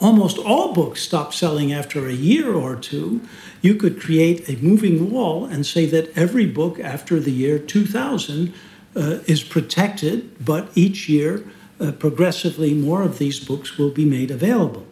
Almost 0.00 0.38
all 0.38 0.72
books 0.72 1.02
stop 1.02 1.34
selling 1.34 1.72
after 1.72 2.06
a 2.06 2.12
year 2.12 2.54
or 2.54 2.76
two. 2.76 3.20
You 3.62 3.74
could 3.74 4.00
create 4.00 4.48
a 4.48 4.62
moving 4.62 5.10
wall 5.10 5.44
and 5.44 5.66
say 5.66 5.84
that 5.86 6.16
every 6.16 6.46
book 6.46 6.78
after 6.78 7.18
the 7.18 7.32
year 7.32 7.58
2000 7.58 8.54
uh, 8.94 9.00
is 9.26 9.42
protected, 9.42 10.44
but 10.44 10.70
each 10.76 11.08
year, 11.08 11.44
uh, 11.80 11.90
progressively 11.90 12.74
more 12.74 13.02
of 13.02 13.18
these 13.18 13.40
books 13.40 13.76
will 13.76 13.90
be 13.90 14.04
made 14.04 14.30
available. 14.30 14.86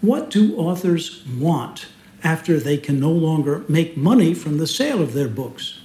What 0.00 0.30
do 0.30 0.56
authors 0.56 1.26
want? 1.26 1.86
After 2.26 2.58
they 2.58 2.76
can 2.76 2.98
no 2.98 3.12
longer 3.28 3.64
make 3.68 3.96
money 3.96 4.34
from 4.34 4.58
the 4.58 4.66
sale 4.66 5.00
of 5.00 5.12
their 5.12 5.28
books. 5.28 5.80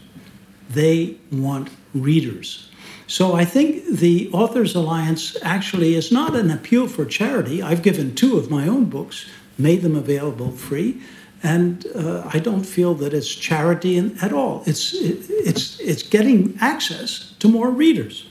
They 0.70 1.18
want 1.32 1.70
readers. 1.94 2.70
So 3.08 3.36
I 3.36 3.46
think 3.46 3.86
the 3.86 4.30
Authors 4.32 4.76
Alliance 4.76 5.38
actually 5.44 5.96
is 5.96 6.12
not 6.12 6.36
an 6.36 6.50
appeal 6.50 6.88
for 6.88 7.06
charity. 7.06 7.62
I've 7.62 7.84
given 7.84 8.16
two 8.16 8.38
of 8.38 8.50
my 8.50 8.68
own 8.68 8.86
books, 8.86 9.30
made 9.58 9.82
them 9.82 9.96
available 9.96 10.52
free, 10.52 11.02
and 11.44 11.86
uh, 11.96 12.36
I 12.36 12.40
don't 12.40 12.66
feel 12.66 12.94
that 12.96 13.14
it's 13.14 13.34
charity 13.36 13.98
in, 13.98 14.18
at 14.22 14.32
all. 14.32 14.64
It's 14.66 14.94
it, 14.94 15.18
it's 15.50 15.80
it's 15.80 16.04
getting 16.04 16.58
access 16.62 17.34
to 17.40 17.48
more 17.48 17.70
readers. 17.70 18.26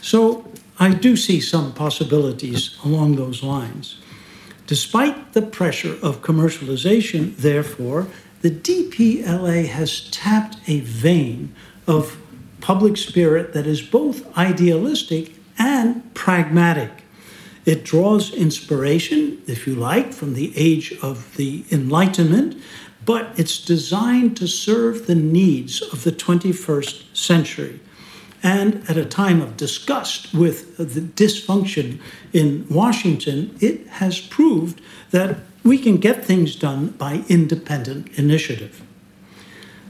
So 0.00 0.44
I 0.78 0.94
do 0.94 1.16
see 1.16 1.40
some 1.40 1.72
possibilities 1.72 2.78
along 2.84 3.16
those 3.16 3.42
lines. 3.42 3.96
Despite 4.66 5.34
the 5.34 5.42
pressure 5.42 5.98
of 6.02 6.22
commercialization, 6.22 7.36
therefore, 7.36 8.06
the 8.40 8.50
DPLA 8.50 9.66
has 9.68 10.08
tapped 10.10 10.56
a 10.66 10.80
vein 10.80 11.54
of 11.86 12.16
public 12.60 12.96
spirit 12.96 13.52
that 13.52 13.66
is 13.66 13.82
both 13.82 14.36
idealistic 14.38 15.34
and 15.58 16.12
pragmatic. 16.14 16.90
It 17.66 17.84
draws 17.84 18.32
inspiration, 18.32 19.42
if 19.46 19.66
you 19.66 19.74
like, 19.74 20.12
from 20.12 20.34
the 20.34 20.52
age 20.56 20.92
of 21.02 21.36
the 21.36 21.64
Enlightenment, 21.70 22.60
but 23.04 23.38
it's 23.38 23.58
designed 23.58 24.36
to 24.38 24.46
serve 24.46 25.06
the 25.06 25.14
needs 25.14 25.82
of 25.82 26.04
the 26.04 26.12
21st 26.12 27.16
century. 27.16 27.80
And 28.44 28.88
at 28.90 28.98
a 28.98 29.06
time 29.06 29.40
of 29.40 29.56
disgust 29.56 30.34
with 30.34 30.76
the 30.76 31.00
dysfunction 31.00 31.98
in 32.34 32.66
Washington, 32.68 33.56
it 33.58 33.86
has 33.86 34.20
proved 34.20 34.82
that 35.12 35.38
we 35.64 35.78
can 35.78 35.96
get 35.96 36.26
things 36.26 36.54
done 36.54 36.88
by 36.88 37.24
independent 37.30 38.18
initiative. 38.18 38.82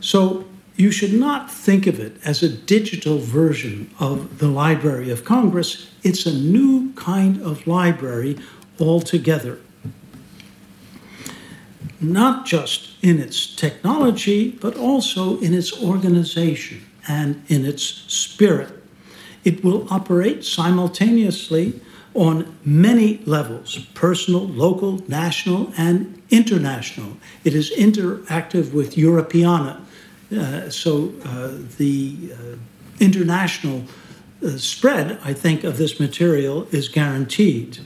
So 0.00 0.44
you 0.76 0.92
should 0.92 1.12
not 1.12 1.50
think 1.50 1.88
of 1.88 1.98
it 1.98 2.16
as 2.24 2.44
a 2.44 2.48
digital 2.48 3.18
version 3.18 3.90
of 3.98 4.38
the 4.38 4.48
Library 4.48 5.10
of 5.10 5.24
Congress. 5.24 5.90
It's 6.04 6.24
a 6.24 6.32
new 6.32 6.92
kind 6.92 7.42
of 7.42 7.66
library 7.66 8.38
altogether. 8.78 9.58
Not 12.00 12.46
just 12.46 12.90
in 13.02 13.18
its 13.18 13.52
technology, 13.56 14.52
but 14.52 14.76
also 14.76 15.40
in 15.40 15.54
its 15.54 15.72
organization 15.82 16.82
and 17.08 17.42
in 17.48 17.64
its 17.64 17.82
spirit. 17.82 18.72
It 19.44 19.62
will 19.62 19.86
operate 19.92 20.44
simultaneously 20.44 21.80
on 22.14 22.56
many 22.64 23.18
levels 23.26 23.78
personal, 23.94 24.46
local, 24.46 25.02
national, 25.08 25.72
and 25.76 26.22
international. 26.30 27.16
It 27.42 27.54
is 27.54 27.70
interactive 27.76 28.72
with 28.72 28.94
Europeana. 28.94 29.80
Uh, 30.34 30.70
so 30.70 31.12
uh, 31.24 31.52
the 31.76 32.32
uh, 32.32 32.56
international 33.00 33.84
uh, 34.44 34.56
spread, 34.56 35.18
I 35.24 35.32
think, 35.32 35.64
of 35.64 35.76
this 35.76 36.00
material 36.00 36.66
is 36.70 36.88
guaranteed. 36.88 37.78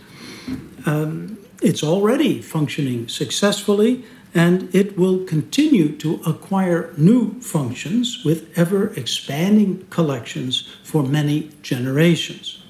Um, 0.87 1.39
it's 1.61 1.83
already 1.83 2.41
functioning 2.41 3.09
successfully 3.09 4.05
and 4.35 4.73
it 4.75 4.99
will 4.99 5.25
continue 5.25 5.97
to 5.97 6.21
acquire 6.27 6.93
new 6.97 7.41
functions 7.41 8.25
with 8.25 8.57
ever 8.59 8.93
expanding 8.95 9.87
collections 9.91 10.69
for 10.83 11.03
many 11.03 11.51
generations. 11.63 12.63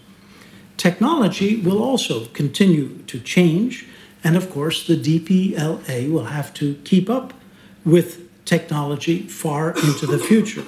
Technology 0.77 1.61
will 1.61 1.83
also 1.83 2.27
continue 2.27 2.99
to 3.09 3.19
change, 3.19 3.87
and 4.23 4.37
of 4.37 4.51
course, 4.51 4.87
the 4.87 4.97
DPLA 4.97 6.11
will 6.11 6.27
have 6.27 6.55
to 6.55 6.75
keep 6.85 7.11
up 7.11 7.35
with 7.85 8.45
technology 8.45 9.23
far 9.23 9.73
into 9.73 10.07
the 10.07 10.19
future. 10.19 10.65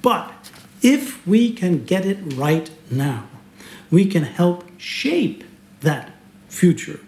But 0.00 0.50
if 0.82 1.26
we 1.26 1.52
can 1.52 1.84
get 1.84 2.04
it 2.04 2.18
right 2.34 2.70
now, 2.90 3.26
we 3.90 4.06
can 4.06 4.24
help 4.24 4.64
shape 4.78 5.44
that 5.80 6.12
future. 6.48 7.00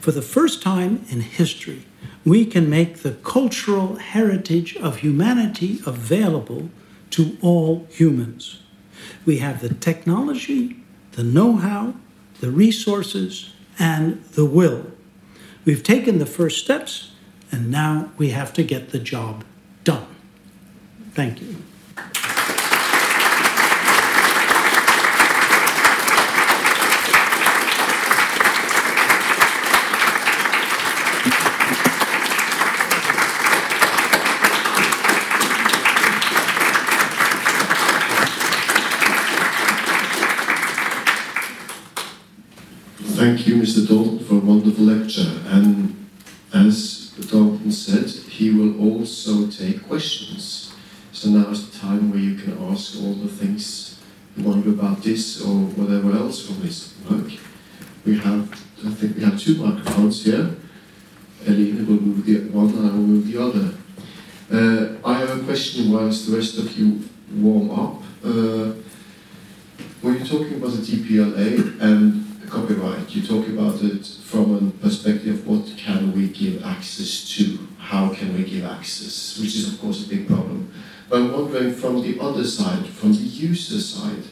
For 0.00 0.12
the 0.12 0.22
first 0.22 0.62
time 0.62 1.04
in 1.08 1.20
history, 1.20 1.84
we 2.26 2.44
can 2.44 2.68
make 2.68 2.98
the 2.98 3.12
cultural 3.12 3.96
heritage 3.96 4.76
of 4.78 4.98
humanity 4.98 5.78
available 5.86 6.68
to 7.08 7.38
all 7.40 7.86
humans. 7.88 8.60
We 9.24 9.38
have 9.38 9.60
the 9.60 9.72
technology, 9.72 10.76
the 11.12 11.22
know 11.22 11.56
how, 11.56 11.94
the 12.40 12.50
resources, 12.50 13.52
and 13.78 14.24
the 14.32 14.44
will. 14.44 14.90
We've 15.64 15.84
taken 15.84 16.18
the 16.18 16.26
first 16.26 16.62
steps, 16.62 17.12
and 17.52 17.70
now 17.70 18.10
we 18.18 18.30
have 18.30 18.52
to 18.54 18.64
get 18.64 18.90
the 18.90 18.98
job 18.98 19.44
done. 19.84 20.08
Thank 21.12 21.40
you. 21.40 21.56
Thank 43.16 43.46
you, 43.46 43.54
Mr. 43.54 43.86
Darnton, 43.86 44.22
for 44.26 44.34
a 44.34 44.40
wonderful 44.40 44.84
lecture. 44.84 45.40
And 45.46 46.06
as 46.52 47.14
Darnton 47.18 47.72
said, 47.72 48.10
he 48.10 48.50
will 48.50 48.78
also 48.78 49.46
take 49.46 49.88
questions. 49.88 50.74
So 51.12 51.30
now 51.30 51.48
is 51.48 51.70
the 51.70 51.78
time 51.78 52.10
where 52.10 52.20
you 52.20 52.34
can 52.34 52.62
ask 52.70 52.94
all 53.00 53.14
the 53.14 53.28
things 53.28 53.98
you 54.36 54.44
wonder 54.44 54.68
about 54.68 55.02
this 55.02 55.40
or 55.40 55.60
whatever 55.78 56.12
else 56.12 56.46
from 56.46 56.56
his 56.56 56.92
work. 57.08 57.32
We 58.04 58.18
have, 58.18 58.52
I 58.84 58.90
think 58.90 59.16
we 59.16 59.24
have 59.24 59.40
two 59.40 59.64
microphones 59.64 60.22
here. 60.22 60.54
Eline 61.46 61.86
will 61.86 61.98
move 61.98 62.26
the 62.26 62.50
one 62.50 62.68
and 62.68 62.86
I 62.86 62.92
will 62.92 63.08
move 63.14 63.32
the 63.32 63.42
other. 63.42 63.72
Uh, 64.52 65.08
I 65.08 65.20
have 65.20 65.40
a 65.40 65.42
question 65.42 65.90
whilst 65.90 66.30
the 66.30 66.36
rest 66.36 66.58
of 66.58 66.70
you 66.76 67.00
warm 67.32 67.70
up. 67.70 68.02
Uh, 68.22 68.74
when 70.02 70.18
you're 70.18 70.26
talking 70.26 70.56
about 70.56 70.72
the 70.72 70.82
DPLA 70.82 71.80
and 71.80 72.25
copyright, 72.56 73.14
you 73.14 73.22
talk 73.22 73.46
about 73.48 73.82
it 73.82 74.06
from 74.06 74.54
a 74.56 74.70
perspective 74.82 75.40
of 75.40 75.46
what 75.46 75.76
can 75.76 76.12
we 76.12 76.28
give 76.28 76.64
access 76.64 77.28
to, 77.36 77.58
how 77.78 78.12
can 78.14 78.34
we 78.34 78.44
give 78.44 78.64
access, 78.64 79.38
which 79.38 79.54
is 79.54 79.72
of 79.72 79.80
course 79.80 80.06
a 80.06 80.08
big 80.08 80.26
problem. 80.26 80.72
But 81.08 81.20
I'm 81.20 81.32
wondering 81.32 81.74
from 81.74 82.00
the 82.00 82.18
other 82.18 82.44
side, 82.44 82.86
from 82.86 83.12
the 83.12 83.18
user 83.18 83.80
side, 83.80 84.24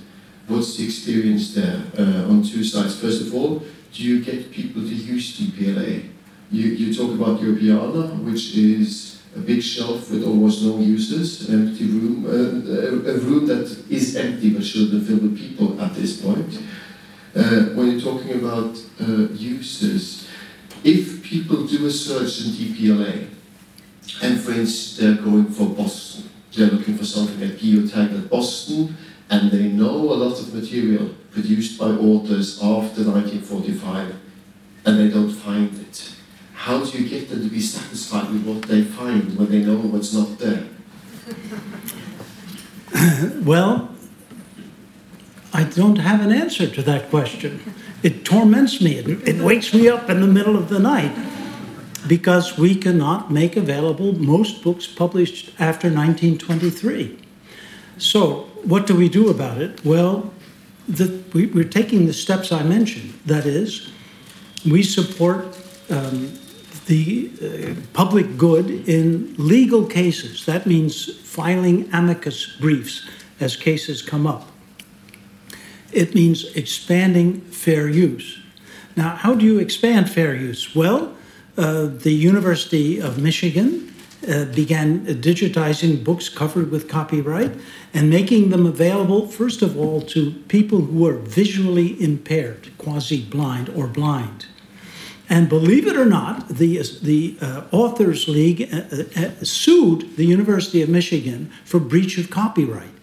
what's 0.46 0.76
the 0.76 0.84
experience 0.84 1.54
there 1.54 1.82
uh, 1.98 2.30
on 2.30 2.42
two 2.42 2.64
sides? 2.64 2.98
First 2.98 3.22
of 3.26 3.34
all, 3.34 3.62
do 3.92 4.02
you 4.02 4.24
get 4.24 4.50
people 4.50 4.82
to 4.82 4.94
use 4.94 5.38
DPLA? 5.38 6.08
You, 6.50 6.66
you 6.68 6.94
talk 6.94 7.10
about 7.14 7.42
your 7.42 7.54
Europeana, 7.54 8.24
which 8.24 8.56
is 8.56 9.22
a 9.36 9.40
big 9.40 9.62
shelf 9.62 10.10
with 10.10 10.24
almost 10.24 10.62
no 10.62 10.78
users, 10.78 11.48
an 11.48 11.68
empty 11.68 11.86
room, 11.86 12.24
uh, 12.24 13.10
a 13.10 13.18
room 13.18 13.46
that 13.46 13.66
is 13.90 14.16
empty 14.16 14.50
but 14.50 14.64
should 14.64 14.90
been 14.90 15.04
filled 15.04 15.22
with 15.22 15.38
people 15.38 15.80
at 15.80 15.94
this 15.94 16.20
point. 16.20 16.58
Uh, 17.36 17.74
when 17.74 17.90
you're 17.90 18.00
talking 18.00 18.32
about 18.34 18.80
uh, 19.00 19.28
users, 19.32 20.28
if 20.84 21.22
people 21.24 21.66
do 21.66 21.86
a 21.86 21.90
search 21.90 22.44
in 22.44 22.52
DPLA, 22.52 23.28
and 24.22 24.40
for 24.40 24.52
instance 24.52 24.96
they're 24.98 25.22
going 25.22 25.46
for 25.46 25.68
Boston, 25.68 26.30
they're 26.54 26.68
looking 26.68 26.96
for 26.96 27.04
something 27.04 27.42
at 27.42 27.56
geotagged 27.56 28.24
at 28.24 28.30
Boston, 28.30 28.96
and 29.30 29.50
they 29.50 29.68
know 29.68 29.90
a 29.90 30.14
lot 30.14 30.38
of 30.38 30.54
material 30.54 31.10
produced 31.32 31.76
by 31.78 31.86
authors 31.86 32.62
after 32.62 33.02
1945, 33.02 34.14
and 34.86 35.00
they 35.00 35.08
don't 35.08 35.32
find 35.32 35.76
it. 35.80 36.14
How 36.52 36.84
do 36.84 37.02
you 37.02 37.08
get 37.08 37.28
them 37.28 37.42
to 37.42 37.48
be 37.48 37.60
satisfied 37.60 38.30
with 38.30 38.46
what 38.46 38.62
they 38.62 38.84
find 38.84 39.36
when 39.36 39.50
they 39.50 39.64
know 39.64 39.76
what's 39.76 40.14
not 40.14 40.38
there? 40.38 40.68
well, 43.42 43.93
I 45.54 45.62
don't 45.62 45.96
have 45.96 46.20
an 46.20 46.32
answer 46.32 46.66
to 46.66 46.82
that 46.82 47.10
question. 47.10 47.60
It 48.02 48.24
torments 48.24 48.80
me, 48.80 48.96
it, 48.96 49.28
it 49.28 49.40
wakes 49.40 49.72
me 49.72 49.88
up 49.88 50.10
in 50.10 50.20
the 50.20 50.26
middle 50.26 50.56
of 50.56 50.68
the 50.68 50.80
night 50.80 51.16
because 52.08 52.58
we 52.58 52.74
cannot 52.74 53.30
make 53.30 53.56
available 53.56 54.12
most 54.18 54.64
books 54.64 54.88
published 54.88 55.50
after 55.60 55.88
1923. 55.88 57.16
So, 57.98 58.48
what 58.64 58.88
do 58.88 58.96
we 58.96 59.08
do 59.08 59.30
about 59.30 59.58
it? 59.58 59.82
Well, 59.84 60.34
the, 60.88 61.22
we, 61.32 61.48
are 61.60 61.68
taking 61.68 62.06
the 62.06 62.12
steps 62.12 62.50
I 62.50 62.64
mentioned. 62.64 63.14
That 63.24 63.46
is, 63.46 63.92
we 64.68 64.82
support 64.82 65.56
um, 65.88 66.36
the 66.86 67.30
uh, 67.40 67.80
public 67.92 68.36
good 68.36 68.88
in 68.88 69.36
legal 69.38 69.86
cases. 69.86 70.44
That 70.46 70.66
means 70.66 71.14
filing 71.20 71.88
amicus 71.92 72.56
briefs 72.56 73.08
as 73.38 73.54
cases 73.54 74.02
come 74.02 74.26
up 74.26 74.48
it 75.94 76.14
means 76.14 76.44
expanding 76.56 77.40
fair 77.40 77.88
use. 77.88 78.40
Now, 78.96 79.16
how 79.16 79.34
do 79.34 79.44
you 79.44 79.58
expand 79.58 80.10
fair 80.10 80.34
use? 80.34 80.74
Well, 80.74 81.14
uh, 81.56 81.86
the 81.86 82.12
University 82.12 83.00
of 83.00 83.18
Michigan 83.18 83.94
uh, 84.28 84.46
began 84.46 85.04
digitizing 85.06 86.02
books 86.02 86.28
covered 86.28 86.70
with 86.70 86.88
copyright 86.88 87.52
and 87.92 88.08
making 88.10 88.50
them 88.50 88.66
available, 88.66 89.28
first 89.28 89.62
of 89.62 89.76
all, 89.78 90.00
to 90.00 90.32
people 90.48 90.80
who 90.80 91.06
are 91.06 91.18
visually 91.18 92.00
impaired, 92.02 92.70
quasi 92.78 93.22
blind 93.22 93.68
or 93.68 93.86
blind. 93.86 94.46
And 95.28 95.48
believe 95.48 95.86
it 95.86 95.96
or 95.96 96.04
not, 96.04 96.48
the, 96.48 96.82
the 97.02 97.36
uh, 97.40 97.64
Authors 97.72 98.28
League 98.28 98.68
uh, 98.72 98.82
uh, 99.16 99.30
sued 99.42 100.16
the 100.16 100.26
University 100.26 100.82
of 100.82 100.88
Michigan 100.88 101.50
for 101.64 101.80
breach 101.80 102.18
of 102.18 102.30
copyright. 102.30 102.93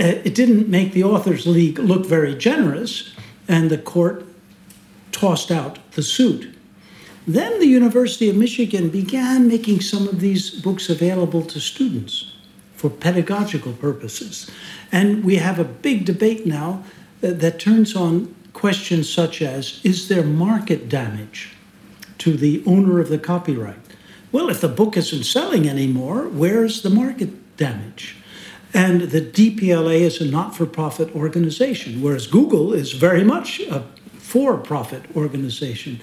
Uh, 0.00 0.18
it 0.24 0.34
didn't 0.34 0.66
make 0.66 0.92
the 0.92 1.04
Authors 1.04 1.46
League 1.46 1.78
look 1.78 2.06
very 2.06 2.34
generous, 2.34 3.14
and 3.46 3.70
the 3.70 3.76
court 3.76 4.24
tossed 5.12 5.50
out 5.50 5.78
the 5.92 6.02
suit. 6.02 6.56
Then 7.26 7.60
the 7.60 7.66
University 7.66 8.30
of 8.30 8.36
Michigan 8.36 8.88
began 8.88 9.46
making 9.46 9.82
some 9.82 10.08
of 10.08 10.20
these 10.20 10.50
books 10.50 10.88
available 10.88 11.42
to 11.42 11.60
students 11.60 12.32
for 12.76 12.88
pedagogical 12.88 13.74
purposes. 13.74 14.50
And 14.90 15.22
we 15.22 15.36
have 15.36 15.58
a 15.58 15.64
big 15.64 16.06
debate 16.06 16.46
now 16.46 16.82
that, 17.20 17.34
uh, 17.34 17.38
that 17.38 17.60
turns 17.60 17.94
on 17.94 18.34
questions 18.54 19.12
such 19.12 19.42
as 19.42 19.80
Is 19.84 20.08
there 20.08 20.24
market 20.24 20.88
damage 20.88 21.54
to 22.18 22.36
the 22.36 22.62
owner 22.64 23.00
of 23.00 23.10
the 23.10 23.18
copyright? 23.18 23.76
Well, 24.32 24.48
if 24.48 24.62
the 24.62 24.68
book 24.68 24.96
isn't 24.96 25.24
selling 25.24 25.68
anymore, 25.68 26.26
where's 26.28 26.80
the 26.80 26.90
market 26.90 27.56
damage? 27.58 28.16
And 28.72 29.02
the 29.02 29.20
DPLA 29.20 30.00
is 30.00 30.20
a 30.20 30.24
not 30.24 30.56
for 30.56 30.66
profit 30.66 31.14
organization, 31.14 32.02
whereas 32.02 32.26
Google 32.26 32.72
is 32.72 32.92
very 32.92 33.24
much 33.24 33.60
a 33.60 33.84
for 34.18 34.56
profit 34.56 35.02
organization. 35.16 36.00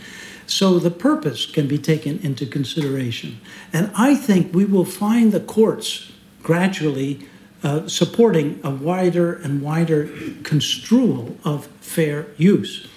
So 0.47 0.80
the 0.80 0.91
purpose 0.91 1.45
can 1.45 1.68
be 1.68 1.78
taken 1.78 2.20
into 2.20 2.45
consideration. 2.45 3.39
And 3.72 3.89
I 3.95 4.15
think 4.15 4.53
we 4.53 4.65
will 4.65 4.86
find 4.86 5.32
the 5.32 5.39
courts 5.39 6.11
gradually 6.43 7.26
uh, 7.63 7.88
supporting 7.88 8.59
a 8.63 8.70
wider 8.70 9.34
and 9.34 9.61
wider 9.61 10.09
construal 10.43 11.38
of 11.43 11.68
fair 11.80 12.28
use. 12.38 12.88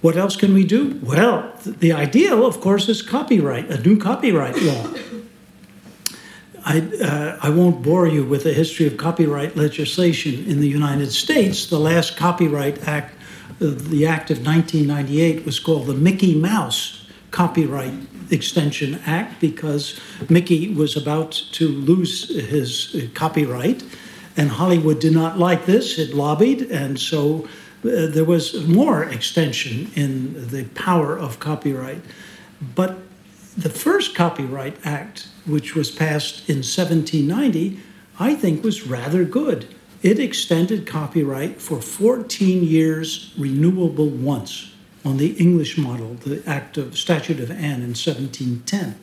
What 0.00 0.16
else 0.16 0.36
can 0.36 0.54
we 0.54 0.64
do? 0.64 1.00
Well, 1.02 1.52
the 1.64 1.92
ideal, 1.92 2.44
of 2.46 2.60
course, 2.60 2.88
is 2.88 3.00
copyright, 3.00 3.70
a 3.70 3.80
new 3.80 3.98
copyright 3.98 4.60
law. 4.62 4.92
I, 6.64 6.80
uh, 6.80 7.38
I 7.42 7.50
won't 7.50 7.82
bore 7.82 8.06
you 8.06 8.24
with 8.24 8.44
the 8.44 8.54
history 8.54 8.86
of 8.86 8.96
copyright 8.96 9.54
legislation 9.54 10.46
in 10.46 10.60
the 10.60 10.68
United 10.68 11.12
States. 11.12 11.66
The 11.66 11.78
last 11.78 12.16
Copyright 12.16 12.88
Act, 12.88 13.14
uh, 13.60 13.72
the 13.76 14.06
Act 14.06 14.30
of 14.30 14.38
1998, 14.44 15.44
was 15.44 15.60
called 15.60 15.86
the 15.86 15.94
Mickey 15.94 16.34
Mouse 16.34 17.06
Copyright 17.30 17.92
Extension 18.30 18.98
Act 19.04 19.40
because 19.40 20.00
Mickey 20.30 20.72
was 20.72 20.96
about 20.96 21.32
to 21.52 21.68
lose 21.68 22.30
his 22.30 23.10
copyright, 23.12 23.84
and 24.38 24.48
Hollywood 24.48 25.00
did 25.00 25.12
not 25.12 25.38
like 25.38 25.66
this. 25.66 25.98
It 25.98 26.14
lobbied, 26.14 26.62
and 26.70 26.98
so 26.98 27.46
uh, 27.84 28.06
there 28.06 28.24
was 28.24 28.66
more 28.66 29.04
extension 29.04 29.90
in 29.94 30.48
the 30.48 30.64
power 30.74 31.18
of 31.18 31.40
copyright. 31.40 32.00
But 32.74 33.03
the 33.56 33.70
first 33.70 34.14
Copyright 34.14 34.76
Act, 34.84 35.28
which 35.46 35.74
was 35.74 35.90
passed 35.90 36.48
in 36.48 36.56
1790, 36.56 37.80
I 38.18 38.34
think 38.34 38.64
was 38.64 38.86
rather 38.86 39.24
good. 39.24 39.74
It 40.02 40.18
extended 40.18 40.86
copyright 40.86 41.60
for 41.60 41.80
14 41.80 42.62
years, 42.62 43.32
renewable 43.38 44.08
once, 44.08 44.72
on 45.04 45.16
the 45.16 45.32
English 45.32 45.78
model, 45.78 46.14
the 46.14 46.42
Act 46.46 46.76
of 46.76 46.98
Statute 46.98 47.40
of 47.40 47.50
Anne 47.50 47.82
in 47.82 47.94
1710. 47.94 48.98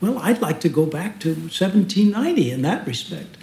Well, 0.00 0.18
I'd 0.18 0.42
like 0.42 0.60
to 0.60 0.68
go 0.68 0.86
back 0.86 1.20
to 1.20 1.30
1790 1.30 2.50
in 2.50 2.62
that 2.62 2.86
respect. 2.86 3.35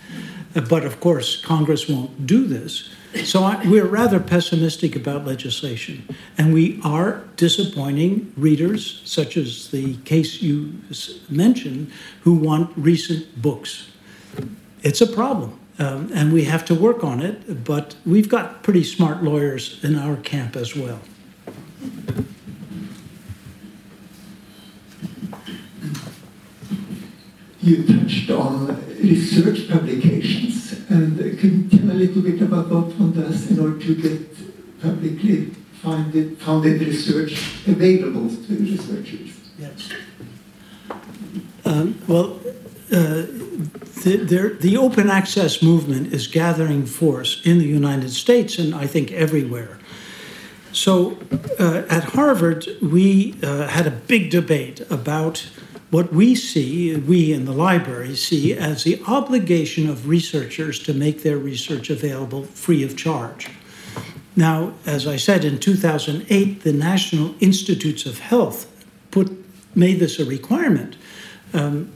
But 0.53 0.85
of 0.85 0.99
course, 0.99 1.41
Congress 1.41 1.89
won't 1.89 2.27
do 2.27 2.45
this. 2.45 2.89
So 3.25 3.43
I, 3.43 3.67
we're 3.67 3.85
rather 3.85 4.19
pessimistic 4.19 4.95
about 4.95 5.23
legislation, 5.25 6.07
and 6.35 6.51
we 6.51 6.79
are 6.83 7.23
disappointing 7.35 8.33
readers, 8.35 9.01
such 9.05 9.37
as 9.37 9.69
the 9.69 9.97
case 9.97 10.41
you 10.41 10.73
mentioned, 11.29 11.91
who 12.21 12.33
want 12.33 12.71
recent 12.75 13.39
books. 13.39 13.91
It's 14.81 14.99
a 14.99 15.07
problem, 15.07 15.59
um, 15.77 16.09
and 16.13 16.33
we 16.33 16.45
have 16.45 16.65
to 16.65 16.75
work 16.75 17.03
on 17.03 17.21
it, 17.21 17.63
but 17.63 17.95
we've 18.03 18.29
got 18.29 18.63
pretty 18.63 18.83
smart 18.83 19.23
lawyers 19.23 19.83
in 19.83 19.95
our 19.95 20.17
camp 20.17 20.55
as 20.55 20.75
well. 20.75 20.99
You 27.63 27.81
touched 27.83 28.29
on 28.29 28.67
research 29.01 29.69
publications 29.69 30.73
and 30.89 31.17
can 31.39 31.63
you 31.63 31.69
tell 31.69 31.91
a 31.91 31.95
little 31.95 32.21
bit 32.21 32.41
about 32.41 32.67
what 32.67 32.87
one 32.99 33.13
does 33.13 33.49
in 33.51 33.57
order 33.57 33.79
to 33.79 33.95
get 33.95 34.81
publicly 34.81 35.45
funded, 35.81 36.37
funded 36.39 36.81
research 36.81 37.65
available 37.65 38.27
to 38.27 38.55
researchers? 38.57 39.39
Yes. 39.57 39.93
Um, 41.63 42.01
well, 42.05 42.41
uh, 42.91 43.27
the, 44.03 44.57
the, 44.59 44.75
open 44.75 45.09
access 45.09 45.63
movement 45.63 46.11
is 46.11 46.27
gathering 46.27 46.85
force 46.85 47.41
in 47.45 47.59
the 47.59 47.65
United 47.65 48.09
States 48.09 48.59
and 48.59 48.75
I 48.75 48.87
think 48.87 49.13
everywhere. 49.13 49.79
So 50.73 51.17
uh, 51.57 51.83
at 51.89 52.03
Harvard, 52.03 52.67
we 52.81 53.35
uh, 53.41 53.67
had 53.67 53.87
a 53.87 53.91
big 53.91 54.31
debate 54.31 54.81
about 54.91 55.47
what 55.93 56.11
we 56.11 56.33
see, 56.33 56.95
we 56.95 57.31
in 57.31 57.45
the 57.45 57.51
library 57.51 58.15
see, 58.15 58.51
as 58.51 58.83
the 58.83 58.99
obligation 59.05 59.87
of 59.87 60.07
researchers 60.07 60.79
to 60.79 60.91
make 60.91 61.21
their 61.21 61.37
research 61.37 61.91
available 61.91 62.45
free 62.45 62.83
of 62.83 62.97
charge. 62.97 63.47
Now, 64.35 64.73
as 64.87 65.05
I 65.05 65.17
said, 65.17 65.45
in 65.45 65.59
2008, 65.59 66.63
the 66.63 66.73
National 66.73 67.35
Institutes 67.39 68.07
of 68.07 68.17
Health 68.17 68.65
put, 69.11 69.31
made 69.75 69.99
this 69.99 70.17
a 70.17 70.25
requirement. 70.25 70.95
Um, 71.53 71.93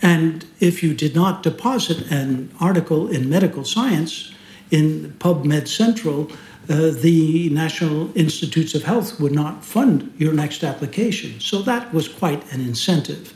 and 0.00 0.46
if 0.60 0.80
you 0.80 0.94
did 0.94 1.16
not 1.16 1.42
deposit 1.42 2.08
an 2.08 2.52
article 2.60 3.08
in 3.08 3.28
medical 3.28 3.64
science 3.64 4.32
in 4.70 5.16
PubMed 5.18 5.66
Central, 5.66 6.30
uh, 6.68 6.92
the 6.92 7.50
National 7.50 8.16
Institutes 8.16 8.76
of 8.76 8.84
Health 8.84 9.18
would 9.18 9.32
not 9.32 9.64
fund 9.64 10.14
your 10.18 10.32
next 10.32 10.62
application. 10.62 11.40
So 11.40 11.62
that 11.62 11.92
was 11.92 12.06
quite 12.06 12.52
an 12.52 12.60
incentive. 12.60 13.34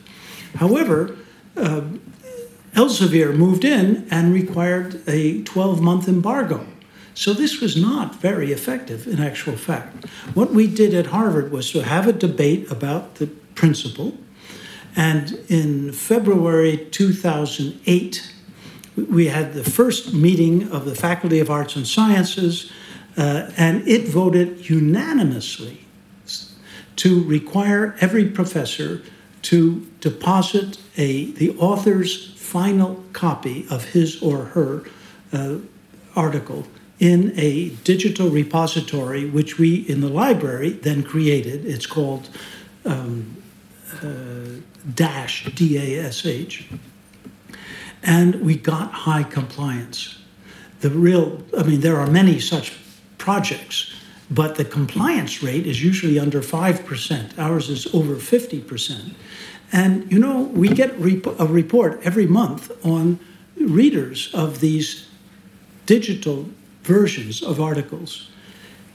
However, 0.57 1.17
uh, 1.57 1.83
Elsevier 2.75 3.37
moved 3.37 3.65
in 3.65 4.07
and 4.11 4.35
required 4.35 5.03
a 5.09 5.43
12 5.43 5.81
month 5.81 6.09
embargo. 6.09 6.67
So 7.15 7.33
this 7.33 7.61
was 7.61 7.77
not 7.77 8.17
very 8.17 8.51
effective 8.51 9.07
in 9.07 9.21
actual 9.21 9.57
fact. 9.57 10.07
What 10.35 10.53
we 10.53 10.67
did 10.67 10.95
at 10.95 11.07
Harvard 11.07 11.53
was 11.53 11.71
to 11.71 11.85
have 11.85 12.09
a 12.09 12.13
debate 12.13 12.71
about 12.71 13.17
the 13.17 13.29
principle. 13.55 14.19
And 14.97 15.39
in 15.49 15.93
February 15.93 16.89
2008, 16.91 18.33
we 18.97 19.29
had 19.29 19.55
the 19.55 19.65
first 19.65 20.13
meeting 20.13 20.71
of 20.71 20.85
the 20.85 20.95
Faculty 20.95 21.39
of 21.39 21.51
Arts 21.51 21.77
and 21.77 21.87
Sciences, 21.87 22.71
uh, 23.17 23.51
and 23.57 23.87
it 23.87 24.09
voted 24.09 24.69
unanimously 24.69 25.87
to 26.97 27.25
require 27.25 27.97
every 28.01 28.29
professor 28.29 29.03
to 29.45 29.87
deposit 30.01 30.79
a, 30.97 31.27
the 31.33 31.57
author's 31.59 32.33
final 32.35 33.05
copy 33.13 33.67
of 33.71 33.85
his 33.85 34.23
or 34.23 34.45
her 34.47 34.85
uh, 35.33 35.57
article 36.17 36.67
in 36.99 37.33
a 37.37 37.71
digital 37.85 38.31
repository, 38.31 39.29
which 39.29 39.59
we 39.59 39.77
in 39.89 40.01
the 40.01 40.09
library 40.09 40.71
then 40.71 41.03
created. 41.03 41.67
It's 41.67 41.87
called 41.87 42.31
um, 42.85 43.37
uh, 44.03 44.61
Dash, 44.95 45.45
D 45.55 45.77
A 45.77 46.07
S 46.07 46.25
H. 46.25 46.69
And 48.03 48.41
we 48.43 48.57
got 48.57 48.93
high 48.93 49.25
compliance. 49.25 50.19
The 50.81 50.91
real, 50.91 51.43
I 51.59 51.63
mean, 51.63 51.81
there 51.81 51.99
are 51.99 52.07
many 52.07 52.39
such 52.39 52.77
projects, 53.19 53.95
but 54.31 54.57
the 54.57 54.65
compliance 54.65 55.43
rate 55.43 55.67
is 55.67 55.83
usually 55.83 56.19
under 56.19 56.43
5%. 56.43 57.39
Ours 57.39 57.71
is 57.71 57.93
over 57.95 58.17
50%. 58.17 59.15
And 59.73 60.11
you 60.11 60.19
know, 60.19 60.43
we 60.43 60.69
get 60.69 60.93
a 60.99 61.47
report 61.47 62.01
every 62.05 62.27
month 62.27 62.71
on 62.85 63.19
readers 63.57 64.33
of 64.35 64.61
these 64.61 65.09
digital 65.87 66.49
versions 66.83 67.43
of 67.43 67.61
articles. 67.61 68.31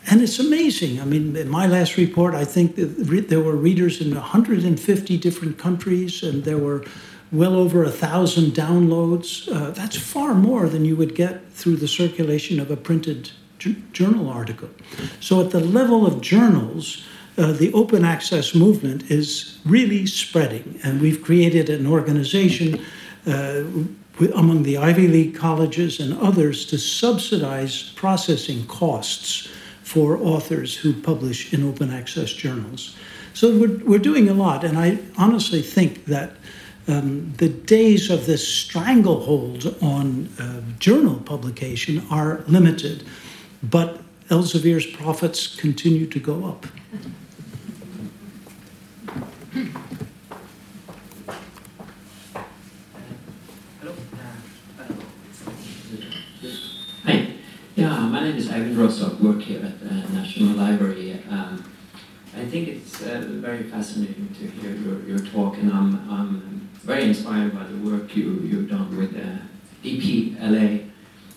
And 0.10 0.22
it's 0.22 0.40
amazing. 0.40 1.00
I 1.00 1.06
mean, 1.06 1.36
in 1.36 1.50
my 1.50 1.68
last 1.68 1.98
report, 1.98 2.34
I 2.34 2.46
think 2.46 2.76
there 2.76 3.42
were 3.42 3.56
readers 3.56 4.02
in 4.02 4.16
150 4.16 5.18
different 5.18 5.58
countries, 5.58 6.24
and 6.24 6.44
there 6.46 6.58
were 6.58 6.84
well 7.32 7.56
over 7.56 7.84
a 7.84 7.92
thousand 7.92 8.54
downloads. 8.54 9.48
Uh, 9.54 9.72
that's 9.72 9.98
far 9.98 10.34
more 10.34 10.68
than 10.68 10.86
you 10.86 10.96
would 10.96 11.16
get 11.16 11.52
through 11.52 11.76
the 11.76 11.88
circulation 11.88 12.60
of 12.60 12.72
a 12.72 12.78
printed 12.78 13.32
journal 13.92 14.30
article. 14.30 14.70
So, 15.20 15.42
at 15.42 15.52
the 15.52 15.60
level 15.60 16.08
of 16.08 16.22
journals, 16.22 17.04
uh, 17.40 17.54
the 17.54 17.72
open 17.74 18.04
access 18.04 18.54
movement 18.54 19.10
is 19.10 19.60
really 19.66 20.06
spreading, 20.06 20.80
and 20.84 21.00
we've 21.00 21.24
created 21.24 21.70
an 21.70 21.88
organization 21.88 22.84
uh, 23.26 23.64
among 24.36 24.64
the 24.64 24.78
Ivy 24.78 25.08
League 25.08 25.36
colleges 25.36 26.02
and 26.02 26.20
others 26.20 26.66
to 26.66 26.78
subsidize 26.78 27.94
processing 27.96 28.68
costs 28.68 29.48
for 29.84 30.18
authors 30.18 30.76
who 30.76 30.94
publish 30.94 31.54
in 31.54 31.64
open 31.64 31.92
access 31.92 32.34
journals. 32.34 32.98
So 33.34 33.58
we're, 33.58 33.78
we're 33.86 34.00
doing 34.00 34.28
a 34.28 34.34
lot, 34.34 34.66
and 34.66 34.78
I 34.78 35.00
honestly 35.18 35.62
think 35.62 36.06
that 36.06 36.34
um, 36.90 37.32
the 37.38 37.48
days 37.48 38.10
of 38.10 38.26
this 38.26 38.46
stranglehold 38.46 39.78
on 39.82 40.28
uh, 40.40 40.62
journal 40.80 41.16
publication 41.16 42.06
are 42.12 42.44
limited, 42.48 43.06
but 43.64 44.02
Elsevier's 44.30 44.86
profits 44.86 45.56
continue 45.56 46.06
to 46.08 46.20
go 46.20 46.46
up. 46.46 46.66
Hi. 57.04 57.34
Yeah, 57.76 58.00
my 58.08 58.19
name 58.30 58.38
is 58.38 58.50
Ivan 58.52 58.78
Rostock, 58.78 59.20
work 59.20 59.42
here 59.42 59.66
at 59.66 59.80
the 59.80 59.90
National 60.14 60.56
Library. 60.56 61.20
Um, 61.32 61.64
I 62.38 62.46
think 62.46 62.68
it's 62.68 63.02
uh, 63.02 63.24
very 63.28 63.64
fascinating 63.64 64.30
to 64.36 64.46
hear 64.46 64.76
your, 64.76 65.02
your 65.02 65.18
talk, 65.18 65.58
and 65.58 65.74
I'm, 65.74 66.08
I'm 66.12 66.70
very 66.76 67.06
inspired 67.06 67.56
by 67.56 67.64
the 67.64 67.78
work 67.78 68.16
you, 68.16 68.40
you've 68.44 68.70
done 68.70 68.96
with 68.96 69.16
uh, 69.16 69.40
DPLA. 69.84 70.92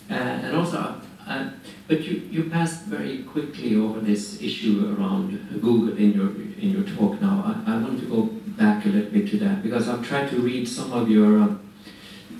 Uh, 0.07 0.13
and 0.13 0.55
also, 0.55 1.01
uh, 1.27 1.49
but 1.87 2.01
you, 2.01 2.27
you 2.29 2.49
passed 2.51 2.83
very 2.83 3.23
quickly 3.23 3.75
over 3.75 3.99
this 3.99 4.39
issue 4.39 4.95
around 4.95 5.31
Google 5.61 5.97
in 5.97 6.13
your 6.13 6.29
in 6.61 6.69
your 6.69 6.83
talk 6.95 7.19
now. 7.19 7.63
I, 7.65 7.73
I 7.73 7.77
want 7.79 7.99
to 8.01 8.05
go 8.05 8.23
back 8.55 8.85
a 8.85 8.89
little 8.89 9.11
bit 9.11 9.27
to 9.31 9.37
that 9.39 9.63
because 9.63 9.89
I've 9.89 10.05
tried 10.05 10.29
to 10.29 10.35
read 10.39 10.67
some 10.67 10.93
of 10.93 11.09
your 11.09 11.39
uh, 11.39 11.55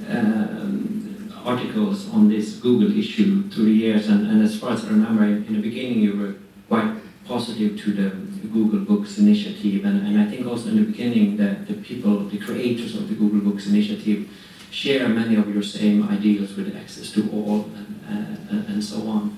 um, 0.10 1.04
articles 1.46 2.10
on 2.14 2.30
this 2.30 2.58
Google 2.58 2.98
issue 2.98 3.50
through 3.50 3.66
I 4.82 4.90
remember, 4.90 5.24
in, 5.24 5.54
the 5.54 5.62
beginning 5.62 6.00
you 6.00 6.18
were 6.18 6.36
quite 6.68 6.96
positive 7.26 7.80
to 7.82 7.94
the 7.94 8.10
Google 8.48 8.80
Books 8.80 9.18
initiative, 9.18 9.86
and, 9.86 10.06
and 10.08 10.20
I 10.20 10.26
think 10.26 10.48
also 10.48 10.70
in 10.70 10.78
the 10.78 10.92
beginning 10.92 11.38
that 11.38 11.68
the 11.68 11.76
people, 11.76 12.20
the 12.26 12.40
creators 12.40 12.96
of 12.96 13.08
the 13.08 13.16
Google 13.16 13.42
Books 13.42 13.68
initiative, 13.68 14.30
share 14.72 15.08
many 15.08 15.36
of 15.36 15.54
your 15.54 15.64
same 15.64 16.08
ideals 16.10 16.56
with 16.56 16.76
access 16.76 17.12
to 17.12 17.30
all 17.32 17.70
and, 17.76 18.40
uh, 18.50 18.72
and 18.72 18.84
so 18.84 19.08
on. 19.08 19.38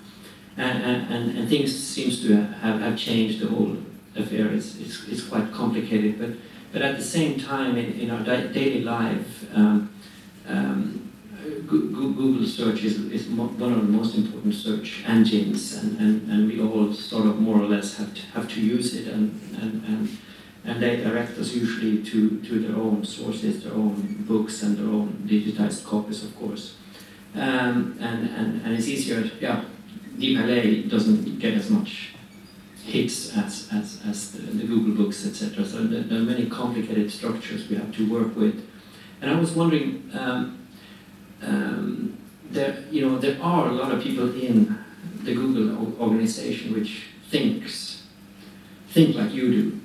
And, 0.58 1.12
and, 1.12 1.38
and 1.38 1.50
things 1.50 1.78
seems 1.78 2.22
to 2.22 2.36
have, 2.36 2.80
have 2.80 2.98
changed 2.98 3.42
the 3.42 3.48
whole 3.48 3.76
affair. 4.16 4.48
It's, 4.48 4.80
it's, 4.80 5.06
it's 5.10 5.24
quite 5.24 5.52
complicated, 5.52 6.18
but, 6.18 6.30
but 6.72 6.82
at 6.82 6.96
the 6.98 7.04
same 7.04 7.38
time, 7.38 7.78
in, 7.78 8.00
in 8.00 8.10
our 8.12 8.24
daily 8.24 8.82
life, 8.82 9.46
um, 9.54 9.94
um, 10.48 11.05
Google 11.68 12.46
search 12.46 12.84
is, 12.84 13.00
is 13.12 13.28
one 13.28 13.72
of 13.72 13.82
the 13.82 13.92
most 13.92 14.16
important 14.16 14.54
search 14.54 15.04
engines, 15.06 15.76
and, 15.76 16.00
and, 16.00 16.32
and 16.32 16.52
we 16.52 16.62
all 16.62 16.94
sort 16.94 17.26
of 17.26 17.40
more 17.40 17.60
or 17.60 17.68
less 17.68 17.98
have 17.98 18.14
to, 18.14 18.22
have 18.34 18.48
to 18.54 18.62
use 18.62 18.96
it, 18.96 19.08
and, 19.08 19.40
and, 19.62 19.84
and, 19.86 20.18
and 20.66 20.82
they 20.82 20.98
direct 20.98 21.38
us 21.38 21.54
usually 21.54 22.04
to, 22.04 22.42
to 22.42 22.60
their 22.60 22.76
own 22.76 23.04
sources, 23.04 23.64
their 23.64 23.74
own 23.74 24.26
books, 24.28 24.64
and 24.64 24.78
their 24.78 24.88
own 24.88 25.24
digitized 25.28 25.86
copies, 25.86 26.24
of 26.24 26.36
course. 26.38 26.76
Um, 27.36 27.98
and, 28.00 28.30
and, 28.30 28.62
and 28.62 28.74
it's 28.74 28.88
easier, 28.88 29.30
yeah, 29.40 29.66
DPLA 30.18 30.90
doesn't 30.90 31.40
get 31.40 31.56
as 31.56 31.70
much 31.70 32.16
hits 32.86 33.36
as, 33.36 33.68
as, 33.74 34.02
as 34.08 34.32
the, 34.32 34.42
the 34.42 34.66
Google 34.66 35.06
Books, 35.06 35.26
etc. 35.26 35.66
So 35.66 35.84
there, 35.84 36.04
there, 36.04 36.20
are 36.20 36.24
many 36.24 36.48
complicated 36.48 37.12
structures 37.12 37.68
we 37.68 37.76
have 37.76 37.94
to 37.96 38.10
work 38.10 38.36
with. 38.36 38.68
And 39.22 39.32
I 39.32 39.40
was 39.40 39.52
wondering, 39.54 40.10
um, 40.14 40.65
um, 41.46 42.18
there, 42.50 42.84
you 42.92 43.08
know, 43.08 43.18
there 43.18 43.42
are 43.42 43.68
a 43.68 43.72
lot 43.72 43.92
of 43.92 44.02
people 44.02 44.34
in 44.40 44.78
the 45.24 45.34
Google 45.34 46.00
organization 46.02 46.74
which 46.74 47.08
thinks, 47.30 48.04
think 48.90 49.16
like 49.16 49.32
you 49.32 49.52
do. 49.52 49.82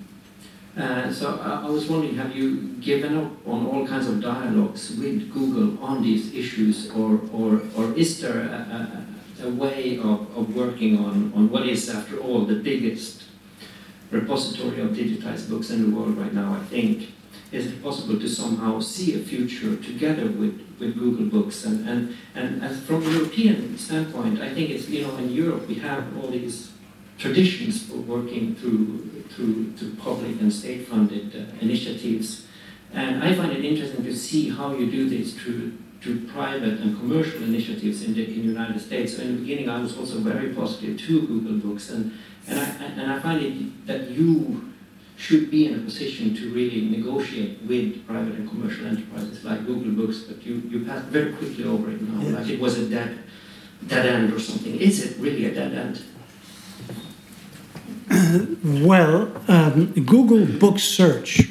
Uh, 0.80 1.12
so 1.12 1.38
I, 1.42 1.66
I, 1.66 1.70
was 1.70 1.88
wondering, 1.88 2.14
have 2.14 2.34
you 2.34 2.74
given 2.80 3.16
up 3.16 3.32
on 3.46 3.66
all 3.66 3.86
kinds 3.86 4.06
of 4.06 4.20
dialogues 4.20 4.90
with 4.90 5.32
Google 5.32 5.82
on 5.84 6.02
these 6.02 6.32
issues, 6.32 6.90
or, 6.92 7.20
or, 7.32 7.60
or 7.76 7.92
is 7.94 8.20
there 8.20 8.40
a, 8.40 9.04
a, 9.42 9.46
a 9.46 9.50
way 9.50 9.98
of, 9.98 10.36
of 10.36 10.54
working 10.54 10.98
on, 10.98 11.32
on 11.34 11.50
what 11.50 11.66
is, 11.66 11.90
after 11.90 12.18
all, 12.18 12.44
the 12.44 12.54
biggest 12.54 13.24
repository 14.10 14.80
of 14.80 14.90
digitized 14.90 15.50
books 15.50 15.70
in 15.70 15.90
the 15.90 15.96
world 15.96 16.16
right 16.16 16.32
now, 16.32 16.54
I 16.54 16.64
think? 16.66 17.14
Is 17.52 17.66
it 17.66 17.82
possible 17.82 18.18
to 18.18 18.28
somehow 18.28 18.80
see 18.80 19.20
a 19.20 19.24
future 19.24 19.76
together 19.76 20.26
with, 20.26 20.60
with 20.78 20.96
Google 20.96 21.26
Books? 21.26 21.64
And, 21.64 21.88
and, 21.88 22.16
and 22.34 22.62
as 22.62 22.80
from 22.80 23.02
a 23.06 23.10
European 23.10 23.76
standpoint, 23.76 24.40
I 24.40 24.54
think 24.54 24.70
it's, 24.70 24.88
you 24.88 25.06
know, 25.06 25.16
in 25.16 25.30
Europe 25.30 25.66
we 25.66 25.74
have 25.76 26.16
all 26.16 26.30
these 26.30 26.72
traditions 27.18 27.86
for 27.86 27.96
working 27.96 28.54
through, 28.54 29.24
through, 29.30 29.72
through 29.72 29.94
public 29.96 30.40
and 30.40 30.52
state-funded 30.52 31.34
uh, 31.34 31.56
initiatives. 31.60 32.46
And 32.92 33.22
I 33.22 33.34
find 33.34 33.52
it 33.52 33.64
interesting 33.64 34.04
to 34.04 34.16
see 34.16 34.48
how 34.48 34.74
you 34.74 34.90
do 34.90 35.08
this 35.08 35.34
through, 35.34 35.72
through 36.00 36.26
private 36.28 36.80
and 36.80 36.98
commercial 36.98 37.42
initiatives 37.42 38.04
in 38.04 38.14
the, 38.14 38.24
in 38.24 38.42
the 38.42 38.48
United 38.48 38.80
States. 38.80 39.16
So 39.16 39.22
in 39.22 39.34
the 39.34 39.40
beginning, 39.42 39.68
I 39.68 39.80
was 39.80 39.98
also 39.98 40.18
very 40.18 40.54
positive 40.54 40.98
to 40.98 41.26
Google 41.26 41.70
Books, 41.70 41.90
and, 41.90 42.12
and, 42.46 42.58
I, 42.58 42.64
and 42.64 43.12
I 43.12 43.18
find 43.18 43.42
it 43.42 43.86
that 43.86 44.10
you 44.10 44.69
should 45.20 45.50
be 45.50 45.66
in 45.66 45.74
a 45.78 45.82
position 45.82 46.34
to 46.34 46.50
really 46.50 46.80
negotiate 46.88 47.60
with 47.68 48.06
private 48.06 48.34
and 48.36 48.48
commercial 48.48 48.86
enterprises 48.86 49.44
like 49.44 49.66
Google 49.66 49.92
Books, 49.92 50.20
but 50.20 50.42
you, 50.42 50.62
you 50.70 50.86
passed 50.86 51.06
very 51.08 51.34
quickly 51.34 51.64
over 51.64 51.90
it 51.90 52.00
now, 52.00 52.22
yes. 52.22 52.32
like 52.32 52.48
it 52.48 52.58
was 52.58 52.78
a 52.78 52.88
dead, 52.88 53.18
dead 53.86 54.06
end 54.06 54.32
or 54.32 54.40
something. 54.40 54.74
Is 54.80 55.04
it 55.04 55.18
really 55.18 55.44
a 55.44 55.54
dead 55.54 55.74
end? 55.74 56.02
well, 58.86 59.30
um, 59.48 59.92
Google 59.92 60.46
Book 60.46 60.78
Search, 60.78 61.50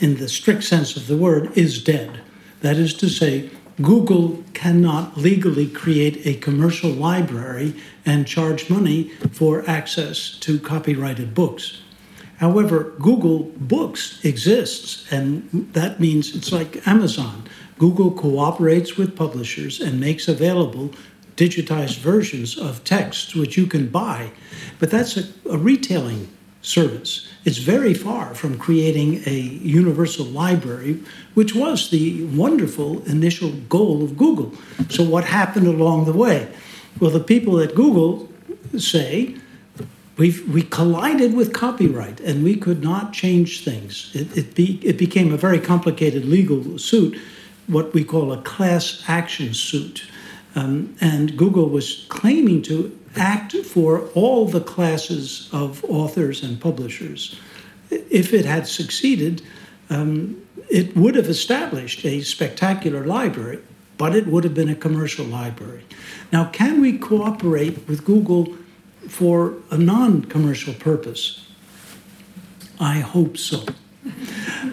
in 0.00 0.18
the 0.18 0.28
strict 0.28 0.62
sense 0.62 0.94
of 0.94 1.06
the 1.06 1.16
word, 1.16 1.56
is 1.56 1.82
dead. 1.82 2.20
That 2.60 2.76
is 2.76 2.92
to 2.94 3.08
say, 3.08 3.48
Google 3.80 4.44
cannot 4.52 5.16
legally 5.16 5.66
create 5.66 6.26
a 6.26 6.34
commercial 6.34 6.90
library 6.90 7.74
and 8.04 8.26
charge 8.26 8.68
money 8.68 9.08
for 9.32 9.64
access 9.66 10.38
to 10.40 10.58
copyrighted 10.58 11.34
books. 11.34 11.80
However, 12.42 12.92
Google 12.98 13.52
Books 13.56 14.18
exists, 14.24 15.06
and 15.12 15.48
that 15.74 16.00
means 16.00 16.34
it's 16.34 16.50
like 16.50 16.84
Amazon. 16.88 17.44
Google 17.78 18.10
cooperates 18.10 18.96
with 18.96 19.14
publishers 19.14 19.80
and 19.80 20.00
makes 20.00 20.26
available 20.26 20.90
digitized 21.36 21.98
versions 21.98 22.58
of 22.58 22.82
texts 22.82 23.36
which 23.36 23.56
you 23.56 23.68
can 23.68 23.86
buy. 23.86 24.32
But 24.80 24.90
that's 24.90 25.16
a, 25.16 25.22
a 25.48 25.56
retailing 25.56 26.30
service. 26.62 27.28
It's 27.44 27.58
very 27.58 27.94
far 27.94 28.34
from 28.34 28.58
creating 28.58 29.22
a 29.24 29.38
universal 29.62 30.26
library, 30.26 31.00
which 31.34 31.54
was 31.54 31.90
the 31.90 32.24
wonderful 32.24 33.04
initial 33.04 33.52
goal 33.68 34.02
of 34.02 34.18
Google. 34.18 34.52
So, 34.88 35.04
what 35.04 35.24
happened 35.26 35.68
along 35.68 36.06
the 36.06 36.12
way? 36.12 36.52
Well, 36.98 37.12
the 37.12 37.20
people 37.20 37.60
at 37.60 37.76
Google 37.76 38.28
say 38.76 39.36
we 40.16 40.40
we 40.42 40.62
collided 40.62 41.34
with 41.34 41.52
copyright 41.52 42.20
and 42.20 42.44
we 42.44 42.56
could 42.56 42.82
not 42.82 43.12
change 43.12 43.64
things. 43.64 44.10
It, 44.14 44.36
it, 44.36 44.54
be, 44.54 44.78
it 44.82 44.98
became 44.98 45.32
a 45.32 45.36
very 45.36 45.58
complicated 45.58 46.24
legal 46.24 46.78
suit, 46.78 47.18
what 47.66 47.94
we 47.94 48.04
call 48.04 48.32
a 48.32 48.42
class 48.42 49.02
action 49.08 49.54
suit. 49.54 50.04
Um, 50.54 50.94
and 51.00 51.36
Google 51.36 51.68
was 51.70 52.04
claiming 52.08 52.62
to 52.62 52.98
act 53.16 53.56
for 53.56 54.08
all 54.14 54.46
the 54.46 54.60
classes 54.60 55.48
of 55.52 55.82
authors 55.84 56.42
and 56.42 56.60
publishers. 56.60 57.38
If 57.90 58.34
it 58.34 58.44
had 58.44 58.66
succeeded, 58.66 59.42
um, 59.88 60.42
it 60.70 60.94
would 60.96 61.14
have 61.14 61.28
established 61.28 62.04
a 62.04 62.22
spectacular 62.22 63.04
library, 63.04 63.60
but 63.98 64.14
it 64.14 64.26
would 64.26 64.44
have 64.44 64.54
been 64.54 64.68
a 64.68 64.74
commercial 64.74 65.24
library. 65.24 65.84
Now, 66.32 66.46
can 66.46 66.80
we 66.80 66.98
cooperate 66.98 67.86
with 67.88 68.04
Google? 68.04 68.54
For 69.08 69.54
a 69.70 69.78
non 69.78 70.24
commercial 70.24 70.74
purpose? 70.74 71.46
I 72.80 73.00
hope 73.00 73.36
so. 73.36 73.64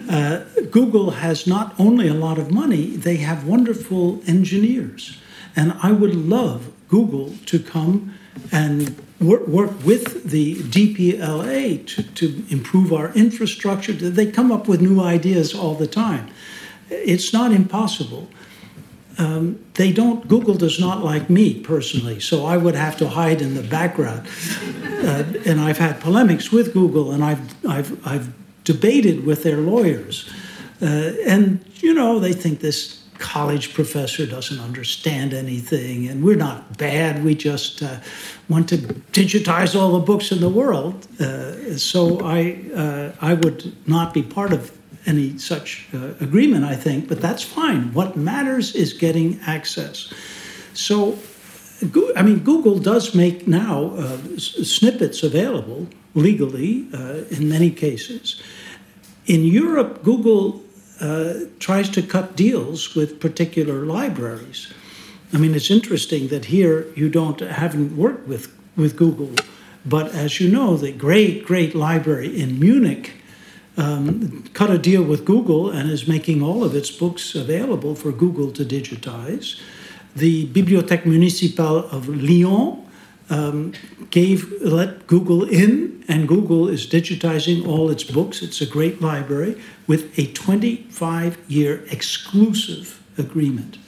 Uh, 0.08 0.44
Google 0.70 1.12
has 1.12 1.46
not 1.46 1.74
only 1.78 2.08
a 2.08 2.14
lot 2.14 2.38
of 2.38 2.50
money, 2.50 2.96
they 2.96 3.18
have 3.18 3.46
wonderful 3.46 4.20
engineers. 4.26 5.18
And 5.54 5.72
I 5.82 5.92
would 5.92 6.14
love 6.14 6.72
Google 6.88 7.34
to 7.46 7.58
come 7.58 8.14
and 8.50 8.96
work, 9.20 9.46
work 9.46 9.84
with 9.84 10.24
the 10.24 10.56
DPLA 10.56 11.86
to, 11.86 12.02
to 12.02 12.44
improve 12.48 12.92
our 12.92 13.12
infrastructure. 13.14 13.92
They 13.92 14.30
come 14.30 14.50
up 14.50 14.66
with 14.66 14.80
new 14.80 15.00
ideas 15.00 15.54
all 15.54 15.74
the 15.74 15.86
time. 15.86 16.28
It's 16.88 17.32
not 17.32 17.52
impossible 17.52 18.28
um, 19.18 19.62
they 19.74 19.92
don't, 19.92 20.26
Google 20.28 20.54
does 20.54 20.78
not 20.78 21.04
like 21.04 21.28
me 21.28 21.60
personally, 21.60 22.20
so 22.20 22.46
I 22.46 22.56
would 22.56 22.74
have 22.74 22.96
to 22.98 23.08
hide 23.08 23.42
in 23.42 23.54
the 23.54 23.62
background. 23.62 24.26
Uh, 24.82 25.24
and 25.46 25.60
I've 25.60 25.78
had 25.78 26.00
polemics 26.00 26.52
with 26.52 26.72
Google 26.72 27.12
and 27.12 27.24
I've, 27.24 27.66
I've, 27.66 28.06
I've 28.06 28.32
debated 28.64 29.24
with 29.24 29.42
their 29.42 29.58
lawyers. 29.58 30.30
Uh, 30.82 31.12
and, 31.26 31.64
you 31.76 31.94
know, 31.94 32.18
they 32.18 32.32
think 32.32 32.60
this 32.60 33.02
college 33.18 33.74
professor 33.74 34.26
doesn't 34.26 34.60
understand 34.60 35.34
anything 35.34 36.08
and 36.08 36.24
we're 36.24 36.36
not 36.36 36.78
bad, 36.78 37.22
we 37.22 37.34
just 37.34 37.82
uh, 37.82 37.98
want 38.48 38.68
to 38.70 38.78
digitize 39.12 39.78
all 39.78 39.92
the 39.92 40.04
books 40.04 40.32
in 40.32 40.40
the 40.40 40.48
world. 40.48 41.06
Uh, 41.20 41.76
so 41.76 42.20
I, 42.20 42.58
uh, 42.74 43.12
I 43.20 43.34
would 43.34 43.74
not 43.86 44.14
be 44.14 44.22
part 44.22 44.52
of 44.52 44.72
any 45.06 45.38
such 45.38 45.88
uh, 45.94 46.12
agreement, 46.20 46.64
I 46.64 46.76
think, 46.76 47.08
but 47.08 47.20
that's 47.20 47.42
fine. 47.42 47.92
What 47.92 48.16
matters 48.16 48.74
is 48.74 48.92
getting 48.92 49.40
access. 49.46 50.12
So, 50.74 51.18
I 52.16 52.22
mean, 52.22 52.40
Google 52.40 52.78
does 52.78 53.14
make 53.14 53.46
now 53.48 53.92
uh, 53.96 54.18
snippets 54.38 55.22
available 55.22 55.86
legally 56.14 56.86
uh, 56.92 57.24
in 57.30 57.48
many 57.48 57.70
cases. 57.70 58.40
In 59.26 59.44
Europe, 59.44 60.02
Google 60.02 60.62
uh, 61.00 61.34
tries 61.58 61.88
to 61.90 62.02
cut 62.02 62.36
deals 62.36 62.94
with 62.94 63.20
particular 63.20 63.86
libraries. 63.86 64.72
I 65.32 65.38
mean, 65.38 65.54
it's 65.54 65.70
interesting 65.70 66.28
that 66.28 66.46
here 66.46 66.86
you 66.94 67.08
don't 67.08 67.40
haven't 67.40 67.96
worked 67.96 68.26
with 68.26 68.52
with 68.76 68.96
Google, 68.96 69.30
but 69.84 70.12
as 70.14 70.40
you 70.40 70.50
know, 70.50 70.76
the 70.76 70.92
great 70.92 71.44
great 71.44 71.74
library 71.74 72.40
in 72.40 72.58
Munich 72.58 73.19
um, 73.76 74.44
cut 74.52 74.70
a 74.70 74.78
deal 74.78 75.02
with 75.02 75.24
Google 75.24 75.70
and 75.70 75.90
is 75.90 76.08
making 76.08 76.42
all 76.42 76.64
of 76.64 76.74
its 76.74 76.90
books 76.90 77.34
available 77.34 77.94
for 77.94 78.12
Google 78.12 78.50
to 78.52 78.64
digitize. 78.64 79.60
The 80.16 80.48
Bibliothèque 80.48 81.06
Municipale 81.06 81.88
of 81.90 82.08
Lyon 82.08 82.84
um, 83.30 83.72
gave 84.10 84.52
let 84.60 85.06
Google 85.06 85.44
in, 85.44 86.04
and 86.08 86.26
Google 86.26 86.68
is 86.68 86.86
digitizing 86.86 87.66
all 87.66 87.90
its 87.90 88.02
books. 88.02 88.42
It's 88.42 88.60
a 88.60 88.66
great 88.66 89.00
library 89.00 89.60
with 89.86 90.18
a 90.18 90.26
25-year 90.32 91.84
exclusive 91.90 93.00
agreement. 93.16 93.78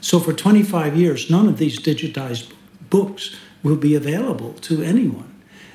So 0.00 0.18
for 0.18 0.32
25 0.32 0.96
years, 0.96 1.30
none 1.30 1.46
of 1.46 1.58
these 1.58 1.78
digitized 1.78 2.52
books 2.90 3.36
will 3.62 3.76
be 3.76 3.94
available 3.94 4.54
to 4.54 4.82
anyone. 4.82 5.32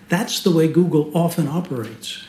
That's 0.09 0.41
the 0.41 0.51
way 0.51 0.67
Google 0.67 1.09
often 1.15 1.47
operates. 1.47 2.26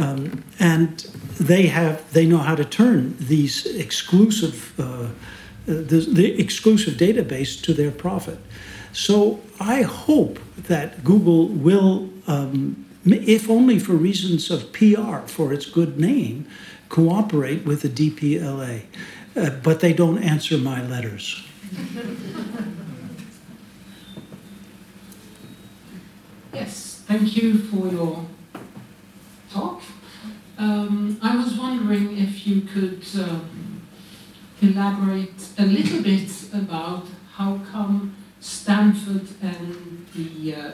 Um, 0.00 0.44
and 0.58 0.98
they 1.38 1.66
have 1.66 2.10
they 2.12 2.26
know 2.26 2.38
how 2.38 2.54
to 2.54 2.64
turn 2.64 3.16
these 3.18 3.66
exclusive 3.66 4.72
uh, 4.80 5.08
the, 5.66 6.00
the 6.00 6.40
exclusive 6.40 6.94
database 6.94 7.60
to 7.62 7.74
their 7.74 7.90
profit. 7.90 8.38
So 8.92 9.40
I 9.60 9.82
hope 9.82 10.40
that 10.56 11.04
Google 11.04 11.48
will, 11.48 12.10
um, 12.26 12.86
if 13.04 13.48
only 13.48 13.78
for 13.78 13.92
reasons 13.92 14.50
of 14.50 14.72
PR 14.72 15.18
for 15.26 15.52
its 15.52 15.66
good 15.66 15.98
name, 15.98 16.46
cooperate 16.88 17.64
with 17.64 17.82
the 17.82 17.88
DPLA. 17.88 18.82
Uh, 19.36 19.50
but 19.62 19.80
they 19.80 19.92
don't 19.92 20.18
answer 20.18 20.58
my 20.58 20.82
letters. 20.86 21.42
Yes, 26.52 27.02
thank 27.06 27.36
you 27.36 27.58
for 27.58 27.86
your 27.86 28.26
talk. 29.52 29.82
Um, 30.60 31.18
I 31.22 31.36
was 31.36 31.56
wondering 31.56 32.18
if 32.18 32.46
you 32.46 32.60
could 32.60 33.02
um, 33.18 33.80
elaborate 34.60 35.48
a 35.56 35.64
little 35.64 36.02
bit 36.02 36.30
about 36.52 37.06
how 37.32 37.58
come 37.72 38.14
Stanford 38.40 39.26
and 39.40 40.06
the 40.14 40.54
uh, 40.54 40.72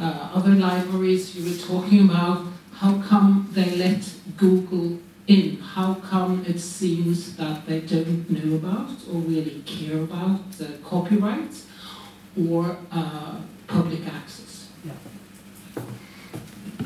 uh, 0.00 0.30
other 0.34 0.50
libraries 0.50 1.36
you 1.36 1.48
were 1.48 1.58
talking 1.64 2.10
about, 2.10 2.44
how 2.72 3.00
come 3.02 3.48
they 3.52 3.76
let 3.76 4.02
Google 4.36 4.98
in? 5.28 5.60
How 5.60 5.94
come 5.94 6.44
it 6.44 6.58
seems 6.58 7.36
that 7.36 7.66
they 7.66 7.82
don't 7.82 8.28
know 8.28 8.56
about 8.56 8.90
or 9.12 9.20
really 9.20 9.62
care 9.64 9.98
about 9.98 10.40
uh, 10.60 10.64
copyright 10.82 11.54
or 12.36 12.76
uh, 12.90 13.36
public 13.68 14.08
access? 14.08 14.70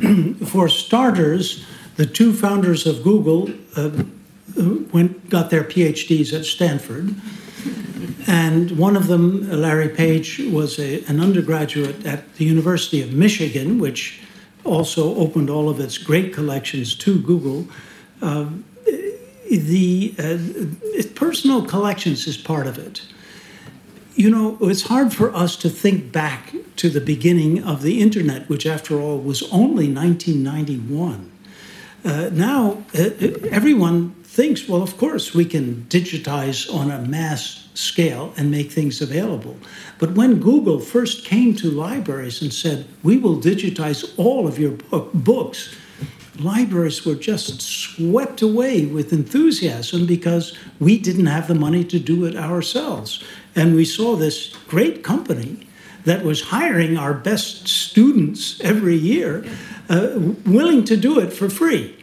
For 0.47 0.69
starters, 0.69 1.65
the 1.97 2.07
two 2.07 2.33
founders 2.33 2.87
of 2.87 3.03
Google 3.03 3.51
uh, 3.77 3.91
went 4.93 5.29
got 5.29 5.51
their 5.51 5.65
PhDs 5.65 6.33
at 6.39 6.45
Stanford. 6.45 7.15
And 8.27 8.79
one 8.79 8.97
of 8.97 9.09
them, 9.09 9.49
Larry 9.51 9.89
Page, 9.89 10.41
was 10.51 10.79
a, 10.79 11.05
an 11.05 11.21
undergraduate 11.21 12.05
at 12.07 12.35
the 12.37 12.45
University 12.45 13.03
of 13.03 13.13
Michigan, 13.13 13.79
which 13.79 14.21
also 14.65 15.15
opened 15.17 15.51
all 15.51 15.69
of 15.69 15.81
its 15.81 15.99
great 15.99 16.33
collections 16.33 16.95
to 16.95 17.21
Google. 17.21 17.67
Uh, 18.21 18.47
the 19.51 20.15
uh, 20.19 21.03
personal 21.15 21.65
collections 21.67 22.27
is 22.27 22.37
part 22.37 22.67
of 22.67 22.79
it. 22.79 23.03
You 24.15 24.31
know, 24.31 24.59
it's 24.61 24.83
hard 24.83 25.13
for 25.13 25.35
us 25.35 25.57
to 25.57 25.69
think 25.69 26.13
back 26.13 26.55
to 26.77 26.91
the 26.91 27.01
beginning 27.01 27.65
of 27.65 27.83
the 27.83 28.01
internet, 28.01 28.49
which, 28.49 28.67
after 28.67 29.01
all, 29.01 29.19
was 29.19 29.43
only 29.45 29.93
1991. 29.93 31.32
Uh, 32.05 32.31
now, 32.33 32.83
uh, 32.99 33.11
everyone 33.51 34.11
thinks, 34.25 34.69
well, 34.69 34.83
of 34.83 34.97
course, 34.99 35.35
we 35.35 35.45
can 35.45 35.87
digitize 35.89 36.73
on 36.73 36.91
a 36.91 36.99
mass 37.03 37.69
scale 37.75 38.33
and 38.37 38.51
make 38.51 38.73
things 38.73 39.01
available. 39.01 39.57
But 39.99 40.13
when 40.13 40.41
Google 40.41 40.81
first 40.81 41.25
came 41.25 41.55
to 41.57 41.71
libraries 41.71 42.43
and 42.43 42.53
said, 42.53 42.87
we 43.03 43.19
will 43.19 43.37
digitize 43.37 44.13
all 44.17 44.49
of 44.49 44.59
your 44.59 44.73
book, 44.73 45.13
books, 45.13 45.77
libraries 46.39 47.05
were 47.07 47.15
just 47.15 47.63
swept 47.63 48.43
away 48.43 48.87
with 48.87 49.13
enthusiasm 49.13 50.07
because 50.07 50.59
we 50.81 50.99
didn't 50.99 51.27
have 51.27 51.47
the 51.47 51.55
money 51.55 51.85
to 51.85 51.99
do 51.99 52.25
it 52.25 52.37
ourselves. 52.37 53.23
And 53.55 53.77
we 53.77 53.85
saw 53.85 54.17
this 54.17 54.55
great 54.67 55.05
company 55.05 55.69
that 56.05 56.25
was 56.25 56.43
hiring 56.43 56.97
our 56.97 57.15
best 57.15 57.69
students 57.69 58.61
every 58.61 58.97
year, 58.97 59.45
uh, 59.89 60.19
willing 60.47 60.85
to 60.85 60.97
do 60.97 61.19
it 61.19 61.33
for 61.33 61.49
free. 61.49 61.97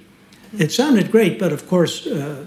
It 0.57 0.71
sounded 0.71 1.11
great, 1.11 1.37
but 1.37 1.51
of 1.51 1.67
course, 1.67 2.07
uh, 2.07 2.45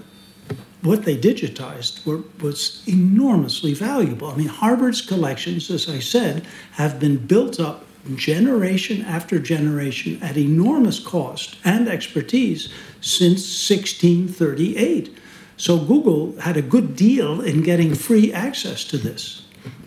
what 0.81 1.03
they 1.03 1.17
digitized 1.17 2.05
were, 2.05 2.23
was 2.41 2.83
enormously 2.87 3.73
valuable. 3.73 4.27
I 4.27 4.35
mean, 4.35 4.47
Harvard's 4.47 5.01
collections, 5.01 5.69
as 5.69 5.89
I 5.89 5.99
said, 5.99 6.45
have 6.73 6.99
been 6.99 7.17
built 7.17 7.59
up 7.59 7.85
generation 8.15 9.01
after 9.05 9.39
generation 9.39 10.21
at 10.21 10.35
enormous 10.35 10.99
cost 10.99 11.55
and 11.63 11.87
expertise 11.87 12.67
since 12.99 13.69
1638. 13.69 15.17
So 15.55 15.77
Google 15.77 16.37
had 16.41 16.57
a 16.57 16.61
good 16.61 16.97
deal 16.97 17.39
in 17.39 17.61
getting 17.61 17.95
free 17.95 18.33
access 18.33 18.83
to 18.85 18.97
this. 18.97 19.42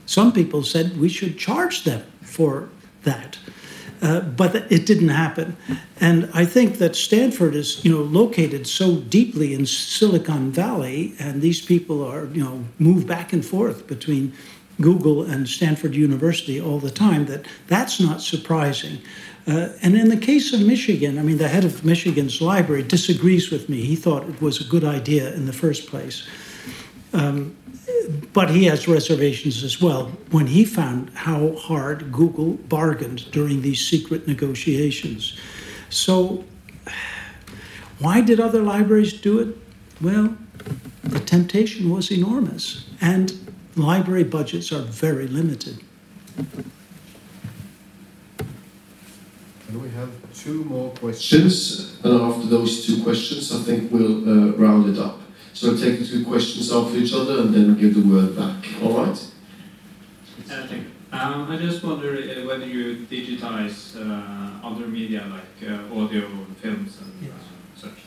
Some 0.06 0.32
people 0.32 0.62
said 0.62 0.98
we 0.98 1.08
should 1.08 1.38
charge 1.38 1.84
them 1.84 2.02
for 2.22 2.68
that. 3.02 3.38
Uh, 4.02 4.20
but 4.20 4.70
it 4.70 4.84
didn't 4.84 5.08
happen. 5.08 5.56
And 6.00 6.28
I 6.34 6.44
think 6.44 6.78
that 6.78 6.94
Stanford 6.94 7.54
is, 7.54 7.82
you 7.82 7.90
know, 7.90 8.02
located 8.02 8.66
so 8.66 8.96
deeply 8.96 9.54
in 9.54 9.64
Silicon 9.64 10.52
Valley, 10.52 11.14
and 11.18 11.40
these 11.40 11.62
people 11.62 12.04
are, 12.04 12.26
you 12.26 12.44
know, 12.44 12.64
move 12.78 13.06
back 13.06 13.32
and 13.32 13.44
forth 13.44 13.86
between 13.86 14.34
Google 14.80 15.22
and 15.22 15.48
Stanford 15.48 15.94
University 15.94 16.60
all 16.60 16.78
the 16.78 16.90
time. 16.90 17.24
That 17.26 17.46
that's 17.68 17.98
not 17.98 18.20
surprising. 18.20 18.98
Uh, 19.46 19.68
and 19.80 19.96
in 19.96 20.08
the 20.08 20.16
case 20.16 20.52
of 20.52 20.60
Michigan, 20.60 21.18
I 21.18 21.22
mean, 21.22 21.38
the 21.38 21.48
head 21.48 21.64
of 21.64 21.84
Michigan's 21.84 22.42
library 22.42 22.82
disagrees 22.82 23.50
with 23.50 23.68
me. 23.68 23.82
He 23.82 23.96
thought 23.96 24.28
it 24.28 24.42
was 24.42 24.60
a 24.60 24.64
good 24.64 24.84
idea 24.84 25.32
in 25.34 25.46
the 25.46 25.52
first 25.52 25.86
place. 25.88 26.26
Um, 27.16 27.56
but 28.34 28.50
he 28.50 28.64
has 28.64 28.86
reservations 28.86 29.64
as 29.64 29.80
well 29.80 30.12
when 30.30 30.46
he 30.46 30.66
found 30.66 31.10
how 31.14 31.56
hard 31.56 32.12
Google 32.12 32.54
bargained 32.68 33.30
during 33.30 33.62
these 33.62 33.80
secret 33.80 34.28
negotiations. 34.28 35.38
So, 35.88 36.44
why 37.98 38.20
did 38.20 38.38
other 38.38 38.60
libraries 38.60 39.14
do 39.14 39.38
it? 39.38 39.56
Well, 40.02 40.36
the 41.04 41.20
temptation 41.20 41.88
was 41.88 42.10
enormous, 42.10 42.84
and 43.00 43.32
library 43.76 44.24
budgets 44.24 44.70
are 44.70 44.82
very 44.82 45.26
limited. 45.26 45.82
And 49.68 49.82
we 49.82 49.88
have 49.90 50.10
two 50.34 50.64
more 50.64 50.90
questions, 50.90 51.96
and 52.04 52.20
after 52.20 52.46
those 52.46 52.84
two 52.86 53.02
questions, 53.02 53.54
I 53.54 53.60
think 53.60 53.90
we'll 53.90 54.28
uh, 54.28 54.52
round 54.56 54.90
it 54.90 54.98
up. 54.98 55.20
So 55.56 55.70
I'll 55.70 55.78
take 55.78 56.00
the 56.00 56.06
two 56.06 56.22
questions 56.26 56.70
after 56.70 56.98
each 56.98 57.14
other 57.14 57.40
and 57.40 57.54
then 57.54 57.78
give 57.78 57.94
the 57.94 58.02
word 58.06 58.36
back. 58.36 58.62
All 58.82 58.98
right? 58.98 59.08
Uh, 59.08 60.66
thank 60.66 60.70
you. 60.70 60.90
Um, 61.10 61.50
I 61.50 61.56
just 61.56 61.82
wonder 61.82 62.12
uh, 62.12 62.46
whether 62.46 62.66
you 62.66 63.06
digitize 63.10 63.96
uh, 63.96 64.66
other 64.66 64.86
media 64.86 65.24
like 65.30 65.70
uh, 65.70 65.98
audio, 65.98 66.26
and 66.26 66.56
films, 66.58 67.00
and 67.00 67.10
yes. 67.22 67.32
Uh, 67.32 67.88
such. 67.88 67.98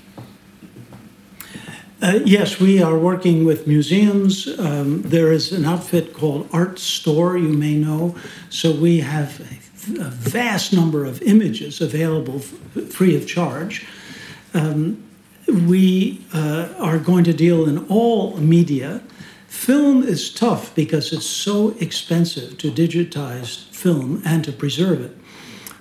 Uh, 2.03 2.19
yes, 2.23 2.59
we 2.59 2.84
are 2.84 2.99
working 2.99 3.45
with 3.45 3.65
museums. 3.65 4.47
Um, 4.59 5.01
there 5.01 5.31
is 5.31 5.51
an 5.51 5.65
outfit 5.65 6.13
called 6.13 6.47
Artstor, 6.51 7.41
you 7.41 7.57
may 7.57 7.73
know. 7.73 8.15
So 8.51 8.71
we 8.71 8.99
have 8.99 9.39
a, 9.39 10.01
a 10.01 10.09
vast 10.09 10.71
number 10.71 11.03
of 11.03 11.19
images 11.23 11.81
available 11.81 12.39
free 12.39 13.15
of 13.15 13.26
charge. 13.26 13.88
Um, 14.53 15.09
we 15.49 16.26
uh, 16.34 16.69
are 16.80 16.97
going 16.97 17.23
to 17.26 17.34
deal 17.34 17.67
in 17.67 17.85
all 17.88 18.38
media. 18.38 19.01
Film 19.47 20.03
is 20.03 20.34
tough 20.34 20.73
because 20.76 21.11
it's 21.11 21.26
so 21.26 21.76
expensive 21.80 22.57
to 22.59 22.71
digitize 22.71 23.65
film 23.71 24.21
and 24.26 24.43
to 24.45 24.51
preserve 24.51 25.01
it. 25.01 25.17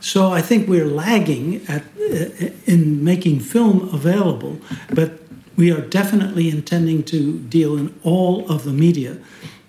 So 0.00 0.32
I 0.32 0.40
think 0.40 0.68
we're 0.68 0.86
lagging 0.86 1.66
at, 1.68 1.82
uh, 1.98 2.50
in 2.66 3.02
making 3.04 3.40
film 3.40 3.88
available, 3.92 4.58
but 4.94 5.20
we 5.56 5.72
are 5.72 5.80
definitely 5.80 6.48
intending 6.50 7.02
to 7.04 7.38
deal 7.38 7.76
in 7.76 7.92
all 8.04 8.50
of 8.50 8.64
the 8.64 8.72
media. 8.72 9.18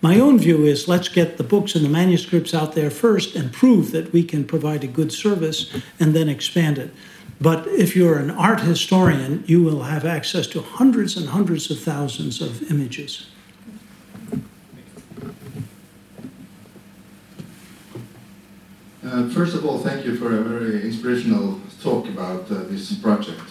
My 0.01 0.19
own 0.19 0.37
view 0.39 0.63
is 0.63 0.87
let's 0.87 1.09
get 1.09 1.37
the 1.37 1.43
books 1.43 1.75
and 1.75 1.83
the 1.83 1.89
manuscripts 1.89 2.53
out 2.53 2.73
there 2.73 2.89
first 2.89 3.35
and 3.35 3.51
prove 3.51 3.91
that 3.91 4.13
we 4.13 4.23
can 4.23 4.45
provide 4.45 4.83
a 4.83 4.87
good 4.87 5.11
service 5.11 5.75
and 5.99 6.13
then 6.13 6.29
expand 6.29 6.77
it. 6.77 6.93
But 7.41 7.67
if 7.67 7.95
you're 7.95 8.17
an 8.17 8.31
art 8.31 8.61
historian, 8.61 9.43
you 9.47 9.63
will 9.63 9.83
have 9.83 10.05
access 10.05 10.45
to 10.47 10.61
hundreds 10.61 11.15
and 11.15 11.29
hundreds 11.29 11.71
of 11.71 11.79
thousands 11.79 12.41
of 12.41 12.69
images. 12.69 13.29
Uh, 19.05 19.29
first 19.29 19.55
of 19.55 19.65
all, 19.65 19.79
thank 19.79 20.05
you 20.05 20.17
for 20.17 20.37
a 20.37 20.41
very 20.41 20.83
inspirational 20.83 21.59
talk 21.81 22.07
about 22.09 22.51
uh, 22.51 22.63
this 22.67 22.93
project. 22.95 23.41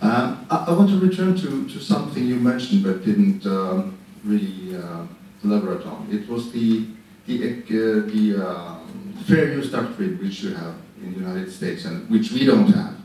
Um, 0.00 0.46
I, 0.50 0.64
I, 0.68 0.70
want 0.72 0.88
to 0.90 0.98
return 0.98 1.36
to, 1.36 1.68
to 1.68 1.80
something 1.80 2.24
you 2.24 2.36
mentioned 2.36 2.82
but 2.84 3.04
didn't 3.04 3.44
um, 3.46 3.98
really 4.24 4.76
uh, 4.76 5.04
elaborate 5.44 5.84
on. 5.86 6.08
It 6.10 6.28
was 6.28 6.50
the, 6.52 6.86
the, 7.26 7.44
uh, 7.44 8.06
the 8.06 8.48
um, 8.48 9.14
fair 9.26 9.52
use 9.52 9.70
doctrine 9.70 10.18
which 10.18 10.42
you 10.42 10.54
have 10.54 10.74
in 11.02 11.12
the 11.12 11.20
United 11.20 11.52
States 11.52 11.84
and 11.84 12.08
which 12.08 12.32
we 12.32 12.46
don't 12.46 12.72
have. 12.72 12.97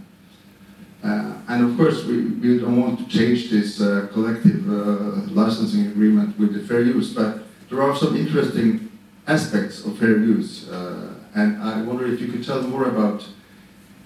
Uh, 1.04 1.34
and 1.50 1.70
of 1.70 1.78
course, 1.78 2.06
we, 2.06 2.28
we 2.28 2.60
don't 2.60 2.80
want 2.80 2.98
to 2.98 3.06
change 3.08 3.50
this 3.50 3.82
uh, 3.82 4.08
collective 4.14 4.68
uh, 4.70 5.30
licensing 5.34 5.88
agreement 5.88 6.38
with 6.40 6.54
the 6.54 6.66
fair 6.66 6.82
use, 6.82 7.14
but 7.14 7.40
there 7.70 7.82
are 7.82 7.96
some 7.96 8.16
interesting 8.16 8.90
aspects 9.28 9.86
of 9.86 9.98
fair 9.98 10.18
use. 10.18 10.70
Uh, 10.70 11.14
and 11.36 11.62
I 11.62 11.82
wonder 11.82 12.06
if 12.06 12.22
you 12.22 12.28
could 12.28 12.46
tell 12.46 12.62
more 12.62 12.86
about 12.86 13.28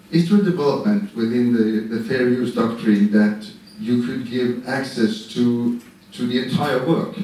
is 0.09 0.29
there 0.29 0.39
a 0.39 0.43
development 0.43 1.13
within 1.15 1.53
the, 1.53 1.95
the 1.95 2.03
fair 2.03 2.29
use 2.29 2.55
doctrine 2.55 3.11
that 3.11 3.51
you 3.77 4.03
could 4.03 4.25
give 4.25 4.67
access 4.67 5.27
to, 5.33 5.81
to 6.13 6.25
the 6.25 6.45
entire 6.45 6.83
work? 6.85 7.15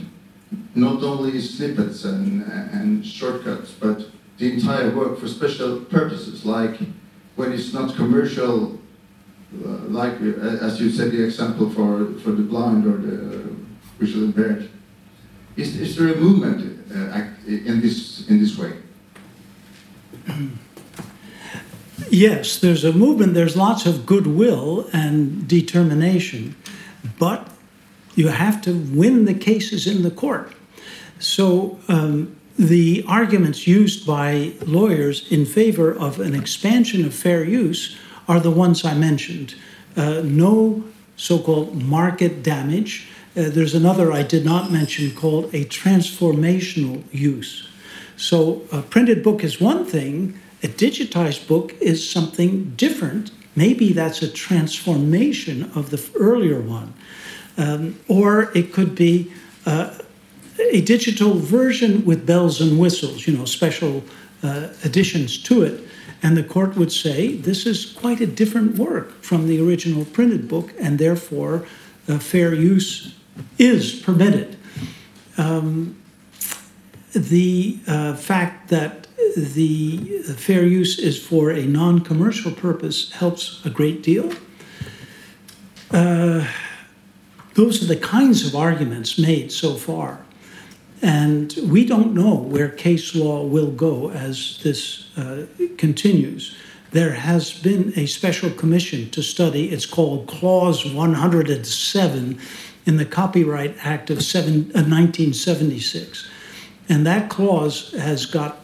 Not 0.76 1.02
only 1.02 1.40
snippets 1.40 2.04
and, 2.04 2.44
and 2.44 3.06
shortcuts, 3.06 3.72
but 3.72 4.06
the 4.38 4.52
entire 4.52 4.90
work 4.90 5.18
for 5.18 5.28
special 5.28 5.80
purposes, 5.80 6.46
like 6.46 6.78
when 7.38 7.54
it's 7.54 7.74
not 7.74 7.96
commercial 7.96 8.80
like 9.90 10.14
uh, 10.22 10.66
as 10.66 10.80
you 10.80 10.90
said, 10.90 11.12
the 11.12 11.24
example 11.24 11.70
for, 11.70 12.14
for 12.20 12.32
the 12.32 12.44
blind 12.44 12.86
or 12.86 12.98
the 12.98 13.56
visually 14.00 14.28
impaired. 14.28 14.70
Is, 15.56 15.80
is 15.80 15.96
there 15.96 16.14
a 16.14 16.16
movement 16.16 16.60
uh, 16.92 17.24
in 17.48 17.80
this 17.82 18.28
in 18.28 18.40
this 18.40 18.58
way? 18.58 18.74
Yes, 22.10 22.60
there's 22.60 22.84
a 22.84 22.92
movement. 22.92 23.34
There's 23.34 23.56
lots 23.56 23.86
of 23.86 24.06
goodwill 24.06 24.88
and 24.94 25.48
determination, 25.48 26.56
but 27.18 27.48
you 28.16 28.28
have 28.28 28.62
to 28.64 28.74
win 28.74 29.26
the 29.26 29.34
cases 29.34 29.88
in 29.88 30.04
the 30.04 30.12
court. 30.12 30.54
So 31.20 31.80
um, 31.88 32.36
the 32.58 33.04
arguments 33.08 33.66
used 33.68 34.06
by 34.06 34.54
lawyers 34.66 35.32
in 35.32 35.46
favor 35.46 35.92
of 35.92 36.20
an 36.20 36.36
expansion 36.36 37.06
of 37.06 37.14
fair 37.14 37.44
use 37.44 37.98
are 38.28 38.40
the 38.40 38.52
ones 38.52 38.86
I 38.86 38.94
mentioned. 38.94 39.56
Uh, 39.96 40.22
no 40.24 40.84
so 41.16 41.40
called 41.40 41.82
market 41.82 42.44
damage. 42.44 43.08
Uh, 43.36 43.50
there's 43.50 43.74
another 43.74 44.12
I 44.12 44.24
did 44.24 44.46
not 44.46 44.72
mention 44.72 45.12
called 45.16 45.46
a 45.54 45.66
transformational 45.66 47.04
use. 47.12 47.68
So, 48.16 48.62
a 48.72 48.82
printed 48.82 49.24
book 49.24 49.44
is 49.44 49.60
one 49.60 49.86
thing, 49.86 50.40
a 50.62 50.68
digitized 50.68 51.48
book 51.48 51.74
is 51.82 52.10
something 52.10 52.74
different. 52.76 53.32
Maybe 53.56 53.92
that's 53.92 54.22
a 54.22 54.32
transformation 54.32 55.72
of 55.76 55.90
the 55.90 56.02
earlier 56.16 56.62
one. 56.62 56.94
Um, 57.58 58.00
or 58.08 58.56
it 58.56 58.72
could 58.72 58.96
be 58.96 59.32
uh, 59.66 59.96
a 60.60 60.82
digital 60.82 61.34
version 61.34 62.06
with 62.06 62.26
bells 62.26 62.62
and 62.62 62.80
whistles, 62.80 63.28
you 63.28 63.36
know, 63.36 63.46
special 63.46 64.04
uh, 64.42 64.70
additions 64.84 65.42
to 65.44 65.64
it. 65.64 65.84
And 66.24 66.38
the 66.38 66.44
court 66.44 66.78
would 66.78 66.92
say 66.92 67.36
this 67.36 67.66
is 67.66 67.86
quite 67.86 68.22
a 68.22 68.26
different 68.26 68.78
work 68.78 69.22
from 69.22 69.48
the 69.48 69.62
original 69.62 70.06
printed 70.06 70.48
book, 70.48 70.74
and 70.80 70.98
therefore 70.98 71.68
uh, 72.08 72.18
fair 72.18 72.54
use 72.54 73.14
is 73.58 73.94
permitted. 74.02 74.58
Um, 75.38 76.02
the 77.12 77.78
uh, 77.86 78.16
fact 78.16 78.70
that 78.70 79.08
the 79.36 80.24
fair 80.38 80.66
use 80.66 80.98
is 80.98 81.24
for 81.24 81.52
a 81.52 81.64
non 81.66 82.00
commercial 82.02 82.52
purpose 82.52 83.12
helps 83.12 83.64
a 83.66 83.70
great 83.70 84.02
deal. 84.02 84.32
Uh, 85.92 86.48
those 87.56 87.84
are 87.84 87.88
the 87.88 87.98
kinds 87.98 88.48
of 88.48 88.56
arguments 88.56 89.20
made 89.20 89.52
so 89.52 89.76
far. 89.76 90.23
And 91.04 91.54
we 91.64 91.86
don't 91.86 92.14
know 92.14 92.34
where 92.34 92.70
case 92.70 93.14
law 93.14 93.44
will 93.44 93.70
go 93.70 94.10
as 94.10 94.58
this 94.64 95.16
uh, 95.18 95.46
continues. 95.78 96.56
There 96.92 97.12
has 97.12 97.52
been 97.52 97.92
a 97.98 98.06
special 98.06 98.50
commission 98.50 99.10
to 99.10 99.22
study, 99.22 99.70
it's 99.70 99.86
called 99.86 100.28
Clause 100.28 100.86
107 100.86 102.40
in 102.86 102.98
the 102.98 103.06
Copyright 103.06 103.76
Act 103.82 104.10
of 104.12 104.24
seven, 104.24 104.72
uh, 104.76 104.88
1976. 104.88 106.30
And 106.88 107.06
that 107.06 107.30
clause 107.30 107.92
has 107.92 108.26
got 108.26 108.60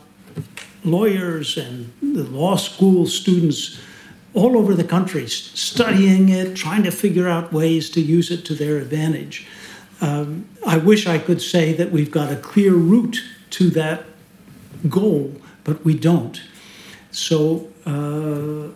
lawyers 0.85 1.57
and 1.57 1.91
the 2.01 2.23
law 2.23 2.55
school 2.55 3.05
students 3.05 3.79
all 4.33 4.57
over 4.57 4.75
the 4.75 4.83
country 4.83 5.27
studying 5.27 6.29
it, 6.29 6.55
trying 6.55 6.83
to 6.83 6.91
figure 6.91 7.27
out 7.27 7.51
ways 7.51 7.89
to 7.89 8.01
use 8.01 8.31
it 8.31 8.45
to 8.45 8.53
their 8.53 8.77
advantage. 8.77 9.45
Um, 10.01 10.47
I 10.65 10.77
wish 10.77 11.07
I 11.07 11.17
could 11.17 11.41
say 11.41 11.73
that 11.73 11.91
we've 11.91 12.11
got 12.11 12.31
a 12.31 12.35
clear 12.35 12.73
route 12.73 13.21
to 13.51 13.69
that 13.71 14.05
goal, 14.87 15.33
but 15.63 15.83
we 15.83 15.93
don't. 15.93 16.41
So 17.11 17.67
uh, 17.85 18.69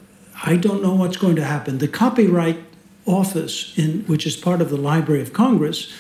I 0.46 0.58
don't 0.58 0.82
know 0.82 0.96
what's 0.96 1.18
going 1.18 1.36
to 1.38 1.46
happen. 1.46 1.78
The 1.78 1.88
Copyright 1.88 2.60
Office, 3.06 3.78
in, 3.78 4.04
which 4.08 4.26
is 4.26 4.36
part 4.36 4.62
of 4.62 4.70
the 4.70 4.78
Library 4.78 5.22
of 5.22 5.34
Congress, 5.34 5.94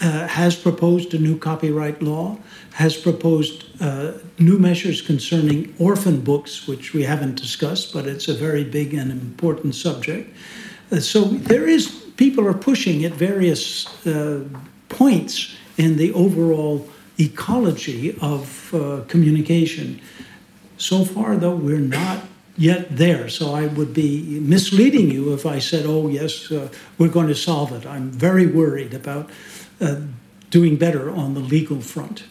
uh, 0.00 0.26
has 0.26 0.56
proposed 0.56 1.14
a 1.14 1.18
new 1.18 1.38
copyright 1.38 2.02
law, 2.02 2.36
has 2.72 2.96
proposed 2.96 3.64
uh, 3.80 4.12
new 4.38 4.58
measures 4.58 5.00
concerning 5.00 5.72
orphan 5.78 6.20
books, 6.20 6.66
which 6.66 6.92
we 6.92 7.04
haven't 7.04 7.36
discussed, 7.36 7.92
but 7.92 8.06
it's 8.06 8.26
a 8.26 8.34
very 8.34 8.64
big 8.64 8.94
and 8.94 9.12
important 9.12 9.74
subject. 9.74 10.34
Uh, 10.90 10.98
so 10.98 11.24
there 11.24 11.68
is 11.68 12.01
people 12.22 12.46
are 12.46 12.54
pushing 12.54 13.04
at 13.04 13.12
various 13.12 13.66
uh, 14.06 14.44
points 14.88 15.56
in 15.76 15.96
the 15.96 16.12
overall 16.12 16.88
ecology 17.18 18.16
of 18.20 18.72
uh, 18.72 19.00
communication. 19.08 20.00
So 20.78 21.04
far, 21.04 21.34
though, 21.36 21.56
we're 21.56 21.88
not 22.02 22.20
yet 22.56 22.96
there. 22.96 23.28
So 23.28 23.54
I 23.54 23.66
would 23.66 23.92
be 23.92 24.38
misleading 24.38 25.10
you 25.10 25.34
if 25.34 25.44
I 25.44 25.58
said, 25.58 25.84
oh, 25.84 26.06
yes, 26.06 26.52
uh, 26.52 26.68
we're 26.96 27.08
going 27.18 27.26
to 27.26 27.34
solve 27.34 27.72
it. 27.72 27.84
I'm 27.86 28.08
very 28.12 28.46
worried 28.46 28.94
about 28.94 29.28
uh, 29.80 29.96
doing 30.50 30.76
better 30.76 31.10
on 31.10 31.34
the 31.34 31.40
legal 31.40 31.80
front. 31.80 32.22